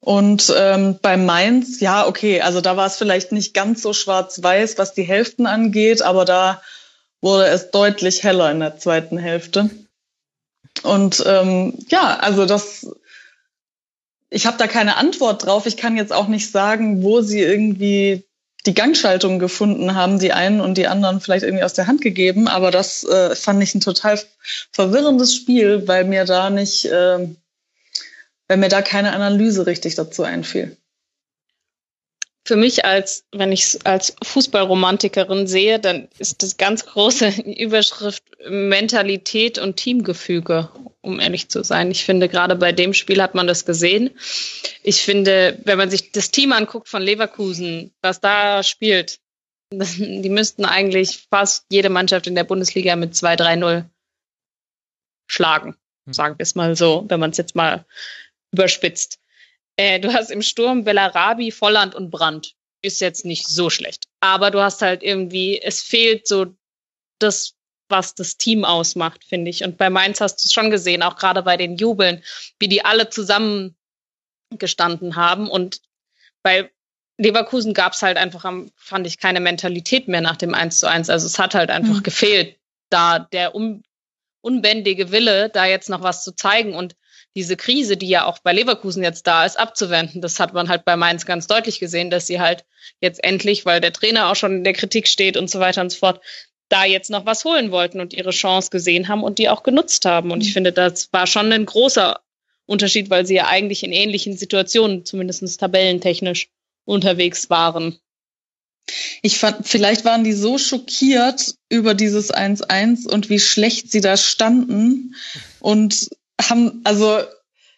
[0.00, 4.78] Und ähm, bei Mainz, ja, okay, also da war es vielleicht nicht ganz so schwarz-weiß,
[4.78, 6.62] was die Hälften angeht, aber da
[7.20, 9.70] wurde es deutlich heller in der zweiten Hälfte.
[10.82, 12.86] Und ähm, ja, also das,
[14.30, 15.66] ich habe da keine Antwort drauf.
[15.66, 18.24] Ich kann jetzt auch nicht sagen, wo sie irgendwie
[18.66, 22.46] die Gangschaltung gefunden haben, die einen und die anderen vielleicht irgendwie aus der Hand gegeben.
[22.48, 24.20] Aber das äh, fand ich ein total
[24.72, 27.28] verwirrendes Spiel, weil mir da nicht äh,
[28.48, 30.76] weil mir da keine Analyse richtig dazu einfiel.
[32.48, 38.24] für mich als, wenn ich es als Fußballromantikerin sehe, dann ist das ganz große Überschrift
[38.48, 40.70] Mentalität und Teamgefüge,
[41.02, 41.90] um ehrlich zu sein.
[41.90, 44.10] Ich finde, gerade bei dem Spiel hat man das gesehen.
[44.82, 49.20] Ich finde, wenn man sich das Team anguckt von Leverkusen, was da spielt,
[49.70, 53.84] die müssten eigentlich fast jede Mannschaft in der Bundesliga mit 2-3-0
[55.26, 55.76] schlagen.
[56.06, 56.14] Hm.
[56.14, 57.84] Sagen wir es mal so, wenn man es jetzt mal
[58.52, 59.18] überspitzt.
[59.76, 62.54] Äh, du hast im Sturm Bellarabi, Volland und Brandt.
[62.82, 64.04] Ist jetzt nicht so schlecht.
[64.20, 66.46] Aber du hast halt irgendwie, es fehlt so
[67.18, 67.54] das,
[67.88, 69.64] was das Team ausmacht, finde ich.
[69.64, 72.22] Und bei Mainz hast du es schon gesehen, auch gerade bei den Jubeln,
[72.58, 73.76] wie die alle zusammen
[74.50, 75.48] gestanden haben.
[75.48, 75.80] Und
[76.42, 76.70] bei
[77.18, 81.10] Leverkusen gab es halt einfach, fand ich, keine Mentalität mehr nach dem 1 zu 1.
[81.10, 82.02] Also es hat halt einfach mhm.
[82.02, 82.56] gefehlt,
[82.90, 83.82] da der un
[84.40, 86.74] unbändige Wille, da jetzt noch was zu zeigen.
[86.74, 86.94] Und
[87.36, 90.20] diese Krise, die ja auch bei Leverkusen jetzt da ist, abzuwenden.
[90.20, 92.64] Das hat man halt bei Mainz ganz deutlich gesehen, dass sie halt
[93.00, 95.90] jetzt endlich, weil der Trainer auch schon in der Kritik steht und so weiter und
[95.90, 96.20] so fort,
[96.68, 100.04] da jetzt noch was holen wollten und ihre Chance gesehen haben und die auch genutzt
[100.04, 100.30] haben.
[100.30, 100.54] Und ich mhm.
[100.54, 102.20] finde, das war schon ein großer
[102.66, 106.48] Unterschied, weil sie ja eigentlich in ähnlichen Situationen, zumindest tabellentechnisch,
[106.84, 107.98] unterwegs waren.
[109.22, 114.16] Ich fand, vielleicht waren die so schockiert über dieses 1-1 und wie schlecht sie da
[114.16, 115.14] standen
[115.60, 116.08] und
[116.40, 117.20] haben, also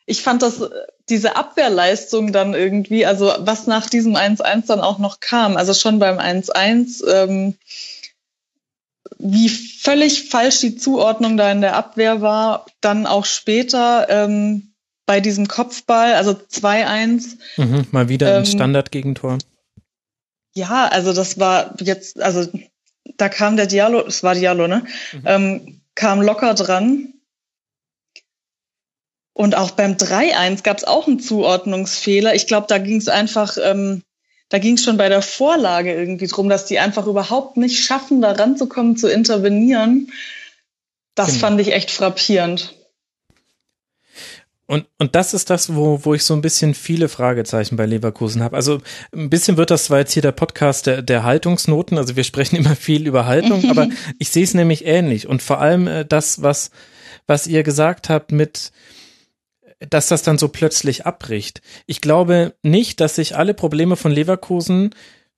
[0.07, 0.61] ich fand das,
[1.09, 5.99] diese Abwehrleistung dann irgendwie, also was nach diesem 1-1 dann auch noch kam, also schon
[5.99, 7.55] beim 1-1, ähm,
[9.19, 14.73] wie völlig falsch die Zuordnung da in der Abwehr war, dann auch später ähm,
[15.07, 17.37] bei diesem Kopfball, also 2-1.
[17.57, 19.39] Mhm, mal wieder ein ähm, Standardgegentor.
[20.55, 22.49] Ja, also das war jetzt, also
[23.17, 24.85] da kam der Diallo, es war Diallo, ne?
[25.13, 25.23] Mhm.
[25.25, 27.15] Ähm, kam locker dran
[29.33, 32.35] und auch beim 3-1 gab es auch einen Zuordnungsfehler.
[32.35, 34.03] Ich glaube, da ging es einfach, ähm,
[34.49, 38.21] da ging es schon bei der Vorlage irgendwie drum, dass die einfach überhaupt nicht schaffen,
[38.21, 40.13] da ranzukommen, zu intervenieren.
[41.15, 41.41] Das genau.
[41.41, 42.75] fand ich echt frappierend.
[44.67, 48.41] Und, und das ist das, wo, wo ich so ein bisschen viele Fragezeichen bei Leverkusen
[48.41, 48.55] habe.
[48.55, 48.81] Also
[49.13, 52.55] ein bisschen wird das zwar jetzt hier der Podcast der, der Haltungsnoten, also wir sprechen
[52.57, 53.89] immer viel über Haltung, aber
[54.21, 55.27] ich sehe es nämlich ähnlich.
[55.27, 56.71] Und vor allem äh, das, was,
[57.27, 58.71] was ihr gesagt habt mit,
[59.89, 61.63] dass das dann so plötzlich abbricht.
[61.87, 64.91] Ich glaube nicht, dass sich alle Probleme von Leverkusen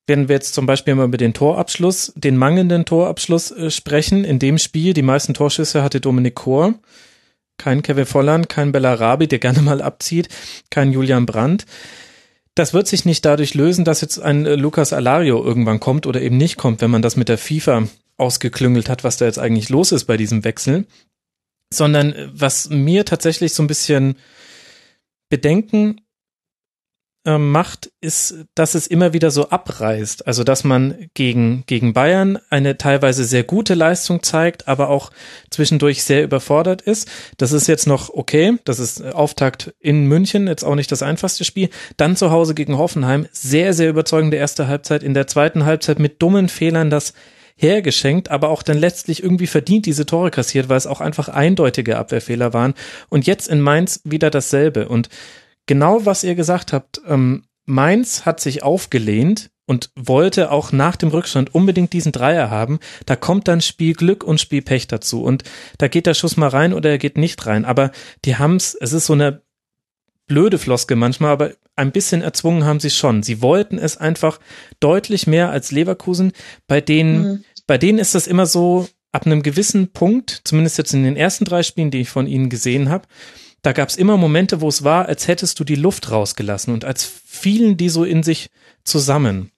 [0.07, 4.39] wenn wir jetzt zum Beispiel mal über den Torabschluss, den mangelnden Torabschluss äh, sprechen, in
[4.39, 6.75] dem Spiel, die meisten Torschüsse hatte Dominik Kor,
[7.57, 10.29] kein Kevin Volland, kein Bellarabi, der gerne mal abzieht,
[10.71, 11.67] kein Julian Brandt.
[12.55, 16.21] Das wird sich nicht dadurch lösen, dass jetzt ein äh, Lucas Alario irgendwann kommt oder
[16.21, 17.85] eben nicht kommt, wenn man das mit der FIFA
[18.17, 20.87] ausgeklüngelt hat, was da jetzt eigentlich los ist bei diesem Wechsel
[21.73, 24.17] sondern äh, was mir tatsächlich so ein bisschen
[25.29, 26.01] Bedenken
[27.25, 30.27] äh, macht, ist, dass es immer wieder so abreißt.
[30.27, 35.13] Also, dass man gegen, gegen Bayern eine teilweise sehr gute Leistung zeigt, aber auch
[35.49, 37.09] zwischendurch sehr überfordert ist.
[37.37, 38.59] Das ist jetzt noch okay.
[38.65, 41.71] Das ist Auftakt in München, jetzt auch nicht das einfachste Spiel.
[41.97, 43.29] Dann zu Hause gegen Hoffenheim.
[43.31, 45.05] Sehr, sehr überzeugende erste Halbzeit.
[45.05, 47.13] In der zweiten Halbzeit mit dummen Fehlern das
[47.63, 51.97] hergeschenkt, aber auch dann letztlich irgendwie verdient diese Tore kassiert, weil es auch einfach eindeutige
[51.97, 52.75] Abwehrfehler waren.
[53.09, 54.89] Und jetzt in Mainz wieder dasselbe.
[54.89, 55.09] Und
[55.67, 61.11] genau was ihr gesagt habt, ähm, Mainz hat sich aufgelehnt und wollte auch nach dem
[61.11, 62.81] Rückstand unbedingt diesen Dreier haben.
[63.07, 65.23] Da kommt dann Spielglück und Spielpech dazu.
[65.23, 65.45] Und
[65.79, 67.65] da geht der Schuss mal rein oder er geht nicht rein.
[67.65, 67.93] Aber
[68.25, 69.43] die haben's, es ist so eine
[70.27, 73.23] blöde Floske manchmal, aber ein bisschen erzwungen haben sie schon.
[73.23, 74.41] Sie wollten es einfach
[74.81, 76.33] deutlich mehr als Leverkusen,
[76.67, 80.95] bei denen mhm bei denen ist das immer so, ab einem gewissen Punkt, zumindest jetzt
[80.95, 83.07] in den ersten drei Spielen, die ich von ihnen gesehen habe,
[83.61, 86.85] da gab es immer Momente, wo es war, als hättest du die Luft rausgelassen und
[86.85, 88.49] als fielen die so in sich
[88.85, 89.53] zusammen.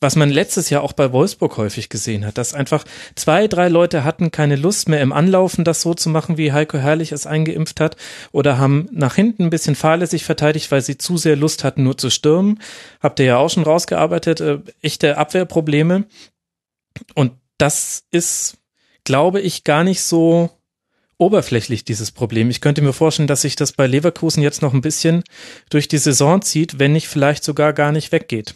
[0.00, 2.84] Was man letztes Jahr auch bei Wolfsburg häufig gesehen hat, dass einfach
[3.14, 6.78] zwei, drei Leute hatten keine Lust mehr im Anlaufen, das so zu machen, wie Heiko
[6.78, 7.96] Herrlich es eingeimpft hat,
[8.32, 11.98] oder haben nach hinten ein bisschen fahrlässig verteidigt, weil sie zu sehr Lust hatten, nur
[11.98, 12.60] zu stürmen.
[13.00, 16.06] Habt ihr ja auch schon rausgearbeitet, äh, echte Abwehrprobleme.
[17.14, 18.58] Und das ist,
[19.04, 20.50] glaube ich, gar nicht so
[21.18, 22.50] oberflächlich, dieses Problem.
[22.50, 25.24] Ich könnte mir vorstellen, dass sich das bei Leverkusen jetzt noch ein bisschen
[25.70, 28.54] durch die Saison zieht, wenn nicht vielleicht sogar gar nicht weggeht.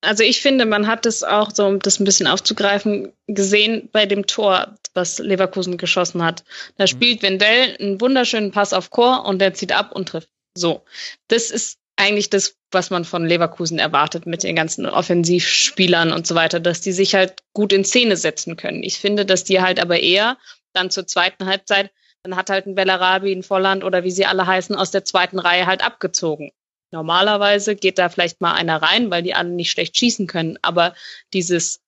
[0.00, 4.06] Also ich finde, man hat es auch, so um das ein bisschen aufzugreifen, gesehen bei
[4.06, 6.44] dem Tor, was Leverkusen geschossen hat.
[6.76, 6.88] Da mhm.
[6.88, 10.30] spielt Wendell einen wunderschönen Pass auf Chor und der zieht ab und trifft.
[10.54, 10.84] So.
[11.26, 16.34] Das ist eigentlich das, was man von Leverkusen erwartet mit den ganzen Offensivspielern und so
[16.34, 18.82] weiter, dass die sich halt gut in Szene setzen können.
[18.82, 20.38] Ich finde, dass die halt aber eher
[20.72, 21.90] dann zur zweiten Halbzeit,
[22.22, 25.38] dann hat halt ein Bellarabi, ein Volland oder wie sie alle heißen, aus der zweiten
[25.38, 26.52] Reihe halt abgezogen.
[26.90, 30.58] Normalerweise geht da vielleicht mal einer rein, weil die anderen nicht schlecht schießen können.
[30.62, 30.94] Aber
[31.32, 31.80] dieses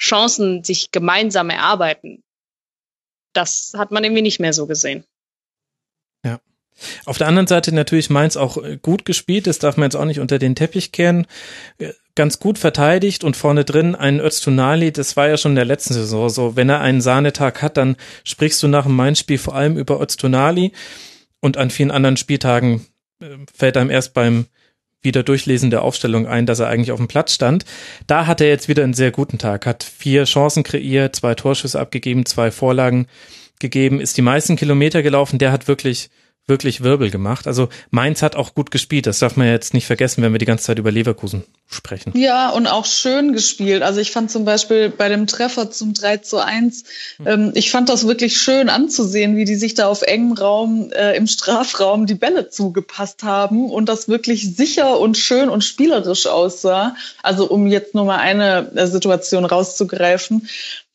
[0.00, 2.24] Chancen sich gemeinsam erarbeiten,
[3.34, 5.04] das hat man irgendwie nicht mehr so gesehen.
[6.24, 6.40] Ja.
[7.04, 10.04] Auf der anderen Seite natürlich Mainz auch äh, gut gespielt, das darf man jetzt auch
[10.04, 11.26] nicht unter den Teppich kehren.
[11.78, 15.64] Äh, ganz gut verteidigt und vorne drin ein Öztunali, das war ja schon in der
[15.64, 16.56] letzten Saison so.
[16.56, 20.72] Wenn er einen Sahnetag hat, dann sprichst du nach dem Mainz-Spiel vor allem über Öztunali
[21.40, 22.86] und an vielen anderen Spieltagen
[23.20, 24.46] äh, fällt einem erst beim
[25.02, 27.64] wieder Durchlesen der Aufstellung ein, dass er eigentlich auf dem Platz stand.
[28.06, 31.80] Da hat er jetzt wieder einen sehr guten Tag, hat vier Chancen kreiert, zwei Torschüsse
[31.80, 33.08] abgegeben, zwei Vorlagen
[33.58, 35.38] gegeben, ist die meisten Kilometer gelaufen.
[35.38, 36.08] Der hat wirklich
[36.46, 37.46] wirklich Wirbel gemacht.
[37.46, 39.06] Also Mainz hat auch gut gespielt.
[39.06, 42.12] Das darf man ja jetzt nicht vergessen, wenn wir die ganze Zeit über Leverkusen sprechen.
[42.16, 43.82] Ja, und auch schön gespielt.
[43.82, 46.84] Also ich fand zum Beispiel bei dem Treffer zum 3 zu 1,
[47.18, 47.26] hm.
[47.26, 51.16] ähm, ich fand das wirklich schön anzusehen, wie die sich da auf engem Raum äh,
[51.16, 56.96] im Strafraum die Bälle zugepasst haben und das wirklich sicher und schön und spielerisch aussah.
[57.22, 60.48] Also um jetzt nur mal eine äh, Situation rauszugreifen.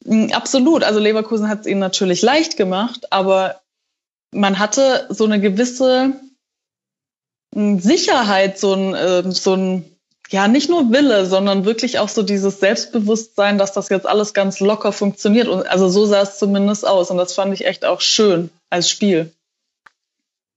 [0.03, 0.83] Mm, absolut.
[0.83, 3.61] Also Leverkusen hat es ihnen natürlich leicht gemacht, aber
[4.31, 6.13] man hatte so eine gewisse
[7.53, 9.85] hm, Sicherheit, so ein, äh, so ein,
[10.29, 14.59] ja, nicht nur Wille, sondern wirklich auch so dieses Selbstbewusstsein, dass das jetzt alles ganz
[14.59, 15.47] locker funktioniert.
[15.47, 17.09] Und also so sah es zumindest aus.
[17.11, 19.31] Und das fand ich echt auch schön als Spiel.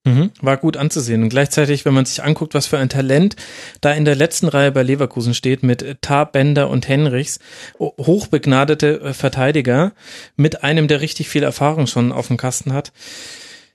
[0.04, 1.22] Mhm, war gut anzusehen.
[1.22, 3.36] Und gleichzeitig, wenn man sich anguckt, was für ein Talent
[3.82, 7.38] da in der letzten Reihe bei Leverkusen steht, mit Tar, Bender und Henrichs,
[7.78, 9.92] hochbegnadete äh, Verteidiger,
[10.36, 12.92] mit einem, der richtig viel Erfahrung schon auf dem Kasten hat.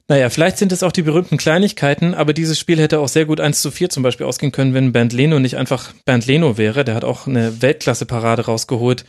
[0.07, 3.39] Naja, vielleicht sind es auch die berühmten Kleinigkeiten, aber dieses Spiel hätte auch sehr gut
[3.39, 6.85] 1 zu 4 zum Beispiel ausgehen können, wenn Bernd Leno nicht einfach Bernd Leno wäre.
[6.85, 9.03] Der hat auch eine Weltklasse-Parade rausgeholt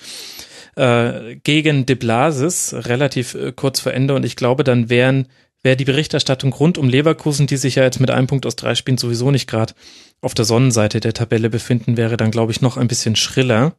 [0.76, 4.14] äh, gegen De Blasis, relativ äh, kurz vor Ende.
[4.14, 5.28] Und ich glaube, dann wären
[5.62, 8.74] wäre die Berichterstattung rund um Leverkusen, die sich ja jetzt mit einem Punkt aus drei
[8.74, 9.74] Spielen sowieso nicht gerade
[10.20, 13.74] auf der Sonnenseite der Tabelle befinden, wäre dann, glaube ich, noch ein bisschen schriller.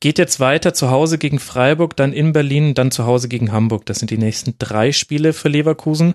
[0.00, 3.86] Geht jetzt weiter zu Hause gegen Freiburg, dann in Berlin, dann zu Hause gegen Hamburg.
[3.86, 6.14] Das sind die nächsten drei Spiele für Leverkusen.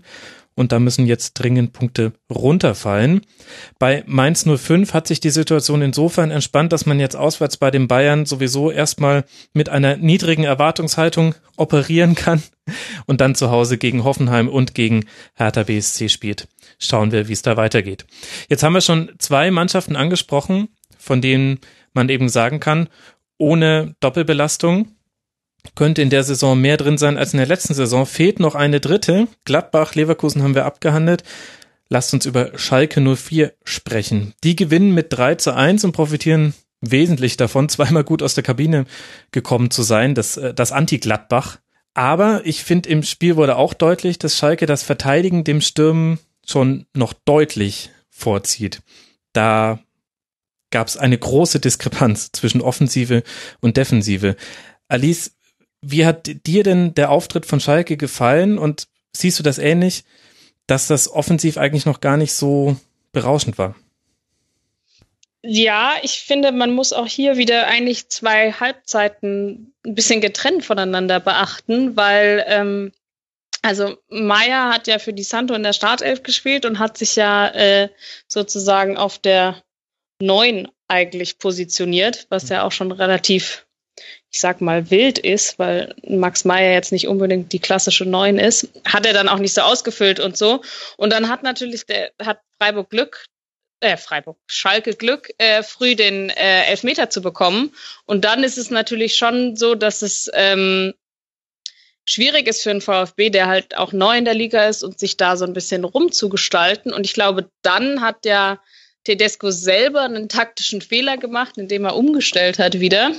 [0.56, 3.22] Und da müssen jetzt dringend Punkte runterfallen.
[3.80, 7.88] Bei Mainz 05 hat sich die Situation insofern entspannt, dass man jetzt auswärts bei den
[7.88, 12.44] Bayern sowieso erstmal mit einer niedrigen Erwartungshaltung operieren kann
[13.08, 16.48] und dann zu Hause gegen Hoffenheim und gegen Hertha BSC spielt.
[16.78, 18.06] Schauen wir, wie es da weitergeht.
[18.48, 20.70] Jetzt haben wir schon zwei Mannschaften angesprochen,
[21.00, 21.60] von denen
[21.94, 22.90] man eben sagen kann,
[23.38, 24.89] ohne Doppelbelastung.
[25.76, 28.05] Könnte in der Saison mehr drin sein als in der letzten Saison.
[28.05, 29.27] Fehlt noch eine dritte.
[29.45, 31.23] Gladbach, Leverkusen haben wir abgehandelt.
[31.89, 34.34] Lasst uns über Schalke 04 sprechen.
[34.43, 38.85] Die gewinnen mit 3 zu 1 und profitieren wesentlich davon, zweimal gut aus der Kabine
[39.31, 41.60] gekommen zu sein, das, äh, das Anti-Gladbach.
[41.93, 46.85] Aber ich finde, im Spiel wurde auch deutlich, dass Schalke das Verteidigen dem Stürmen schon
[46.93, 48.81] noch deutlich vorzieht.
[49.31, 49.80] Da
[50.74, 53.24] gab es eine große Diskrepanz zwischen Offensive
[53.62, 54.36] und Defensive.
[54.88, 55.32] Alice,
[55.82, 60.04] wie hat dir denn der Auftritt von Schalke gefallen und siehst du das ähnlich,
[60.66, 62.76] dass das offensiv eigentlich noch gar nicht so
[63.12, 63.76] berauschend war?
[65.44, 71.20] Ja, ich finde, man muss auch hier wieder eigentlich zwei Halbzeiten ein bisschen getrennt voneinander
[71.20, 72.94] beachten, weil ähm,
[73.62, 77.50] also Meier hat ja für die Santo in der Startelf gespielt und hat sich ja
[77.50, 77.90] äh,
[78.28, 79.62] sozusagen auf der
[80.19, 83.65] neun eigentlich positioniert, was ja auch schon relativ,
[84.31, 88.69] ich sag mal, wild ist, weil Max Meyer jetzt nicht unbedingt die klassische neun ist,
[88.85, 90.61] hat er dann auch nicht so ausgefüllt und so.
[90.98, 93.26] Und dann hat natürlich der, hat Freiburg Glück,
[93.80, 97.73] äh, Freiburg, Schalke Glück, äh, früh den äh, Elfmeter zu bekommen.
[98.06, 100.94] Und dann ist es natürlich schon so, dass es ähm,
[102.06, 105.18] schwierig ist für einen VfB, der halt auch neu in der Liga ist und sich
[105.18, 106.94] da so ein bisschen rumzugestalten.
[106.94, 108.61] Und ich glaube, dann hat der
[109.04, 113.12] Tedesco selber einen taktischen Fehler gemacht, indem er umgestellt hat wieder.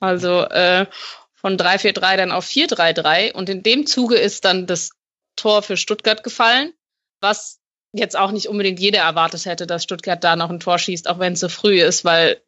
[0.00, 0.86] Also äh,
[1.34, 3.32] von 3-4-3 dann auf 4-3-3.
[3.32, 4.90] Und in dem Zuge ist dann das
[5.36, 6.72] Tor für Stuttgart gefallen,
[7.20, 7.60] was
[7.92, 11.18] jetzt auch nicht unbedingt jeder erwartet hätte, dass Stuttgart da noch ein Tor schießt, auch
[11.18, 12.42] wenn es so früh ist, weil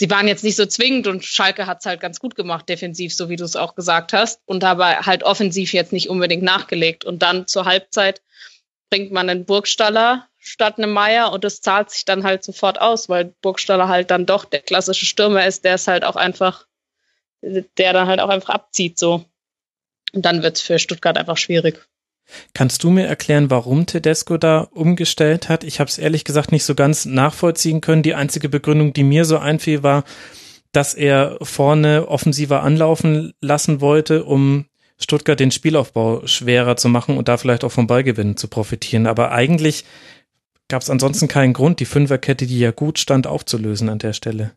[0.00, 3.14] sie waren jetzt nicht so zwingend und Schalke hat es halt ganz gut gemacht, defensiv,
[3.14, 7.04] so wie du es auch gesagt hast, und dabei halt offensiv jetzt nicht unbedingt nachgelegt.
[7.04, 8.22] Und dann zur Halbzeit
[8.90, 13.08] bringt man einen Burgstaller statt einem Meier und das zahlt sich dann halt sofort aus,
[13.08, 16.66] weil Burgstaller halt dann doch der klassische Stürmer ist, der es halt auch einfach,
[17.42, 19.24] der dann halt auch einfach abzieht so.
[20.12, 21.80] Und dann wird es für Stuttgart einfach schwierig.
[22.52, 25.64] Kannst du mir erklären, warum Tedesco da umgestellt hat?
[25.64, 28.02] Ich habe es ehrlich gesagt nicht so ganz nachvollziehen können.
[28.02, 30.04] Die einzige Begründung, die mir so einfiel, war,
[30.72, 34.66] dass er vorne offensiver anlaufen lassen wollte, um
[34.98, 39.06] Stuttgart den Spielaufbau schwerer zu machen und da vielleicht auch vom Ballgewinn zu profitieren.
[39.06, 39.84] Aber eigentlich
[40.68, 44.56] gab es ansonsten keinen Grund, die Fünferkette, die ja gut stand, aufzulösen an der Stelle.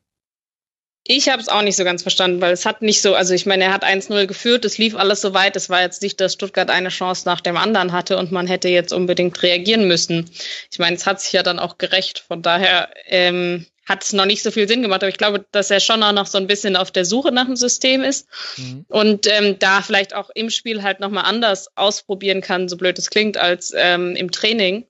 [1.10, 3.46] Ich habe es auch nicht so ganz verstanden, weil es hat nicht so, also ich
[3.46, 6.34] meine, er hat 1-0 geführt, es lief alles so weit, es war jetzt nicht, dass
[6.34, 10.30] Stuttgart eine Chance nach dem anderen hatte und man hätte jetzt unbedingt reagieren müssen.
[10.70, 14.26] Ich meine, es hat sich ja dann auch gerecht, von daher ähm, hat es noch
[14.26, 16.48] nicht so viel Sinn gemacht, aber ich glaube, dass er schon auch noch so ein
[16.48, 18.28] bisschen auf der Suche nach dem System ist
[18.58, 18.86] mhm.
[18.90, 23.10] und ähm, da vielleicht auch im Spiel halt nochmal anders ausprobieren kann, so blöd es
[23.10, 24.86] klingt, als ähm, im Training.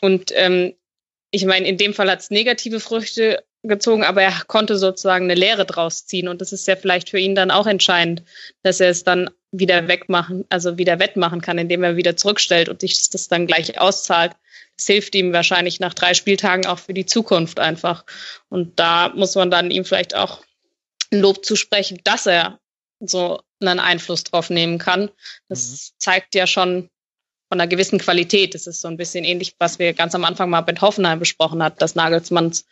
[0.00, 0.74] Und ähm,
[1.30, 5.34] ich meine, in dem Fall hat es negative Früchte gezogen, aber er konnte sozusagen eine
[5.34, 6.28] Lehre draus ziehen.
[6.28, 8.22] Und das ist ja vielleicht für ihn dann auch entscheidend,
[8.62, 12.80] dass er es dann wieder wegmachen, also wieder wettmachen kann, indem er wieder zurückstellt und
[12.80, 14.32] sich das dann gleich auszahlt.
[14.76, 18.04] Das hilft ihm wahrscheinlich nach drei Spieltagen auch für die Zukunft einfach.
[18.48, 20.42] Und da muss man dann ihm vielleicht auch
[21.12, 22.60] ein Lob zusprechen, dass er
[23.00, 25.10] so einen Einfluss drauf nehmen kann.
[25.48, 25.98] Das mhm.
[25.98, 26.90] zeigt ja schon
[27.48, 28.54] von einer gewissen Qualität.
[28.54, 31.62] Das ist so ein bisschen ähnlich, was wir ganz am Anfang mal mit Hoffenheim besprochen
[31.62, 32.66] hat, dass Nagelsmanns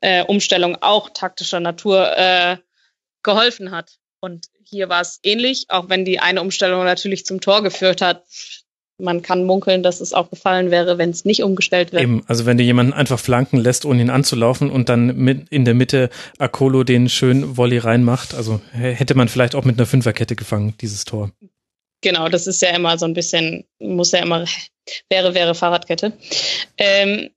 [0.00, 2.56] äh, Umstellung auch taktischer Natur äh,
[3.22, 3.96] geholfen hat.
[4.20, 8.24] Und hier war es ähnlich, auch wenn die eine Umstellung natürlich zum Tor geführt hat.
[8.96, 12.04] Man kann munkeln, dass es auch gefallen wäre, wenn es nicht umgestellt wäre.
[12.04, 15.64] Eben, also wenn du jemanden einfach flanken lässt, ohne ihn anzulaufen und dann mit in
[15.64, 20.36] der Mitte Akolo den schönen Volley reinmacht, also hätte man vielleicht auch mit einer Fünferkette
[20.36, 21.32] gefangen, dieses Tor.
[22.04, 24.44] Genau, das ist ja immer so ein bisschen, muss ja immer,
[25.08, 26.12] wäre, wäre Fahrradkette.
[26.78, 27.30] Ähm,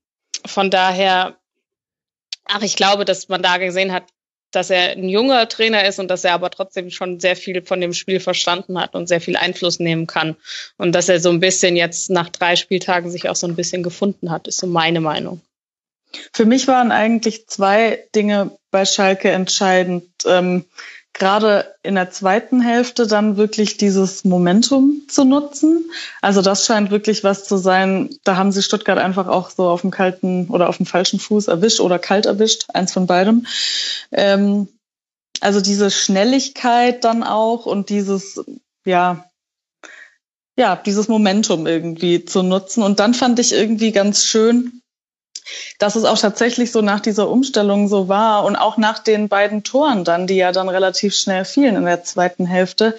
[0.46, 1.36] von daher
[2.48, 4.04] Ach, ich glaube, dass man da gesehen hat,
[4.50, 7.82] dass er ein junger Trainer ist und dass er aber trotzdem schon sehr viel von
[7.82, 10.34] dem Spiel verstanden hat und sehr viel Einfluss nehmen kann.
[10.78, 13.82] Und dass er so ein bisschen jetzt nach drei Spieltagen sich auch so ein bisschen
[13.82, 15.42] gefunden hat, ist so meine Meinung.
[16.32, 20.08] Für mich waren eigentlich zwei Dinge bei Schalke entscheidend.
[20.24, 20.64] Ähm,
[21.14, 25.90] gerade in der zweiten Hälfte dann wirklich dieses Momentum zu nutzen.
[26.22, 28.10] Also das scheint wirklich was zu sein.
[28.24, 31.48] Da haben sie Stuttgart einfach auch so auf dem kalten oder auf dem falschen Fuß
[31.48, 33.46] erwischt oder kalt erwischt, eins von beidem.
[34.12, 34.68] Ähm,
[35.40, 38.40] also diese Schnelligkeit dann auch und dieses,
[38.84, 39.24] ja,
[40.56, 42.82] ja, dieses Momentum irgendwie zu nutzen.
[42.82, 44.82] Und dann fand ich irgendwie ganz schön,
[45.78, 49.64] dass es auch tatsächlich so nach dieser Umstellung so war und auch nach den beiden
[49.64, 52.98] Toren dann, die ja dann relativ schnell fielen in der zweiten Hälfte,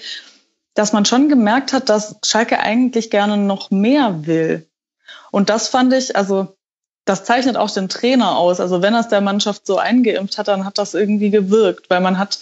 [0.74, 4.68] dass man schon gemerkt hat, dass Schalke eigentlich gerne noch mehr will.
[5.32, 6.56] Und das fand ich, also
[7.06, 8.60] das zeichnet auch den Trainer aus.
[8.60, 12.02] Also wenn er es der Mannschaft so eingeimpft hat, dann hat das irgendwie gewirkt, weil
[12.02, 12.40] man hat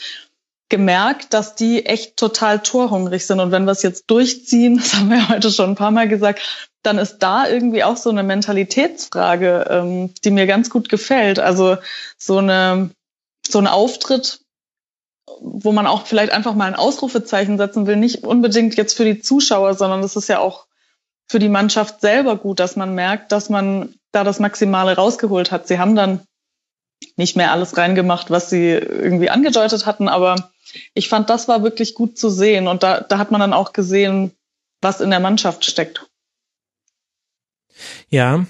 [0.69, 3.39] gemerkt, dass die echt total torhungrig sind.
[3.39, 6.41] Und wenn wir es jetzt durchziehen, das haben wir heute schon ein paar Mal gesagt,
[6.83, 11.39] dann ist da irgendwie auch so eine Mentalitätsfrage, ähm, die mir ganz gut gefällt.
[11.39, 11.77] Also
[12.17, 12.91] so eine
[13.49, 14.41] so ein Auftritt,
[15.39, 19.19] wo man auch vielleicht einfach mal ein Ausrufezeichen setzen will, nicht unbedingt jetzt für die
[19.19, 20.65] Zuschauer, sondern das ist ja auch
[21.27, 25.67] für die Mannschaft selber gut, dass man merkt, dass man da das Maximale rausgeholt hat.
[25.67, 26.21] Sie haben dann
[27.15, 30.51] nicht mehr alles reingemacht, was sie irgendwie angedeutet hatten, aber
[30.93, 33.73] ich fand, das war wirklich gut zu sehen und da, da hat man dann auch
[33.73, 34.31] gesehen,
[34.81, 36.07] was in der Mannschaft steckt.
[38.09, 38.45] Ja.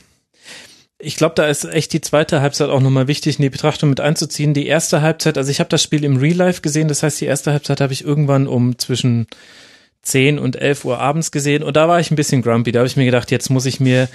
[0.99, 3.99] Ich glaube, da ist echt die zweite Halbzeit auch nochmal wichtig in die Betrachtung mit
[3.99, 4.55] einzuziehen.
[4.55, 7.25] Die erste Halbzeit, also ich habe das Spiel im Real Life gesehen, das heißt, die
[7.25, 9.27] erste Halbzeit habe ich irgendwann um zwischen
[10.07, 12.71] 10 und 11 Uhr abends gesehen und da war ich ein bisschen grumpy.
[12.71, 14.07] Da habe ich mir gedacht, jetzt muss ich mir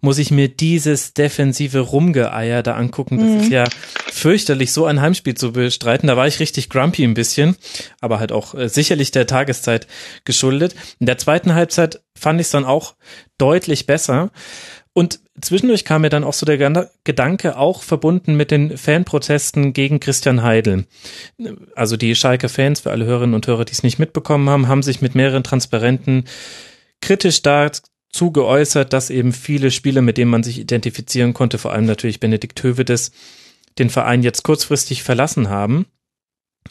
[0.00, 3.18] muss ich mir dieses defensive Rumgeeier da angucken.
[3.18, 3.40] Das mhm.
[3.40, 3.64] ist ja
[4.10, 6.06] fürchterlich, so ein Heimspiel zu bestreiten.
[6.06, 7.56] Da war ich richtig grumpy ein bisschen,
[8.00, 9.86] aber halt auch äh, sicherlich der Tageszeit
[10.24, 10.74] geschuldet.
[10.98, 12.94] In der zweiten Halbzeit fand ich es dann auch
[13.38, 14.30] deutlich besser.
[14.92, 20.00] Und zwischendurch kam mir dann auch so der Gedanke, auch verbunden mit den Fanprotesten gegen
[20.00, 20.86] Christian Heidel.
[21.74, 25.02] Also die Schalke-Fans, für alle Hörerinnen und Hörer, die es nicht mitbekommen haben, haben sich
[25.02, 26.24] mit mehreren Transparenten
[27.00, 31.86] kritisch dazu geäußert, dass eben viele Spieler, mit denen man sich identifizieren konnte, vor allem
[31.86, 33.12] natürlich Benedikt Hövedes,
[33.78, 35.86] den Verein jetzt kurzfristig verlassen haben.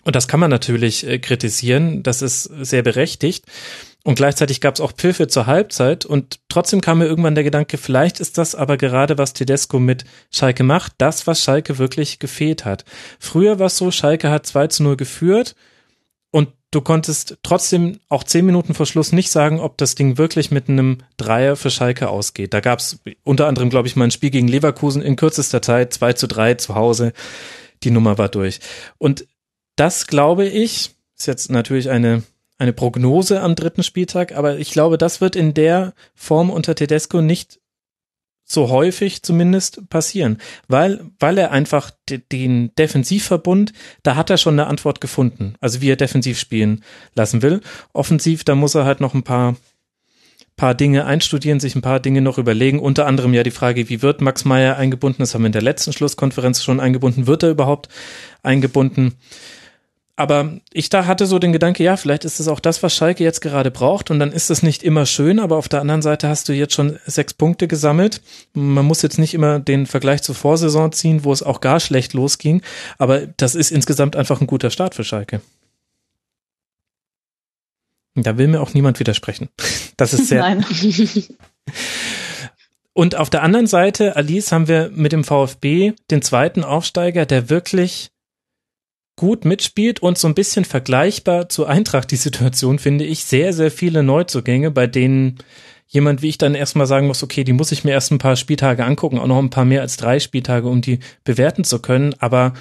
[0.04, 3.46] Und das kann man natürlich äh, kritisieren, das ist sehr berechtigt.
[4.10, 7.78] Und gleichzeitig gab es auch Pfiffe zur Halbzeit und trotzdem kam mir irgendwann der Gedanke,
[7.78, 12.66] vielleicht ist das aber gerade, was Tedesco mit Schalke macht, das, was Schalke wirklich gefehlt
[12.66, 12.86] hat.
[13.20, 15.54] Früher war es so, Schalke hat 2 zu 0 geführt
[16.32, 20.50] und du konntest trotzdem auch zehn Minuten vor Schluss nicht sagen, ob das Ding wirklich
[20.50, 22.56] mit einem Dreier für Schalke ausgeht.
[22.56, 25.94] Da gab es unter anderem, glaube ich, mal ein Spiel gegen Leverkusen in kürzester Zeit,
[25.94, 27.14] 2 zu 3 zu Hause.
[27.84, 28.60] Die Nummer war durch.
[28.98, 29.28] Und
[29.76, 32.24] das glaube ich, ist jetzt natürlich eine
[32.60, 37.22] eine Prognose am dritten Spieltag, aber ich glaube, das wird in der Form unter Tedesco
[37.22, 37.60] nicht
[38.44, 41.92] so häufig zumindest passieren, weil, weil er einfach
[42.32, 43.74] den Defensivverbund,
[44.04, 46.84] da hat er schon eine Antwort gefunden, also wie er defensiv spielen
[47.16, 47.62] lassen will.
[47.94, 49.56] Offensiv, da muss er halt noch ein paar
[50.58, 52.80] paar Dinge einstudieren, sich ein paar Dinge noch überlegen.
[52.80, 55.22] Unter anderem ja die Frage, wie wird Max Meyer eingebunden?
[55.22, 57.28] Das haben wir in der letzten Schlusskonferenz schon eingebunden.
[57.28, 57.88] Wird er überhaupt
[58.44, 59.14] eingebunden?
[60.20, 63.24] Aber ich da hatte so den Gedanke, ja, vielleicht ist es auch das, was Schalke
[63.24, 66.28] jetzt gerade braucht und dann ist es nicht immer schön, aber auf der anderen Seite
[66.28, 68.22] hast du jetzt schon sechs Punkte gesammelt.
[68.54, 72.14] Man muss jetzt nicht immer den Vergleich zur Vorsaison ziehen, wo es auch gar schlecht
[72.14, 72.62] losging,
[72.98, 75.40] aber das ist insgesamt einfach ein guter Start für Schalke.
[78.16, 79.50] Da will mir auch niemand widersprechen.
[79.96, 80.40] Das ist sehr.
[80.40, 80.66] Nein.
[82.94, 87.50] Und auf der anderen Seite, Alice, haben wir mit dem VfB den zweiten Aufsteiger, der
[87.50, 88.12] wirklich
[89.20, 93.70] gut mitspielt und so ein bisschen vergleichbar zu Eintracht die Situation, finde ich, sehr, sehr
[93.70, 95.40] viele Neuzugänge, bei denen
[95.88, 98.38] jemand wie ich dann erstmal sagen muss, okay, die muss ich mir erst ein paar
[98.38, 102.16] Spieltage angucken, auch noch ein paar mehr als drei Spieltage, um die bewerten zu können,
[102.20, 102.54] aber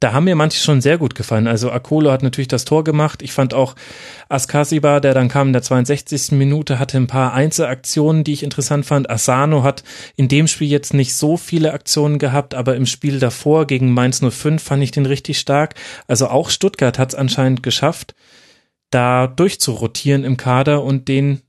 [0.00, 1.46] da haben mir manche schon sehr gut gefallen.
[1.46, 3.22] Also Akolo hat natürlich das Tor gemacht.
[3.22, 3.74] Ich fand auch
[4.28, 6.32] Askasiba, der dann kam in der 62.
[6.32, 9.08] Minute, hatte ein paar Einzelaktionen, die ich interessant fand.
[9.08, 13.66] Asano hat in dem Spiel jetzt nicht so viele Aktionen gehabt, aber im Spiel davor
[13.66, 15.74] gegen Mainz 05 fand ich den richtig stark.
[16.06, 18.14] Also auch Stuttgart hat es anscheinend geschafft,
[18.90, 21.40] da durchzurotieren im Kader und den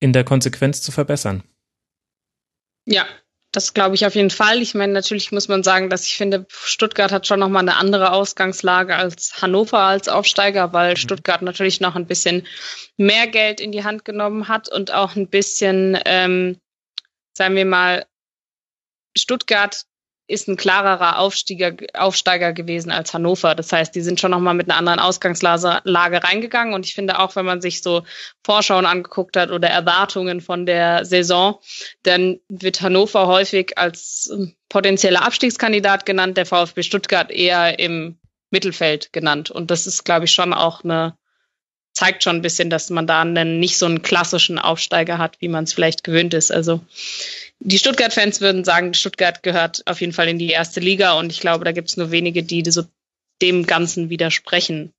[0.00, 1.42] in der Konsequenz zu verbessern.
[2.86, 3.04] Ja,
[3.52, 4.62] das glaube ich auf jeden Fall.
[4.62, 8.12] Ich meine, natürlich muss man sagen, dass ich finde, Stuttgart hat schon nochmal eine andere
[8.12, 10.96] Ausgangslage als Hannover als Aufsteiger, weil mhm.
[10.96, 12.46] Stuttgart natürlich noch ein bisschen
[12.96, 16.58] mehr Geld in die Hand genommen hat und auch ein bisschen, ähm,
[17.36, 18.06] sagen wir mal,
[19.16, 19.84] Stuttgart
[20.32, 23.54] ist ein klarerer Aufsteiger, Aufsteiger gewesen als Hannover.
[23.54, 26.72] Das heißt, die sind schon nochmal mit einer anderen Ausgangslage reingegangen.
[26.72, 28.02] Und ich finde auch, wenn man sich so
[28.42, 31.58] Vorschauen angeguckt hat oder Erwartungen von der Saison,
[32.02, 38.18] dann wird Hannover häufig als ähm, potenzieller Abstiegskandidat genannt, der VfB Stuttgart eher im
[38.50, 39.50] Mittelfeld genannt.
[39.50, 41.14] Und das ist, glaube ich, schon auch eine,
[41.92, 45.48] zeigt schon ein bisschen, dass man da einen, nicht so einen klassischen Aufsteiger hat, wie
[45.48, 46.50] man es vielleicht gewöhnt ist.
[46.50, 46.80] Also
[47.64, 51.40] die Stuttgart-Fans würden sagen, Stuttgart gehört auf jeden Fall in die erste Liga und ich
[51.40, 52.84] glaube, da gibt es nur wenige, die so
[53.40, 54.92] dem Ganzen widersprechen.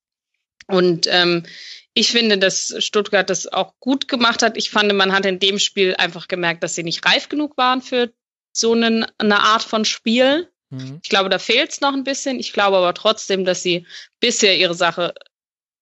[0.67, 1.45] Und ähm,
[1.93, 4.57] ich finde, dass Stuttgart das auch gut gemacht hat.
[4.57, 7.81] Ich fand, man hat in dem Spiel einfach gemerkt, dass sie nicht reif genug waren
[7.81, 8.11] für
[8.53, 10.49] so einen, eine Art von Spiel.
[10.69, 10.99] Mhm.
[11.03, 12.39] Ich glaube, da fehlt es noch ein bisschen.
[12.39, 13.85] Ich glaube aber trotzdem, dass sie
[14.21, 15.13] bisher ihre Sache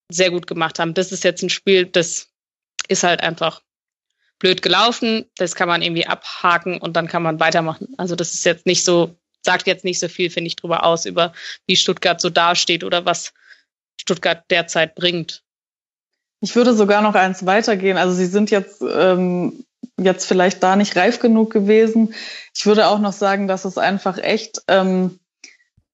[0.10, 0.96] sehr gut gemacht haben.
[0.96, 2.30] Das ist jetzt ein Spiel, das
[2.88, 3.62] ist halt einfach
[4.42, 7.94] blöd gelaufen, das kann man irgendwie abhaken und dann kann man weitermachen.
[7.98, 9.16] Also das ist jetzt nicht so,
[9.46, 11.32] sagt jetzt nicht so viel, finde ich, drüber aus, über
[11.68, 13.34] wie Stuttgart so dasteht oder was
[14.00, 15.44] Stuttgart derzeit bringt.
[16.42, 17.98] Ich würde sogar noch eins weitergehen.
[17.98, 19.64] Also Sie sind jetzt, ähm,
[20.00, 22.16] jetzt vielleicht da nicht reif genug gewesen.
[22.56, 25.20] Ich würde auch noch sagen, dass es einfach echt ähm,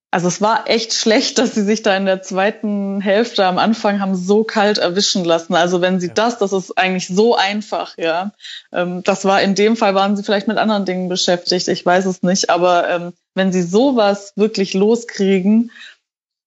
[0.10, 4.00] also es war echt schlecht, dass sie sich da in der zweiten Hälfte am Anfang
[4.00, 5.54] haben so kalt erwischen lassen.
[5.54, 6.14] Also wenn sie ja.
[6.14, 8.32] das, das ist eigentlich so einfach, ja.
[8.72, 12.06] Ähm, das war in dem Fall waren sie vielleicht mit anderen Dingen beschäftigt, ich weiß
[12.06, 12.50] es nicht.
[12.50, 15.72] Aber ähm, wenn sie sowas wirklich loskriegen,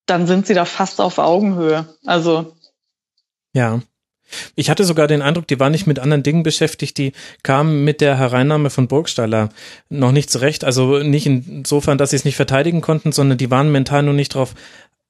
[0.07, 1.87] dann sind sie da fast auf Augenhöhe.
[2.07, 2.57] Also
[3.53, 3.81] ja.
[4.55, 7.13] Ich hatte sogar den Eindruck, die waren nicht mit anderen Dingen beschäftigt, die
[7.43, 9.51] kamen mit der Hereinnahme von Burgstaller
[9.89, 10.65] noch nicht zurecht.
[10.65, 14.35] Also nicht insofern, dass sie es nicht verteidigen konnten, sondern die waren mental nur nicht
[14.35, 14.55] darauf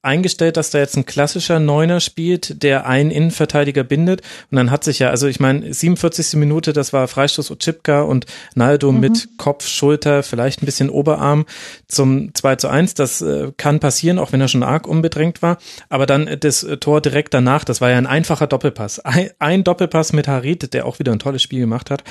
[0.03, 4.21] eingestellt, dass da jetzt ein klassischer Neuner spielt, der einen Innenverteidiger bindet.
[4.49, 6.39] Und dann hat sich ja, also ich meine, 47.
[6.39, 8.25] Minute, das war Freistoß Ochipka und
[8.55, 8.99] Naldo mhm.
[8.99, 11.45] mit Kopf, Schulter, vielleicht ein bisschen Oberarm
[11.87, 12.95] zum 2 zu 1.
[12.95, 15.57] Das äh, kann passieren, auch wenn er schon arg unbedrängt war.
[15.89, 18.99] Aber dann das äh, Tor direkt danach, das war ja ein einfacher Doppelpass.
[18.99, 22.03] Ein, ein Doppelpass mit Harit, der auch wieder ein tolles Spiel gemacht hat.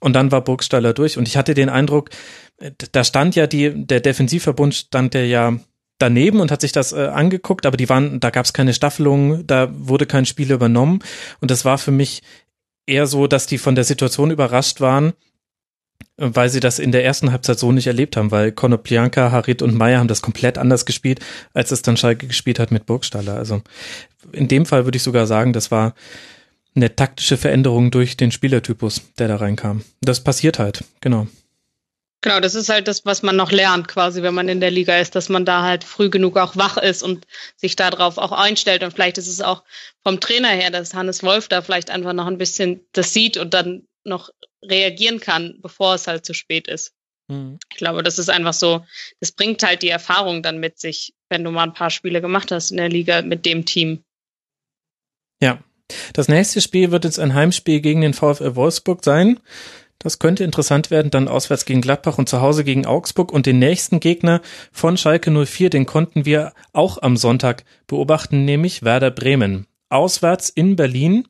[0.00, 1.18] Und dann war Burgstaller durch.
[1.18, 2.10] Und ich hatte den Eindruck,
[2.58, 5.54] äh, da stand ja die, der Defensivverbund stand der ja
[6.02, 9.46] daneben und hat sich das äh, angeguckt, aber die waren, da gab es keine Staffelung,
[9.46, 11.00] da wurde kein Spiel übernommen
[11.40, 12.22] und das war für mich
[12.86, 15.12] eher so, dass die von der Situation überrascht waren,
[16.16, 19.74] weil sie das in der ersten Halbzeit so nicht erlebt haben, weil Konoplyanka, Harit und
[19.74, 21.20] Meyer haben das komplett anders gespielt,
[21.54, 23.36] als es dann Schalke gespielt hat mit Burgstaller.
[23.36, 23.62] Also
[24.32, 25.94] in dem Fall würde ich sogar sagen, das war
[26.74, 29.82] eine taktische Veränderung durch den Spielertypus, der da reinkam.
[30.00, 31.26] Das passiert halt, genau.
[32.22, 34.96] Genau, das ist halt das, was man noch lernt, quasi, wenn man in der Liga
[34.98, 37.26] ist, dass man da halt früh genug auch wach ist und
[37.56, 38.84] sich darauf auch einstellt.
[38.84, 39.64] Und vielleicht ist es auch
[40.04, 43.54] vom Trainer her, dass Hannes Wolf da vielleicht einfach noch ein bisschen das sieht und
[43.54, 44.30] dann noch
[44.64, 46.94] reagieren kann, bevor es halt zu spät ist.
[47.26, 47.58] Mhm.
[47.72, 48.84] Ich glaube, das ist einfach so,
[49.18, 52.52] das bringt halt die Erfahrung dann mit sich, wenn du mal ein paar Spiele gemacht
[52.52, 54.04] hast in der Liga mit dem Team.
[55.40, 55.58] Ja.
[56.14, 59.40] Das nächste Spiel wird jetzt ein Heimspiel gegen den VfL Wolfsburg sein.
[60.02, 63.60] Das könnte interessant werden, dann auswärts gegen Gladbach und zu Hause gegen Augsburg und den
[63.60, 64.40] nächsten Gegner
[64.72, 69.66] von Schalke 04, den konnten wir auch am Sonntag beobachten, nämlich Werder Bremen.
[69.90, 71.28] Auswärts in Berlin.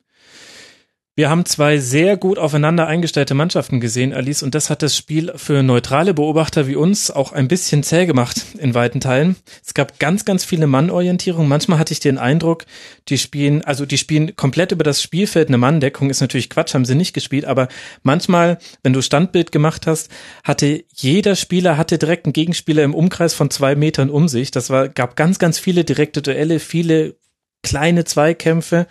[1.15, 5.31] Wir haben zwei sehr gut aufeinander eingestellte Mannschaften gesehen, Alice, und das hat das Spiel
[5.35, 9.35] für neutrale Beobachter wie uns auch ein bisschen zäh gemacht in weiten Teilen.
[9.63, 11.47] Es gab ganz, ganz viele Mannorientierungen.
[11.47, 12.65] Manchmal hatte ich den Eindruck,
[13.09, 15.49] die spielen, also die spielen komplett über das Spielfeld.
[15.49, 17.67] Eine Manndeckung ist natürlich Quatsch, haben sie nicht gespielt, aber
[18.01, 20.09] manchmal, wenn du Standbild gemacht hast,
[20.43, 24.49] hatte jeder Spieler hatte direkt einen Gegenspieler im Umkreis von zwei Metern um sich.
[24.49, 27.17] Das war, gab ganz, ganz viele direkte Duelle, viele
[27.61, 28.87] kleine Zweikämpfe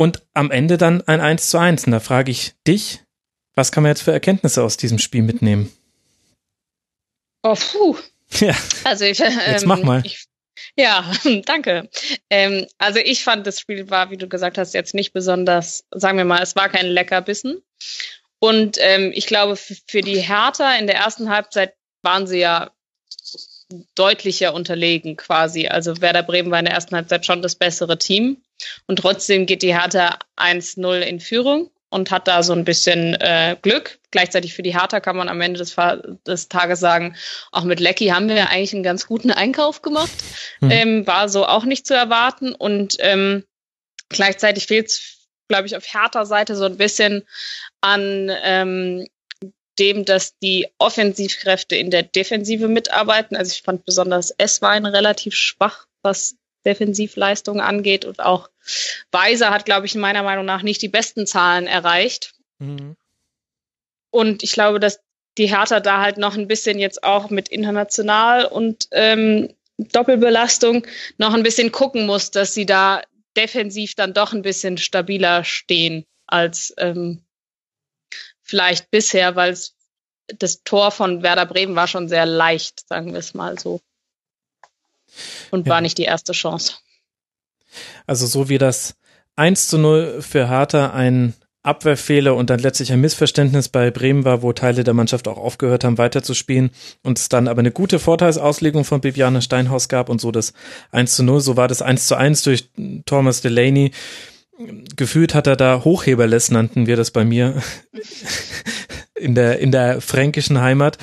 [0.00, 1.84] und am Ende dann ein 1 zu 1.
[1.84, 3.00] Und da frage ich dich,
[3.54, 5.70] was kann man jetzt für Erkenntnisse aus diesem Spiel mitnehmen?
[7.42, 7.98] Oh, puh.
[8.38, 8.56] Ja.
[8.84, 10.00] Also ich, ähm, jetzt mach mal.
[10.06, 10.24] Ich,
[10.74, 11.04] ja,
[11.44, 11.90] danke.
[12.30, 16.16] Ähm, also ich fand, das Spiel war, wie du gesagt hast, jetzt nicht besonders, sagen
[16.16, 17.62] wir mal, es war kein Leckerbissen.
[18.38, 22.70] Und ähm, ich glaube, für die Hertha in der ersten Halbzeit waren sie ja
[23.94, 25.68] deutlicher unterlegen quasi.
[25.68, 28.38] Also Werder Bremen war in der ersten Halbzeit schon das bessere Team.
[28.86, 33.56] Und trotzdem geht die Hertha 1-0 in Führung und hat da so ein bisschen äh,
[33.60, 33.98] Glück.
[34.10, 35.76] Gleichzeitig für die Hertha kann man am Ende des,
[36.26, 37.16] des Tages sagen,
[37.52, 40.10] auch mit Lecky haben wir eigentlich einen ganz guten Einkauf gemacht.
[40.60, 40.70] Mhm.
[40.70, 42.54] Ähm, war so auch nicht zu erwarten.
[42.54, 43.44] Und ähm,
[44.08, 47.26] gleichzeitig fehlt es, glaube ich, auf Hertha Seite so ein bisschen
[47.80, 49.06] an ähm,
[49.78, 53.36] dem, dass die Offensivkräfte in der Defensive mitarbeiten.
[53.36, 58.04] Also ich fand besonders S-Wein relativ schwach, was Defensivleistung angeht.
[58.04, 58.50] Und auch
[59.10, 62.34] Weiser hat, glaube ich, meiner Meinung nach nicht die besten Zahlen erreicht.
[62.58, 62.96] Mhm.
[64.10, 65.00] Und ich glaube, dass
[65.38, 71.32] die Hertha da halt noch ein bisschen jetzt auch mit international und ähm, Doppelbelastung noch
[71.32, 73.02] ein bisschen gucken muss, dass sie da
[73.36, 77.22] defensiv dann doch ein bisschen stabiler stehen als ähm,
[78.42, 79.56] vielleicht bisher, weil
[80.38, 83.80] das Tor von Werder Bremen war schon sehr leicht, sagen wir es mal so.
[85.50, 85.74] Und ja.
[85.74, 86.74] war nicht die erste Chance.
[88.06, 88.94] Also so wie das
[89.36, 94.42] 1 zu 0 für Harter ein Abwehrfehler und dann letztlich ein Missverständnis bei Bremen war,
[94.42, 96.70] wo Teile der Mannschaft auch aufgehört haben, weiterzuspielen
[97.02, 100.54] und es dann aber eine gute Vorteilsauslegung von Bibiane Steinhaus gab und so das
[100.90, 102.70] 1 zu 0, so war das 1 zu 1 durch
[103.04, 103.90] Thomas Delaney,
[104.96, 107.62] gefühlt hat er da Hochheberless, nannten wir das bei mir
[109.14, 110.96] in der, in der fränkischen Heimat.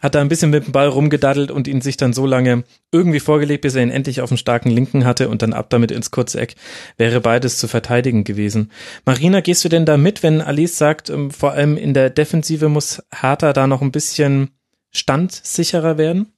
[0.00, 3.20] Hat da ein bisschen mit dem Ball rumgedaddelt und ihn sich dann so lange irgendwie
[3.20, 6.10] vorgelegt, bis er ihn endlich auf dem starken Linken hatte und dann ab damit ins
[6.10, 6.54] kurze Eck.
[6.96, 8.70] Wäre beides zu verteidigen gewesen.
[9.04, 12.68] Marina, gehst du denn da mit, wenn Alice sagt, ähm, vor allem in der Defensive
[12.68, 14.50] muss Harter da noch ein bisschen
[14.92, 16.32] standsicherer werden?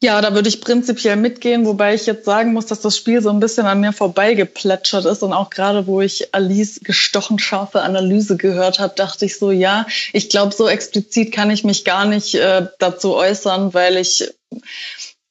[0.00, 3.30] Ja, da würde ich prinzipiell mitgehen, wobei ich jetzt sagen muss, dass das Spiel so
[3.30, 8.36] ein bisschen an mir vorbeigeplätschert ist und auch gerade, wo ich Alice gestochen scharfe Analyse
[8.36, 12.36] gehört habe, dachte ich so, ja, ich glaube, so explizit kann ich mich gar nicht
[12.36, 14.32] äh, dazu äußern, weil ich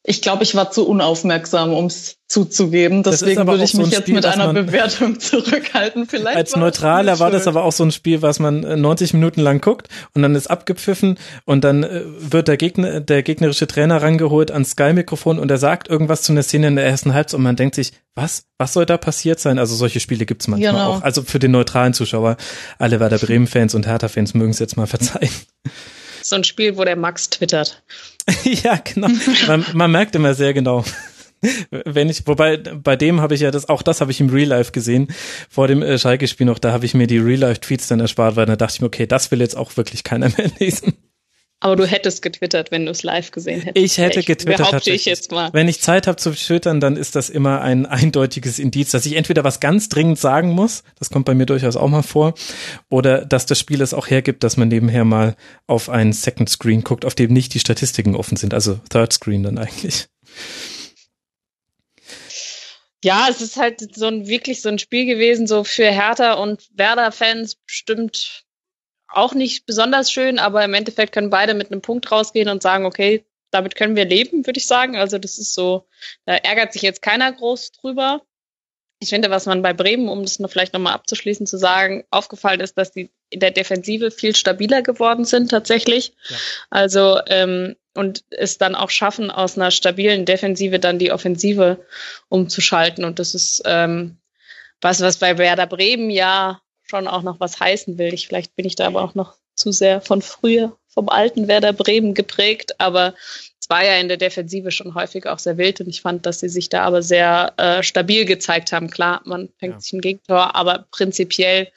[0.10, 3.04] ich glaube, ich war zu unaufmerksam, um es zuzugeben.
[3.04, 6.08] Deswegen würde ich mich so ein jetzt mit einer Bewertung zurückhalten.
[6.08, 9.42] Vielleicht als Neutraler war das aber auch so ein Spiel, was man 90 äh, Minuten
[9.42, 14.02] lang guckt und dann ist abgepfiffen und dann äh, wird der Gegner, der gegnerische Trainer
[14.02, 17.44] rangeholt ans Sky-Mikrofon und er sagt irgendwas zu einer Szene in der ersten Halbzeit und
[17.44, 18.46] man denkt sich, was?
[18.58, 19.60] Was soll da passiert sein?
[19.60, 20.90] Also solche Spiele gibt's manchmal genau.
[20.94, 21.02] auch.
[21.02, 22.38] Also für den neutralen Zuschauer,
[22.80, 25.30] alle Werder Bremen-Fans und Hertha-Fans mögen es jetzt mal verzeihen.
[26.28, 27.82] So ein Spiel, wo der Max twittert.
[28.44, 29.08] ja, genau.
[29.48, 30.84] Man, man merkt immer sehr genau.
[31.86, 34.50] Wenn ich, wobei bei dem habe ich ja das, auch das habe ich im Real
[34.50, 35.08] Life gesehen,
[35.50, 38.36] vor dem äh, Schalke-Spiel noch, da habe ich mir die Real Life Tweets dann erspart,
[38.36, 40.98] weil da dachte ich mir, okay, das will jetzt auch wirklich keiner mehr lesen.
[41.68, 43.86] Aber du hättest getwittert, wenn du es live gesehen hättest.
[43.86, 44.70] Ich hätte getwittert.
[44.70, 45.50] Behaupte ich jetzt mal.
[45.54, 49.16] Wenn ich Zeit habe zu twittern, dann ist das immer ein eindeutiges Indiz, dass ich
[49.16, 52.34] entweder was ganz dringend sagen muss, das kommt bei mir durchaus auch mal vor,
[52.90, 55.36] oder dass das Spiel es auch hergibt, dass man nebenher mal
[55.68, 59.44] auf einen Second Screen guckt, auf dem nicht die Statistiken offen sind, also Third Screen
[59.44, 60.08] dann eigentlich.
[63.04, 66.68] Ja, es ist halt so ein wirklich so ein Spiel gewesen, so für Hertha und
[66.76, 68.44] Werder-Fans bestimmt
[69.08, 72.86] auch nicht besonders schön, aber im Endeffekt können beide mit einem Punkt rausgehen und sagen,
[72.86, 74.98] okay, damit können wir leben, würde ich sagen.
[74.98, 75.88] Also das ist so,
[76.26, 78.22] da ärgert sich jetzt keiner groß drüber.
[79.00, 82.60] Ich finde, was man bei Bremen, um das noch vielleicht nochmal abzuschließen, zu sagen, aufgefallen
[82.60, 86.14] ist, dass die in der Defensive viel stabiler geworden sind tatsächlich.
[86.30, 86.38] Ja.
[86.72, 91.86] Also ähm, und es dann auch schaffen, aus einer stabilen Defensive dann die Offensive
[92.30, 93.06] umzuschalten.
[93.06, 94.18] Und das ist ähm,
[94.82, 98.14] was, was bei Werder Bremen ja schon auch noch was heißen will.
[98.14, 101.74] Ich, vielleicht bin ich da aber auch noch zu sehr von früher, vom alten Werder
[101.74, 103.14] Bremen geprägt, aber
[103.60, 106.40] es war ja in der Defensive schon häufig auch sehr wild und ich fand, dass
[106.40, 108.90] sie sich da aber sehr äh, stabil gezeigt haben.
[108.90, 109.80] Klar, man fängt ja.
[109.80, 111.70] sich ein Gegentor, aber prinzipiell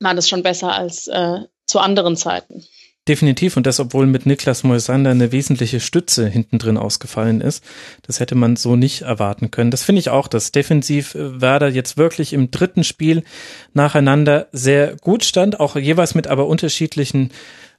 [0.00, 2.64] war das schon besser als äh, zu anderen Zeiten.
[3.08, 7.64] Definitiv und das, obwohl mit Niklas Moisander eine wesentliche Stütze hinten drin ausgefallen ist.
[8.02, 9.72] Das hätte man so nicht erwarten können.
[9.72, 13.24] Das finde ich auch, dass defensiv äh, Werder jetzt wirklich im dritten Spiel
[13.74, 17.32] nacheinander sehr gut stand, auch jeweils mit aber unterschiedlichen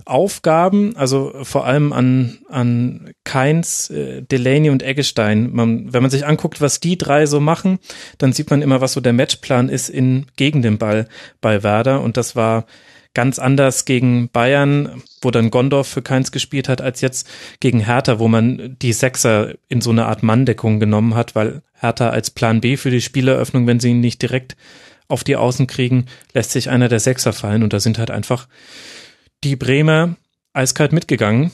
[0.03, 5.51] Aufgaben, also vor allem an, an Keins, äh, Delaney und Eggestein.
[5.53, 7.79] Man, wenn man sich anguckt, was die drei so machen,
[8.17, 11.07] dann sieht man immer, was so der Matchplan ist in, gegen den Ball
[11.39, 12.65] bei Werder und das war
[13.13, 17.29] ganz anders gegen Bayern, wo dann Gondorf für Keins gespielt hat, als jetzt
[17.59, 22.09] gegen Hertha, wo man die Sechser in so eine Art Manndeckung genommen hat, weil Hertha
[22.09, 24.55] als Plan B für die Spieleröffnung, wenn sie ihn nicht direkt
[25.07, 28.47] auf die Außen kriegen, lässt sich einer der Sechser fallen und da sind halt einfach
[29.43, 30.15] die Bremer
[30.53, 31.51] eiskalt mitgegangen,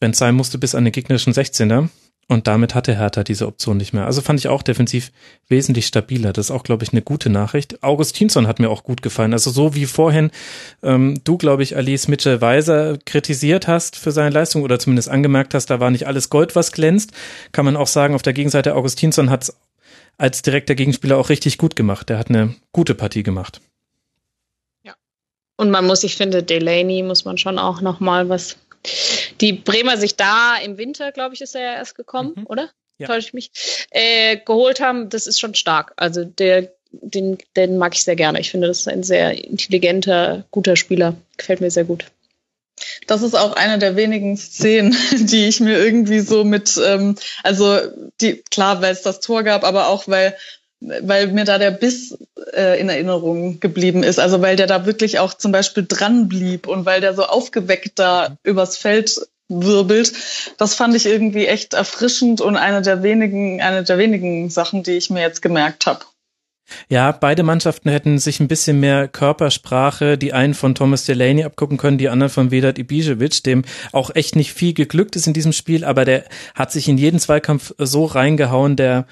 [0.00, 1.88] wenn es sein musste, bis an den gegnerischen 16er.
[2.30, 4.04] Und damit hatte Hertha diese Option nicht mehr.
[4.04, 5.12] Also fand ich auch defensiv
[5.48, 6.34] wesentlich stabiler.
[6.34, 7.82] Das ist auch, glaube ich, eine gute Nachricht.
[7.82, 9.32] Augustinsson hat mir auch gut gefallen.
[9.32, 10.30] Also so wie vorhin
[10.82, 15.70] ähm, du, glaube ich, Alice Mitchell-Weiser kritisiert hast für seine Leistung oder zumindest angemerkt hast,
[15.70, 17.12] da war nicht alles Gold, was glänzt,
[17.52, 19.56] kann man auch sagen, auf der Gegenseite Augustinsson hat es
[20.18, 22.10] als direkter Gegenspieler auch richtig gut gemacht.
[22.10, 23.62] Der hat eine gute Partie gemacht.
[24.82, 24.94] Ja.
[25.56, 28.56] Und man muss, ich finde, Delaney muss man schon auch noch mal was
[29.40, 32.46] die Bremer sich da im Winter, glaube ich, ist er ja erst gekommen, mhm.
[32.46, 32.70] oder?
[32.98, 33.06] Ja.
[33.06, 33.50] Täusche ich mich?
[33.90, 35.92] Äh, geholt haben, das ist schon stark.
[35.96, 38.40] Also der, den, den mag ich sehr gerne.
[38.40, 41.14] Ich finde, das ist ein sehr intelligenter, guter Spieler.
[41.36, 42.06] Gefällt mir sehr gut.
[43.06, 47.78] Das ist auch eine der wenigen Szenen, die ich mir irgendwie so mit, ähm, also
[48.20, 50.36] die, klar, weil es das Tor gab, aber auch weil
[50.80, 52.16] weil mir da der Biss
[52.54, 54.18] äh, in Erinnerung geblieben ist.
[54.18, 57.98] Also weil der da wirklich auch zum Beispiel dran blieb und weil der so aufgeweckt
[57.98, 60.12] da übers Feld wirbelt.
[60.58, 64.92] Das fand ich irgendwie echt erfrischend und eine der wenigen, eine der wenigen Sachen, die
[64.92, 66.04] ich mir jetzt gemerkt habe.
[66.88, 71.78] Ja, beide Mannschaften hätten sich ein bisschen mehr Körpersprache, die einen von Thomas Delaney abgucken
[71.78, 75.52] können, die anderen von Vedat Ibisevic, dem auch echt nicht viel geglückt ist in diesem
[75.52, 76.24] Spiel, aber der
[76.54, 79.06] hat sich in jeden Zweikampf so reingehauen, der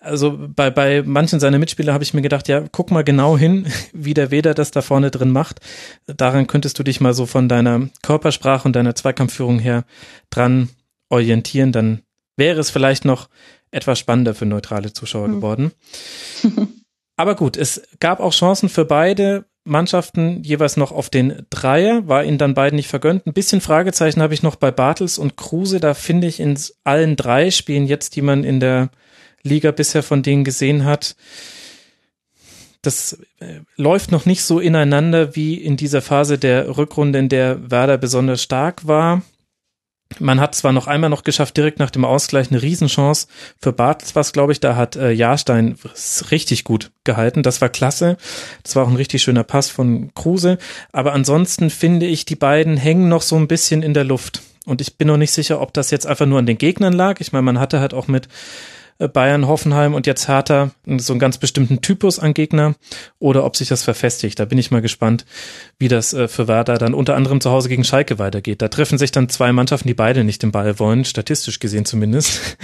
[0.00, 3.66] also bei, bei manchen seiner Mitspieler habe ich mir gedacht, ja, guck mal genau hin,
[3.92, 5.60] wie der Weder das da vorne drin macht.
[6.06, 9.84] Daran könntest du dich mal so von deiner Körpersprache und deiner Zweikampfführung her
[10.30, 10.70] dran
[11.10, 11.72] orientieren.
[11.72, 12.00] Dann
[12.36, 13.28] wäre es vielleicht noch
[13.70, 15.34] etwas spannender für neutrale Zuschauer hm.
[15.36, 15.72] geworden.
[17.16, 22.24] Aber gut, es gab auch Chancen für beide Mannschaften jeweils noch auf den Dreier, war
[22.24, 23.26] ihnen dann beiden nicht vergönnt.
[23.26, 25.80] Ein bisschen Fragezeichen habe ich noch bei Bartels und Kruse.
[25.80, 28.88] Da finde ich in allen drei Spielen jetzt, die man in der
[29.42, 31.16] Liga bisher von denen gesehen hat,
[32.82, 37.70] das äh, läuft noch nicht so ineinander wie in dieser Phase der Rückrunde, in der
[37.70, 39.22] Werder besonders stark war.
[40.18, 43.28] Man hat zwar noch einmal noch geschafft, direkt nach dem Ausgleich eine Riesenchance
[43.60, 45.76] für Bartels was, glaube ich, da hat äh, Jahrstein
[46.30, 47.44] richtig gut gehalten.
[47.44, 48.16] Das war klasse.
[48.64, 50.58] Das war auch ein richtig schöner Pass von Kruse.
[50.90, 54.42] Aber ansonsten finde ich, die beiden hängen noch so ein bisschen in der Luft.
[54.66, 57.20] Und ich bin noch nicht sicher, ob das jetzt einfach nur an den Gegnern lag.
[57.20, 58.26] Ich meine, man hatte halt auch mit
[59.08, 62.74] Bayern, Hoffenheim und jetzt Hertha so einen ganz bestimmten Typus an Gegner
[63.18, 64.38] oder ob sich das verfestigt.
[64.38, 65.24] Da bin ich mal gespannt,
[65.78, 68.62] wie das äh, für Werder dann unter anderem zu Hause gegen Schalke weitergeht.
[68.62, 72.56] Da treffen sich dann zwei Mannschaften, die beide nicht den Ball wollen, statistisch gesehen zumindest.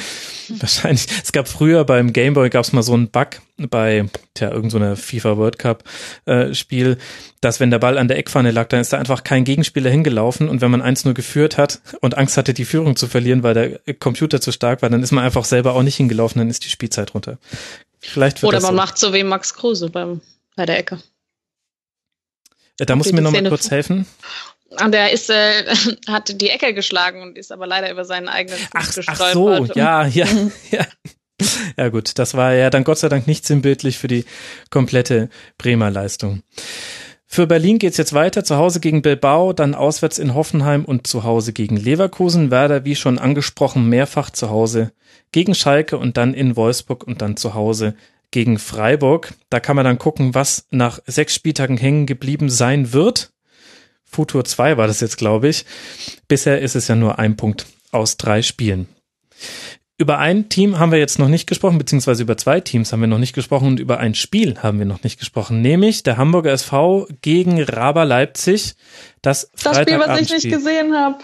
[0.61, 1.07] Wahrscheinlich.
[1.23, 4.05] Es gab früher beim Gameboy gab es mal so einen Bug bei
[4.35, 5.85] tja, irgendeiner so FIFA World Cup
[6.27, 6.99] äh, Spiel,
[7.41, 10.49] dass wenn der Ball an der Eckpfanne lag, dann ist da einfach kein Gegenspieler hingelaufen
[10.49, 13.55] und wenn man eins nur geführt hat und Angst hatte, die Führung zu verlieren, weil
[13.55, 16.65] der Computer zu stark war, dann ist man einfach selber auch nicht hingelaufen, dann ist
[16.65, 17.39] die Spielzeit runter.
[17.99, 18.77] Vielleicht Oder man so.
[18.77, 20.21] macht so wie Max Kruse beim,
[20.55, 20.99] bei der Ecke.
[22.79, 24.07] Da muss mir noch mal kurz helfen.
[24.71, 25.65] Und der ist, äh,
[26.09, 29.71] hat die Ecke geschlagen und ist aber leider über seinen eigenen Fuß ach, gestolpert.
[29.71, 30.27] Ach so, ja, ja,
[30.71, 30.87] ja.
[31.77, 34.25] Ja gut, das war ja dann Gott sei Dank nicht sinnbildlich für die
[34.71, 35.29] komplette
[35.59, 36.43] Bremer Leistung.
[37.27, 41.25] Für Berlin geht's jetzt weiter, zu Hause gegen Bilbao, dann auswärts in Hoffenheim und zu
[41.25, 42.51] Hause gegen Leverkusen.
[42.51, 44.93] Werder, wie schon angesprochen, mehrfach zu Hause
[45.33, 47.95] gegen Schalke und dann in Wolfsburg und dann zu Hause
[48.31, 49.35] gegen Freiburg.
[49.51, 53.33] Da kann man dann gucken, was nach sechs Spieltagen hängen geblieben sein wird.
[54.11, 55.65] Futur 2 war das jetzt, glaube ich.
[56.29, 58.89] Bisher ist es ja nur ein Punkt aus drei Spielen.
[59.99, 63.07] Über ein Team haben wir jetzt noch nicht gesprochen, beziehungsweise über zwei Teams haben wir
[63.07, 66.53] noch nicht gesprochen und über ein Spiel haben wir noch nicht gesprochen, nämlich der Hamburger
[66.53, 68.75] SV gegen Raber Leipzig.
[69.23, 71.17] Das, das Spiel, was ich nicht gesehen habe.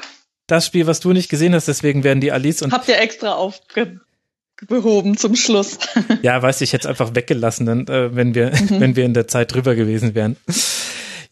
[0.46, 2.72] Das Spiel, was du nicht gesehen hast, deswegen werden die Alice und.
[2.72, 5.78] Habt ihr extra aufgehoben zum Schluss.
[6.22, 8.80] ja, weiß ich, jetzt einfach weggelassen, dann, äh, wenn wir, mhm.
[8.80, 10.38] wenn wir in der Zeit drüber gewesen wären.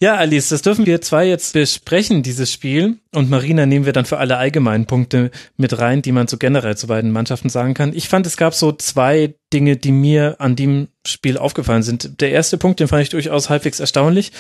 [0.03, 2.97] Ja, Alice, das dürfen wir zwei jetzt besprechen, dieses Spiel.
[3.15, 6.75] Und Marina nehmen wir dann für alle allgemeinen Punkte mit rein, die man so generell
[6.75, 7.95] zu beiden Mannschaften sagen kann.
[7.95, 12.23] Ich fand, es gab so zwei Dinge, die mir an dem Spiel aufgefallen sind.
[12.23, 14.33] Der erste Punkt, den fand ich durchaus halbwegs erstaunlich.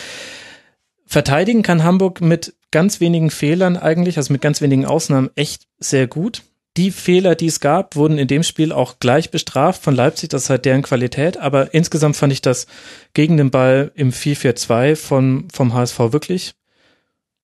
[1.05, 6.07] Verteidigen kann Hamburg mit ganz wenigen Fehlern eigentlich, also mit ganz wenigen Ausnahmen echt sehr
[6.07, 6.41] gut.
[6.77, 10.31] Die Fehler, die es gab, wurden in dem Spiel auch gleich bestraft von Leipzig.
[10.31, 11.37] Das ist halt deren Qualität.
[11.37, 12.67] Aber insgesamt fand ich das
[13.13, 16.55] gegen den Ball im 4-4-2 von, vom HSV wirklich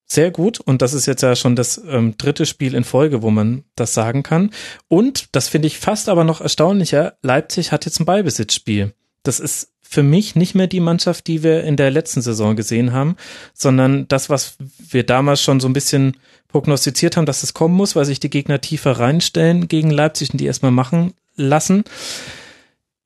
[0.06, 0.60] sehr gut.
[0.60, 3.94] Und das ist jetzt ja schon das ähm, dritte Spiel in Folge, wo man das
[3.94, 4.50] sagen kann.
[4.88, 8.94] Und, das finde ich fast aber noch erstaunlicher, Leipzig hat jetzt ein Ballbesitzspiel.
[9.24, 12.92] Das ist für mich nicht mehr die Mannschaft, die wir in der letzten Saison gesehen
[12.92, 13.16] haben,
[13.54, 16.16] sondern das, was wir damals schon so ein bisschen
[16.48, 20.40] prognostiziert haben, dass es kommen muss, weil sich die Gegner tiefer reinstellen gegen Leipzig und
[20.40, 21.84] die erstmal machen lassen.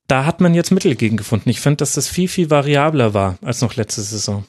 [0.07, 1.49] Da hat man jetzt Mittel gegen gefunden.
[1.49, 4.45] Ich finde, dass das viel, viel variabler war als noch letzte Saison.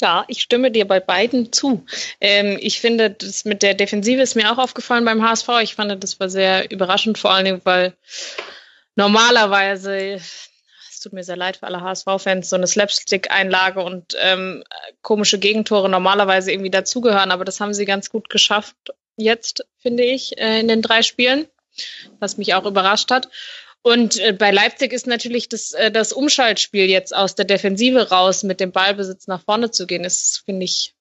[0.00, 1.84] Ja, ich stimme dir bei beiden zu.
[2.20, 5.48] Ähm, ich finde, das mit der Defensive ist mir auch aufgefallen beim HSV.
[5.62, 7.94] Ich fand, das war sehr überraschend, vor allen Dingen, weil
[8.96, 10.20] normalerweise
[11.02, 14.64] tut mir sehr leid für alle HSV-Fans, so eine Slapstick-Einlage und ähm,
[15.02, 18.76] komische Gegentore normalerweise irgendwie dazugehören, aber das haben sie ganz gut geschafft
[19.16, 21.46] jetzt, finde ich, äh, in den drei Spielen,
[22.18, 23.28] was mich auch überrascht hat.
[23.82, 28.44] Und äh, bei Leipzig ist natürlich das, äh, das Umschaltspiel jetzt aus der Defensive raus
[28.44, 30.94] mit dem Ballbesitz nach vorne zu gehen, ist, finde ich,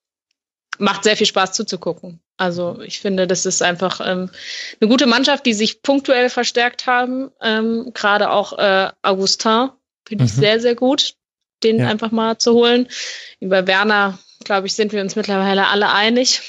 [0.80, 2.22] macht sehr viel Spaß zuzugucken.
[2.38, 4.32] Also ich finde, das ist einfach ähm,
[4.80, 7.30] eine gute Mannschaft, die sich punktuell verstärkt haben.
[7.40, 9.70] Ähm, Gerade auch äh, Augustin,
[10.12, 10.42] Finde ich mhm.
[10.42, 11.14] sehr, sehr gut,
[11.64, 11.88] den ja.
[11.88, 12.90] einfach mal zu holen.
[13.40, 16.42] Über Werner, glaube ich, sind wir uns mittlerweile alle einig.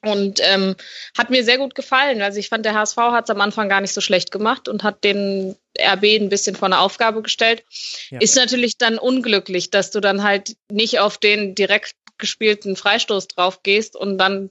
[0.00, 0.74] Und ähm,
[1.18, 2.22] hat mir sehr gut gefallen.
[2.22, 4.84] Also ich fand, der HSV hat es am Anfang gar nicht so schlecht gemacht und
[4.84, 7.62] hat den RB ein bisschen vor eine Aufgabe gestellt.
[8.08, 8.20] Ja.
[8.20, 13.62] Ist natürlich dann unglücklich, dass du dann halt nicht auf den direkt gespielten Freistoß drauf
[13.62, 14.48] gehst und dann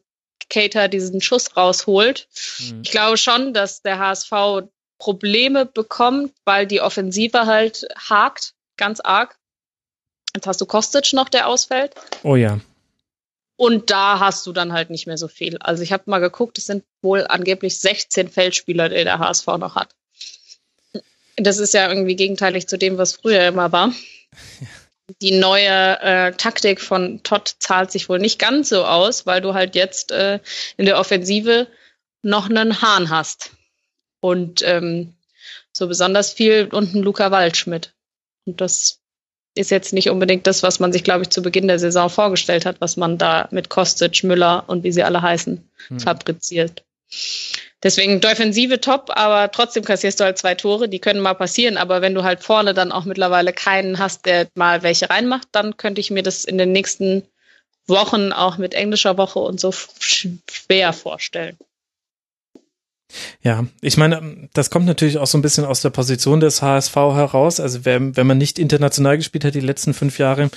[0.48, 2.28] Cater diesen Schuss rausholt.
[2.60, 2.82] Mhm.
[2.86, 4.32] Ich glaube schon, dass der HSV
[4.98, 9.38] Probleme bekommt, weil die Offensive halt hakt, ganz arg.
[10.36, 11.96] Jetzt hast du Kostic noch, der ausfällt.
[12.24, 12.60] Oh ja.
[13.56, 15.58] Und da hast du dann halt nicht mehr so viel.
[15.58, 19.76] Also ich habe mal geguckt, es sind wohl angeblich 16 Feldspieler, die der HSV noch
[19.76, 19.96] hat.
[21.38, 23.92] Das ist ja irgendwie gegenteilig zu dem, was früher immer war.
[25.22, 29.54] Die neue äh, Taktik von Todd zahlt sich wohl nicht ganz so aus, weil du
[29.54, 30.42] halt jetzt äh,
[30.76, 31.68] in der Offensive
[32.24, 33.52] noch einen Hahn hast.
[34.20, 35.14] Und ähm,
[35.72, 37.94] so besonders viel unten Luca Waldschmidt.
[38.46, 39.00] Und das
[39.56, 42.66] ist jetzt nicht unbedingt das, was man sich, glaube ich, zu Beginn der Saison vorgestellt
[42.66, 46.00] hat, was man da mit Kostic, Müller und wie sie alle heißen, hm.
[46.00, 46.84] fabriziert.
[47.84, 52.02] Deswegen Defensive top, aber trotzdem kassierst du halt zwei Tore, die können mal passieren, aber
[52.02, 56.02] wenn du halt vorne dann auch mittlerweile keinen hast, der mal welche reinmacht, dann könnte
[56.02, 57.24] ich mir das in den nächsten
[57.86, 61.58] Wochen auch mit englischer Woche und so schwer vorstellen.
[63.42, 66.96] Ja, ich meine, das kommt natürlich auch so ein bisschen aus der Position des HSV
[66.96, 67.60] heraus.
[67.60, 70.50] Also wenn, wenn man nicht international gespielt hat die letzten fünf Jahre,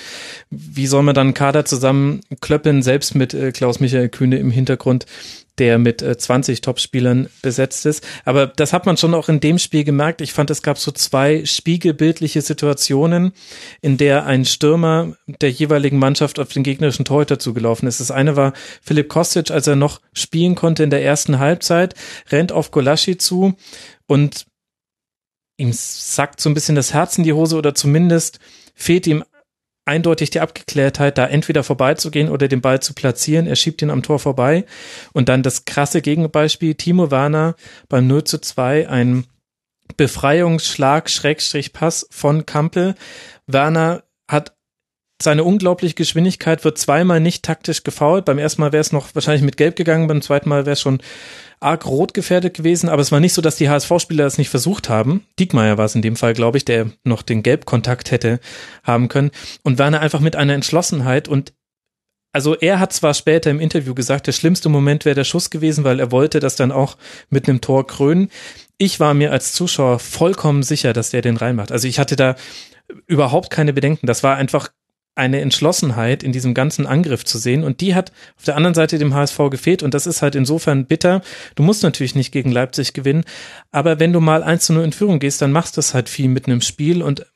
[0.51, 5.06] wie soll man dann Kader zusammenklöppeln, selbst mit äh, Klaus-Michael Kühne im Hintergrund?
[5.61, 8.05] Der mit äh, 20 Topspielern besetzt ist.
[8.24, 10.23] Aber das hat man schon auch in dem Spiel gemerkt.
[10.23, 13.32] Ich fand, es gab so zwei spiegelbildliche Situationen,
[13.82, 18.01] in der ein Stürmer der jeweiligen Mannschaft auf den gegnerischen Torhüter zugelaufen ist.
[18.01, 21.95] Das eine war Philipp Kostic, als er noch spielen konnte in der ersten Halbzeit,
[22.31, 23.55] rennt auf Golaschi zu
[24.07, 24.47] und
[25.59, 28.41] ihm sackt so ein bisschen das Herz in die Hose oder zumindest
[28.74, 29.24] fehlt ihm
[29.85, 33.47] eindeutig die Abgeklärtheit, da entweder vorbeizugehen oder den Ball zu platzieren.
[33.47, 34.65] Er schiebt ihn am Tor vorbei.
[35.12, 37.57] Und dann das krasse Gegenbeispiel, Timo Werner
[37.89, 39.27] beim 0 zu 2, ein
[39.97, 42.94] Befreiungsschlag, Schrägstrich Pass von Kampel.
[43.47, 44.55] Werner hat
[45.23, 48.25] seine unglaubliche Geschwindigkeit wird zweimal nicht taktisch gefault.
[48.25, 50.81] Beim ersten Mal wäre es noch wahrscheinlich mit Gelb gegangen, beim zweiten Mal wäre es
[50.81, 51.01] schon
[51.61, 54.89] arg rot gefährdet gewesen, aber es war nicht so, dass die HSV-Spieler das nicht versucht
[54.89, 55.27] haben.
[55.39, 58.41] Diekmeyer war es in dem Fall, glaube ich, der noch den Gelbkontakt hätte
[58.83, 59.31] haben können.
[59.63, 61.53] Und Werner einfach mit einer Entschlossenheit und
[62.33, 65.83] also er hat zwar später im Interview gesagt, der schlimmste Moment wäre der Schuss gewesen,
[65.83, 66.97] weil er wollte das dann auch
[67.29, 68.31] mit einem Tor krönen.
[68.79, 71.73] Ich war mir als Zuschauer vollkommen sicher, dass der den reinmacht.
[71.73, 72.37] Also ich hatte da
[73.07, 74.07] überhaupt keine Bedenken.
[74.07, 74.71] Das war einfach
[75.21, 77.63] eine Entschlossenheit in diesem ganzen Angriff zu sehen.
[77.63, 79.83] Und die hat auf der anderen Seite dem HSV gefehlt.
[79.83, 81.21] Und das ist halt insofern bitter.
[81.55, 83.25] Du musst natürlich nicht gegen Leipzig gewinnen.
[83.71, 86.09] Aber wenn du mal 1 zu 0 in Führung gehst, dann machst du das halt
[86.09, 87.27] viel mit einem Spiel und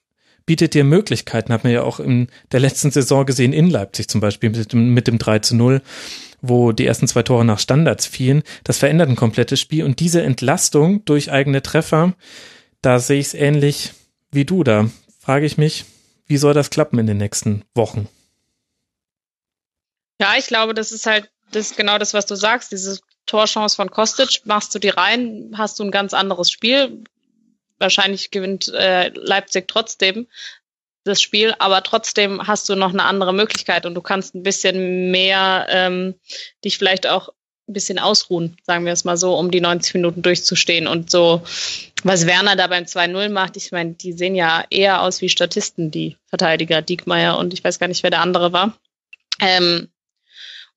[0.47, 1.53] bietet dir Möglichkeiten.
[1.53, 4.95] Hat man ja auch in der letzten Saison gesehen in Leipzig zum Beispiel mit dem,
[4.95, 5.83] mit dem 3 zu 0
[6.47, 8.43] wo die ersten zwei Tore nach Standards fielen.
[8.65, 9.83] Das verändert ein komplettes Spiel.
[9.83, 12.13] Und diese Entlastung durch eigene Treffer,
[12.83, 13.95] da sehe ich es ähnlich
[14.31, 14.63] wie du.
[14.63, 15.87] Da frage ich mich,
[16.27, 18.09] wie soll das klappen in den nächsten Wochen?
[20.21, 22.73] Ja, ich glaube, das ist halt das ist genau das, was du sagst.
[22.73, 27.05] Diese Torchance von Kostic, machst du die rein, hast du ein ganz anderes Spiel.
[27.79, 30.27] Wahrscheinlich gewinnt äh, Leipzig trotzdem.
[31.05, 35.11] das Spiel, aber trotzdem hast du noch eine andere Möglichkeit und du kannst ein bisschen
[35.11, 36.15] mehr ähm,
[36.65, 37.29] dich vielleicht auch
[37.67, 40.87] ein bisschen ausruhen, sagen wir es mal so, um die 90 Minuten durchzustehen.
[40.87, 41.43] Und so,
[42.03, 45.91] was Werner da beim 2-0 macht, ich meine, die sehen ja eher aus wie Statisten,
[45.91, 48.77] die Verteidiger, Diekmeyer und ich weiß gar nicht, wer der andere war.
[49.41, 49.89] Ähm,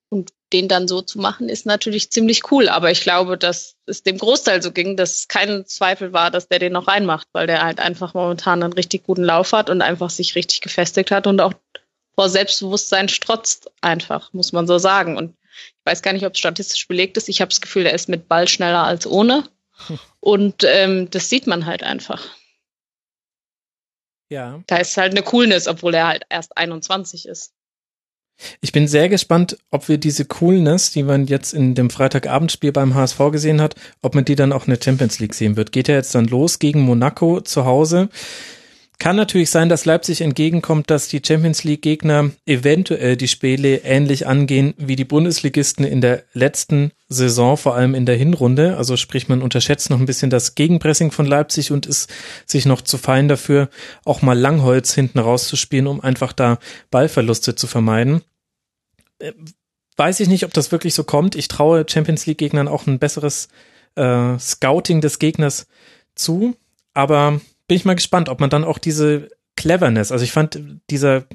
[0.09, 2.69] und den dann so zu machen, ist natürlich ziemlich cool.
[2.69, 6.59] Aber ich glaube, dass es dem Großteil so ging, dass kein Zweifel war, dass der
[6.59, 10.09] den noch reinmacht, weil der halt einfach momentan einen richtig guten Lauf hat und einfach
[10.09, 11.53] sich richtig gefestigt hat und auch
[12.15, 15.17] vor Selbstbewusstsein strotzt einfach, muss man so sagen.
[15.17, 15.35] Und
[15.79, 17.29] ich weiß gar nicht, ob es statistisch belegt ist.
[17.29, 19.43] Ich habe das Gefühl, er ist mit Ball schneller als ohne.
[20.19, 22.27] Und ähm, das sieht man halt einfach.
[24.29, 24.61] Ja.
[24.67, 27.53] Da ist halt eine Coolness, obwohl er halt erst 21 ist.
[28.61, 32.93] Ich bin sehr gespannt, ob wir diese Coolness, die man jetzt in dem Freitagabendspiel beim
[32.93, 35.71] HSV gesehen hat, ob man die dann auch in der Champions League sehen wird.
[35.71, 38.09] Geht er jetzt dann los gegen Monaco zu Hause?
[38.99, 44.25] Kann natürlich sein, dass Leipzig entgegenkommt, dass die Champions League Gegner eventuell die Spiele ähnlich
[44.25, 48.75] angehen wie die Bundesligisten in der letzten Saison, vor allem in der Hinrunde.
[48.75, 52.11] Also sprich, man unterschätzt noch ein bisschen das Gegenpressing von Leipzig und ist
[52.47, 53.69] sich noch zu fein dafür,
[54.03, 56.57] auch mal Langholz hinten rauszuspielen, um einfach da
[56.89, 58.23] Ballverluste zu vermeiden.
[59.19, 59.33] Äh,
[59.95, 61.35] weiß ich nicht, ob das wirklich so kommt.
[61.35, 63.47] Ich traue Champions League Gegnern auch ein besseres
[63.93, 65.67] äh, Scouting des Gegners
[66.15, 66.55] zu,
[66.95, 71.25] aber bin ich mal gespannt, ob man dann auch diese Cleverness, also ich fand dieser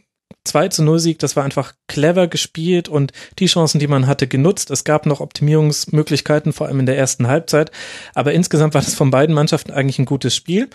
[0.45, 4.27] 2 zu 0 Sieg, das war einfach clever gespielt und die Chancen, die man hatte,
[4.27, 4.71] genutzt.
[4.71, 7.71] Es gab noch Optimierungsmöglichkeiten, vor allem in der ersten Halbzeit.
[8.15, 10.69] Aber insgesamt war das von beiden Mannschaften eigentlich ein gutes Spiel.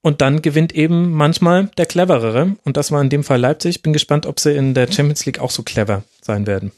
[0.00, 2.56] Und dann gewinnt eben manchmal der Cleverere.
[2.62, 3.82] Und das war in dem Fall Leipzig.
[3.82, 6.72] Bin gespannt, ob sie in der Champions League auch so clever sein werden.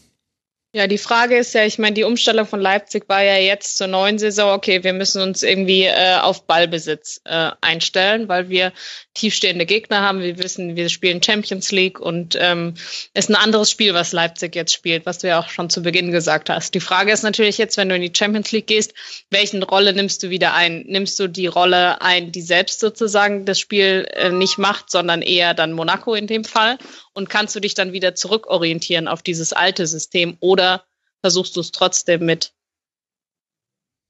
[0.76, 3.86] Ja, die Frage ist ja, ich meine, die Umstellung von Leipzig war ja jetzt zur
[3.86, 8.74] neuen Saison, okay, wir müssen uns irgendwie äh, auf Ballbesitz äh, einstellen, weil wir
[9.14, 10.20] tiefstehende Gegner haben.
[10.20, 12.74] Wir wissen, wir spielen Champions League und ähm,
[13.14, 16.12] ist ein anderes Spiel, was Leipzig jetzt spielt, was du ja auch schon zu Beginn
[16.12, 16.74] gesagt hast.
[16.74, 18.92] Die Frage ist natürlich jetzt, wenn du in die Champions League gehst,
[19.30, 20.84] welchen Rolle nimmst du wieder ein?
[20.86, 25.54] Nimmst du die Rolle ein, die selbst sozusagen das Spiel äh, nicht macht, sondern eher
[25.54, 26.76] dann Monaco in dem Fall?
[27.16, 30.84] Und kannst du dich dann wieder zurückorientieren auf dieses alte System oder
[31.22, 32.52] versuchst du es trotzdem mit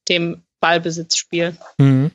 [0.09, 1.57] dem Ballbesitzspiel?
[1.79, 2.11] Mhm.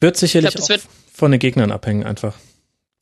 [0.00, 2.36] Wird sicherlich glaub, wird von den Gegnern abhängen einfach.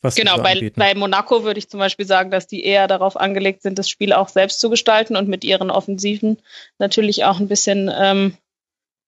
[0.02, 3.16] Was genau, so bei, bei Monaco würde ich zum Beispiel sagen, dass die eher darauf
[3.16, 6.40] angelegt sind, das Spiel auch selbst zu gestalten und mit ihren Offensiven
[6.78, 8.36] natürlich auch ein bisschen ähm,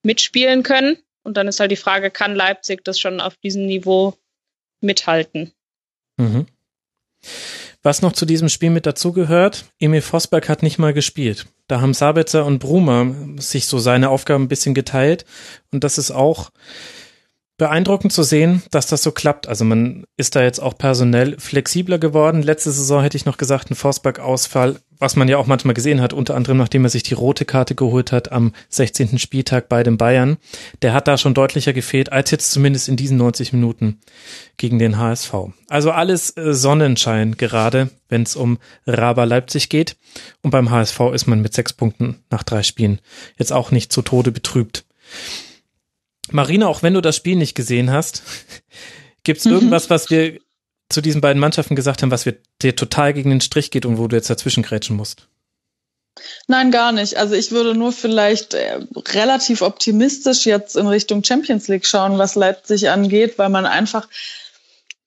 [0.03, 0.99] mitspielen können.
[1.23, 4.15] Und dann ist halt die Frage, kann Leipzig das schon auf diesem Niveau
[4.81, 5.53] mithalten?
[6.17, 6.49] Mhm.
[7.83, 11.47] Was noch zu diesem Spiel mit dazugehört, Emil Vosberg hat nicht mal gespielt.
[11.69, 15.25] Da haben Sabitzer und Brumer sich so seine Aufgaben ein bisschen geteilt.
[15.71, 16.51] Und das ist auch
[17.59, 19.49] beeindruckend zu sehen, dass das so klappt.
[19.49, 22.43] Also man ist da jetzt auch personell flexibler geworden.
[22.43, 26.13] Letzte Saison hätte ich noch gesagt, ein Forsberg-Ausfall, was man ja auch manchmal gesehen hat,
[26.13, 29.19] unter anderem nachdem er sich die rote Karte geholt hat am 16.
[29.19, 30.39] Spieltag bei den Bayern.
[30.83, 34.01] Der hat da schon deutlicher gefehlt, als jetzt zumindest in diesen 90 Minuten
[34.57, 35.33] gegen den HSV.
[35.69, 39.97] Also alles äh, Sonnenschein gerade, wenn es um Raba Leipzig geht.
[40.43, 43.01] Und beim HSV ist man mit sechs Punkten nach drei Spielen
[43.37, 44.85] jetzt auch nicht zu Tode betrübt.
[46.31, 48.23] Marina, auch wenn du das Spiel nicht gesehen hast,
[49.25, 49.53] gibt es mhm.
[49.53, 50.39] irgendwas, was wir
[50.89, 53.99] zu diesen beiden Mannschaften gesagt haben, was wir dir total gegen den Strich geht und
[53.99, 55.29] wo du jetzt dazwischen grätschen musst?
[56.47, 57.17] Nein, gar nicht.
[57.17, 62.35] Also ich würde nur vielleicht äh, relativ optimistisch jetzt in Richtung Champions League schauen, was
[62.35, 64.09] Leipzig angeht, weil man einfach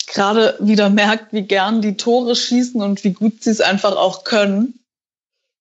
[0.07, 4.23] gerade wieder merkt, wie gern die Tore schießen und wie gut sie es einfach auch
[4.23, 4.79] können.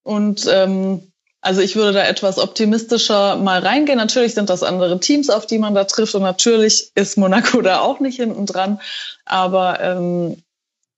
[0.03, 1.10] Und ähm,
[1.41, 3.97] also ich würde da etwas optimistischer mal reingehen.
[3.97, 7.81] Natürlich sind das andere Teams, auf die man da trifft und natürlich ist Monaco da
[7.81, 8.81] auch nicht hinten dran.
[9.25, 10.43] Aber ähm,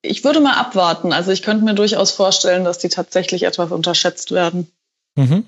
[0.02, 1.12] ich würde mal abwarten.
[1.12, 4.70] Also ich könnte mir durchaus vorstellen, dass die tatsächlich etwas unterschätzt werden.
[5.14, 5.46] Mhm.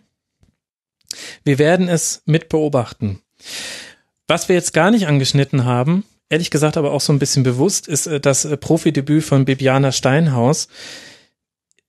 [1.43, 3.21] Wir werden es mit beobachten.
[4.29, 7.89] Was wir jetzt gar nicht angeschnitten haben, ehrlich gesagt aber auch so ein bisschen bewusst,
[7.89, 10.69] ist äh, das äh, Profidebüt von Bibiana Steinhaus,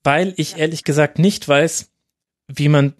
[0.03, 1.87] weil ich ehrlich gesagt nicht weiß,
[2.47, 2.93] wie man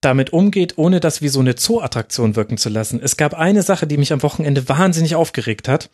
[0.00, 3.00] damit umgeht, ohne das wie so eine Zooattraktion wirken zu lassen.
[3.02, 5.90] Es gab eine Sache, die mich am Wochenende wahnsinnig aufgeregt hat.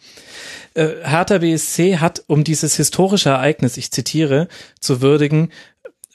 [0.75, 4.49] Äh, Hertha BSC hat, um dieses historische Ereignis, ich zitiere,
[4.81, 5.51] zu würdigen,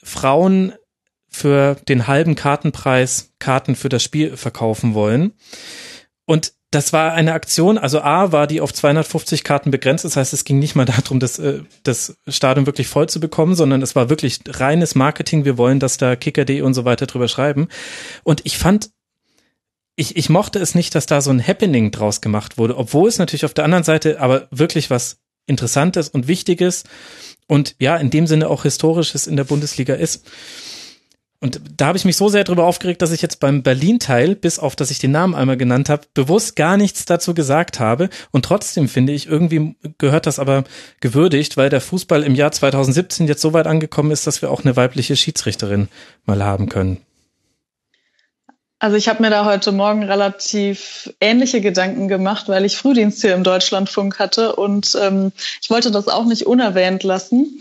[0.02, 0.74] Frauen
[1.28, 5.32] für den halben Kartenpreis Karten für das Spiel verkaufen wollen.
[6.26, 10.32] Und das war eine Aktion, also A war die auf 250 Karten begrenzt, das heißt,
[10.32, 13.94] es ging nicht mal darum, das, äh, das Stadion wirklich voll zu bekommen, sondern es
[13.94, 17.68] war wirklich reines Marketing, wir wollen, dass da Kicker.de und so weiter drüber schreiben.
[18.24, 18.90] Und ich fand,
[19.96, 23.18] ich, ich mochte es nicht, dass da so ein Happening draus gemacht wurde, obwohl es
[23.18, 26.84] natürlich auf der anderen Seite aber wirklich was Interessantes und Wichtiges
[27.46, 30.26] und ja, in dem Sinne auch Historisches in der Bundesliga ist.
[31.44, 34.58] Und da habe ich mich so sehr darüber aufgeregt, dass ich jetzt beim Berlin-Teil, bis
[34.58, 38.08] auf dass ich den Namen einmal genannt habe, bewusst gar nichts dazu gesagt habe.
[38.30, 40.64] Und trotzdem finde ich, irgendwie gehört das aber
[41.00, 44.64] gewürdigt, weil der Fußball im Jahr 2017 jetzt so weit angekommen ist, dass wir auch
[44.64, 45.88] eine weibliche Schiedsrichterin
[46.24, 47.02] mal haben können.
[48.78, 53.34] Also ich habe mir da heute Morgen relativ ähnliche Gedanken gemacht, weil ich Frühdienst hier
[53.34, 55.30] im Deutschlandfunk hatte und ähm,
[55.60, 57.60] ich wollte das auch nicht unerwähnt lassen.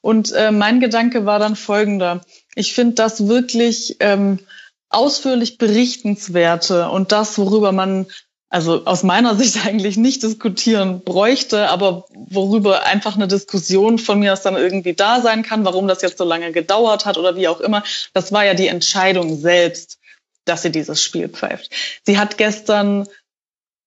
[0.00, 2.22] Und äh, mein Gedanke war dann folgender.
[2.54, 4.40] Ich finde das wirklich ähm,
[4.88, 8.06] ausführlich berichtenswerte und das, worüber man
[8.50, 14.32] also aus meiner Sicht eigentlich nicht diskutieren bräuchte, aber worüber einfach eine Diskussion von mir
[14.32, 17.48] aus dann irgendwie da sein kann, warum das jetzt so lange gedauert hat oder wie
[17.48, 17.84] auch immer.
[18.12, 19.98] Das war ja die Entscheidung selbst,
[20.44, 21.70] dass sie dieses Spiel pfeift.
[22.04, 23.06] Sie hat gestern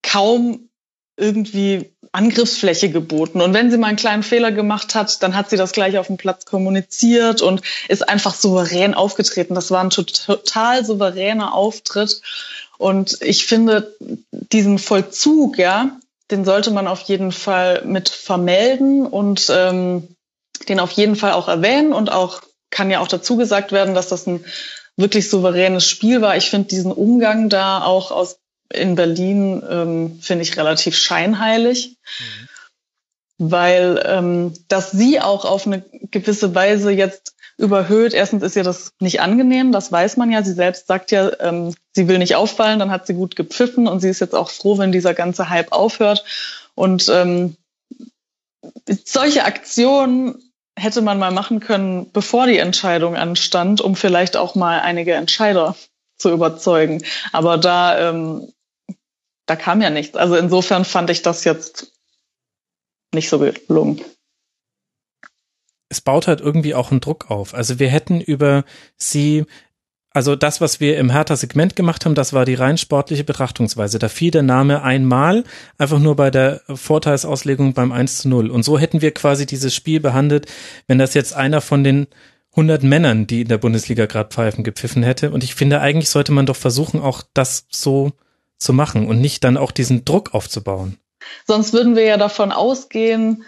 [0.02, 0.70] kaum
[1.18, 3.42] irgendwie Angriffsfläche geboten.
[3.42, 6.08] Und wenn sie mal einen kleinen Fehler gemacht hat, dann hat sie das gleich auf
[6.08, 9.56] dem Platz kommuniziert und ist einfach souverän aufgetreten.
[9.56, 12.22] Das war ein total souveräner Auftritt.
[12.78, 13.96] Und ich finde,
[14.30, 15.98] diesen Vollzug, ja,
[16.30, 20.08] den sollte man auf jeden Fall mit vermelden und ähm,
[20.70, 24.08] den auf jeden Fall auch erwähnen und auch kann ja auch dazu gesagt werden, dass
[24.08, 24.46] das ein
[24.98, 26.38] wirklich souveränes Spiel war.
[26.38, 28.38] Ich finde diesen Umgang da auch aus
[28.74, 33.50] in Berlin ähm, finde ich relativ scheinheilig, mhm.
[33.50, 38.14] weil ähm, dass sie auch auf eine gewisse Weise jetzt überhöht.
[38.14, 40.44] Erstens ist ihr das nicht angenehm, das weiß man ja.
[40.44, 44.00] Sie selbst sagt ja, ähm, sie will nicht auffallen, dann hat sie gut gepfiffen und
[44.00, 46.24] sie ist jetzt auch froh, wenn dieser ganze Hype aufhört.
[46.76, 47.56] Und ähm,
[49.06, 54.80] solche Aktionen hätte man mal machen können, bevor die Entscheidung anstand, um vielleicht auch mal
[54.80, 55.76] einige Entscheider
[56.18, 57.04] zu überzeugen.
[57.32, 58.53] Aber da ähm,
[59.46, 60.16] da kam ja nichts.
[60.16, 61.92] Also insofern fand ich das jetzt
[63.14, 64.02] nicht so gelungen.
[65.90, 67.54] Es baut halt irgendwie auch einen Druck auf.
[67.54, 68.64] Also wir hätten über
[68.98, 69.46] sie,
[70.10, 74.00] also das, was wir im Hertha-Segment gemacht haben, das war die rein sportliche Betrachtungsweise.
[74.00, 75.44] Da fiel der Name einmal,
[75.78, 78.50] einfach nur bei der Vorteilsauslegung beim 1 zu 0.
[78.50, 80.48] Und so hätten wir quasi dieses Spiel behandelt,
[80.88, 82.08] wenn das jetzt einer von den
[82.52, 85.32] 100 Männern, die in der Bundesliga gerade pfeifen, gepfiffen hätte.
[85.32, 88.14] Und ich finde, eigentlich sollte man doch versuchen, auch das so
[88.64, 90.98] zu machen und nicht dann auch diesen Druck aufzubauen.
[91.46, 93.44] Sonst würden wir ja davon ausgehen,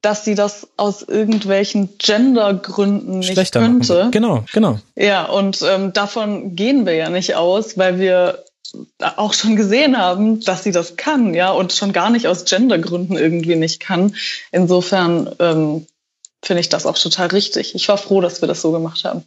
[0.00, 3.98] dass sie das aus irgendwelchen Gendergründen nicht könnte.
[3.98, 4.10] Machen.
[4.12, 4.78] Genau, genau.
[4.94, 8.44] Ja, und ähm, davon gehen wir ja nicht aus, weil wir
[9.16, 13.16] auch schon gesehen haben, dass sie das kann, ja, und schon gar nicht aus Gendergründen
[13.16, 14.14] irgendwie nicht kann.
[14.52, 15.86] Insofern ähm,
[16.42, 17.74] finde ich das auch total richtig.
[17.74, 19.24] Ich war froh, dass wir das so gemacht haben.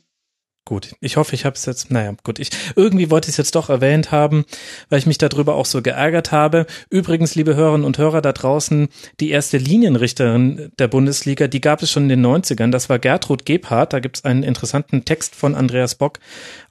[0.63, 3.55] Gut, ich hoffe, ich habe es jetzt, naja, gut, ich irgendwie wollte ich es jetzt
[3.55, 4.45] doch erwähnt haben,
[4.89, 6.67] weil ich mich darüber auch so geärgert habe.
[6.91, 8.87] Übrigens, liebe Hörerinnen und Hörer da draußen,
[9.19, 13.43] die erste Linienrichterin der Bundesliga, die gab es schon in den 90ern, das war Gertrud
[13.47, 16.19] Gebhardt, da gibt es einen interessanten Text von Andreas Bock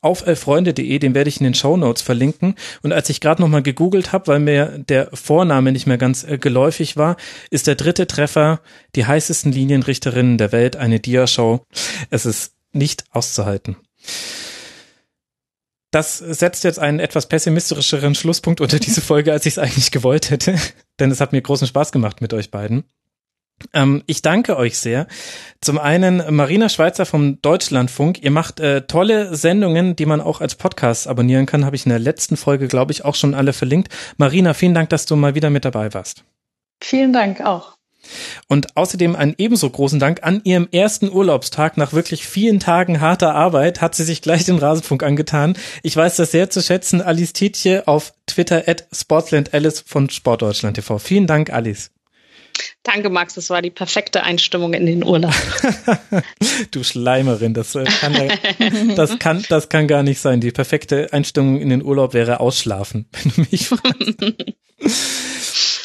[0.00, 2.54] auf elfreunde.de, den werde ich in den Show Notes verlinken.
[2.82, 6.38] Und als ich gerade nochmal gegoogelt habe, weil mir der Vorname nicht mehr ganz äh,
[6.38, 7.16] geläufig war,
[7.50, 8.60] ist der dritte Treffer
[8.94, 11.66] die heißesten Linienrichterinnen der Welt, eine Diashow.
[12.10, 13.76] Es ist nicht auszuhalten.
[15.90, 20.30] Das setzt jetzt einen etwas pessimistischeren Schlusspunkt unter diese Folge, als ich es eigentlich gewollt
[20.30, 20.56] hätte,
[21.00, 22.84] denn es hat mir großen Spaß gemacht mit euch beiden.
[23.74, 25.06] Ähm, ich danke euch sehr.
[25.60, 28.22] Zum einen Marina Schweizer vom Deutschlandfunk.
[28.22, 31.66] Ihr macht äh, tolle Sendungen, die man auch als Podcast abonnieren kann.
[31.66, 33.92] Habe ich in der letzten Folge, glaube ich, auch schon alle verlinkt.
[34.16, 36.24] Marina, vielen Dank, dass du mal wieder mit dabei warst.
[36.82, 37.76] Vielen Dank auch.
[38.48, 43.34] Und außerdem einen ebenso großen Dank an ihrem ersten Urlaubstag nach wirklich vielen Tagen harter
[43.34, 45.56] Arbeit hat sie sich gleich den Rasenfunk angetan.
[45.82, 47.02] Ich weiß das sehr zu schätzen.
[47.02, 49.50] Alice Tietje auf Twitter at Sportsland
[49.86, 50.98] von Sportdeutschland TV.
[50.98, 51.90] Vielen Dank, Alice.
[52.82, 53.34] Danke, Max.
[53.34, 55.34] Das war die perfekte Einstimmung in den Urlaub.
[56.70, 60.40] du Schleimerin, das äh, kann, das kann, das kann gar nicht sein.
[60.40, 64.34] Die perfekte Einstimmung in den Urlaub wäre ausschlafen, wenn du mich fragst.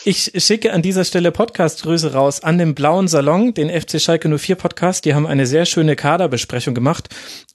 [0.07, 4.55] Ich schicke an dieser Stelle Podcast-Grüße raus an den Blauen Salon, den FC Schalke 04
[4.55, 5.03] Podcast.
[5.03, 7.09] Die haben eine sehr schöne Kaderbesprechung gemacht.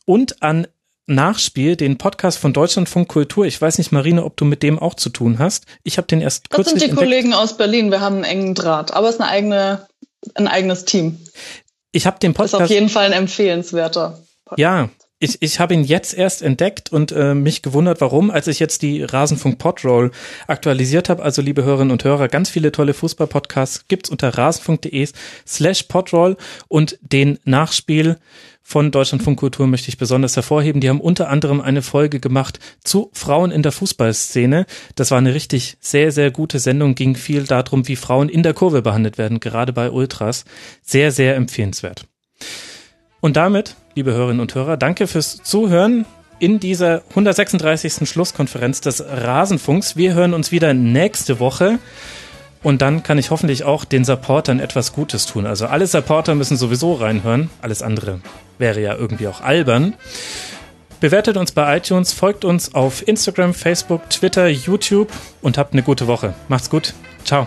[0.05, 0.67] Und an
[1.07, 3.47] Nachspiel, den Podcast von Deutschlandfunk Kultur.
[3.47, 5.67] Ich weiß nicht, Marine, ob du mit dem auch zu tun hast.
[5.85, 7.09] Ich habe den erst das kürzlich Das sind die entdeckt.
[7.09, 7.93] Kollegen aus Berlin.
[7.93, 9.87] Wir haben einen engen Draht, aber es ist eine eigene,
[10.35, 11.21] ein eigenes Team.
[11.93, 12.55] Ich habe den Podcast.
[12.55, 14.19] Das ist auf jeden Fall ein empfehlenswerter.
[14.45, 14.59] Podcast.
[14.59, 14.91] Ja,
[15.21, 18.81] ich, ich habe ihn jetzt erst entdeckt und äh, mich gewundert, warum, als ich jetzt
[18.81, 20.11] die Rasenfunk Podroll
[20.47, 21.23] aktualisiert habe.
[21.23, 25.09] Also liebe Hörerinnen und Hörer, ganz viele tolle Fußball-Podcasts gibt's unter rasenfunk.de
[25.47, 26.39] slash Podroll
[26.69, 28.17] und den Nachspiel
[28.63, 30.81] von Deutschlandfunk Kultur möchte ich besonders hervorheben.
[30.81, 34.65] Die haben unter anderem eine Folge gemacht zu Frauen in der Fußballszene.
[34.95, 38.55] Das war eine richtig sehr, sehr gute Sendung, ging viel darum, wie Frauen in der
[38.55, 40.45] Kurve behandelt werden, gerade bei Ultras.
[40.83, 42.07] Sehr, sehr empfehlenswert.
[43.21, 46.07] Und damit, liebe Hörerinnen und Hörer, danke fürs Zuhören
[46.39, 48.09] in dieser 136.
[48.09, 49.97] Schlusskonferenz des Rasenfunks.
[49.97, 51.79] Wir hören uns wieder nächste Woche.
[52.63, 55.47] Und dann kann ich hoffentlich auch den Supportern etwas Gutes tun.
[55.47, 57.49] Also alle Supporter müssen sowieso reinhören.
[57.63, 58.21] Alles andere
[58.59, 59.95] wäre ja irgendwie auch albern.
[61.01, 65.11] Bewertet uns bei iTunes, folgt uns auf Instagram, Facebook, Twitter, YouTube
[65.41, 66.35] und habt eine gute Woche.
[66.49, 66.93] Macht's gut.
[67.25, 67.47] Ciao.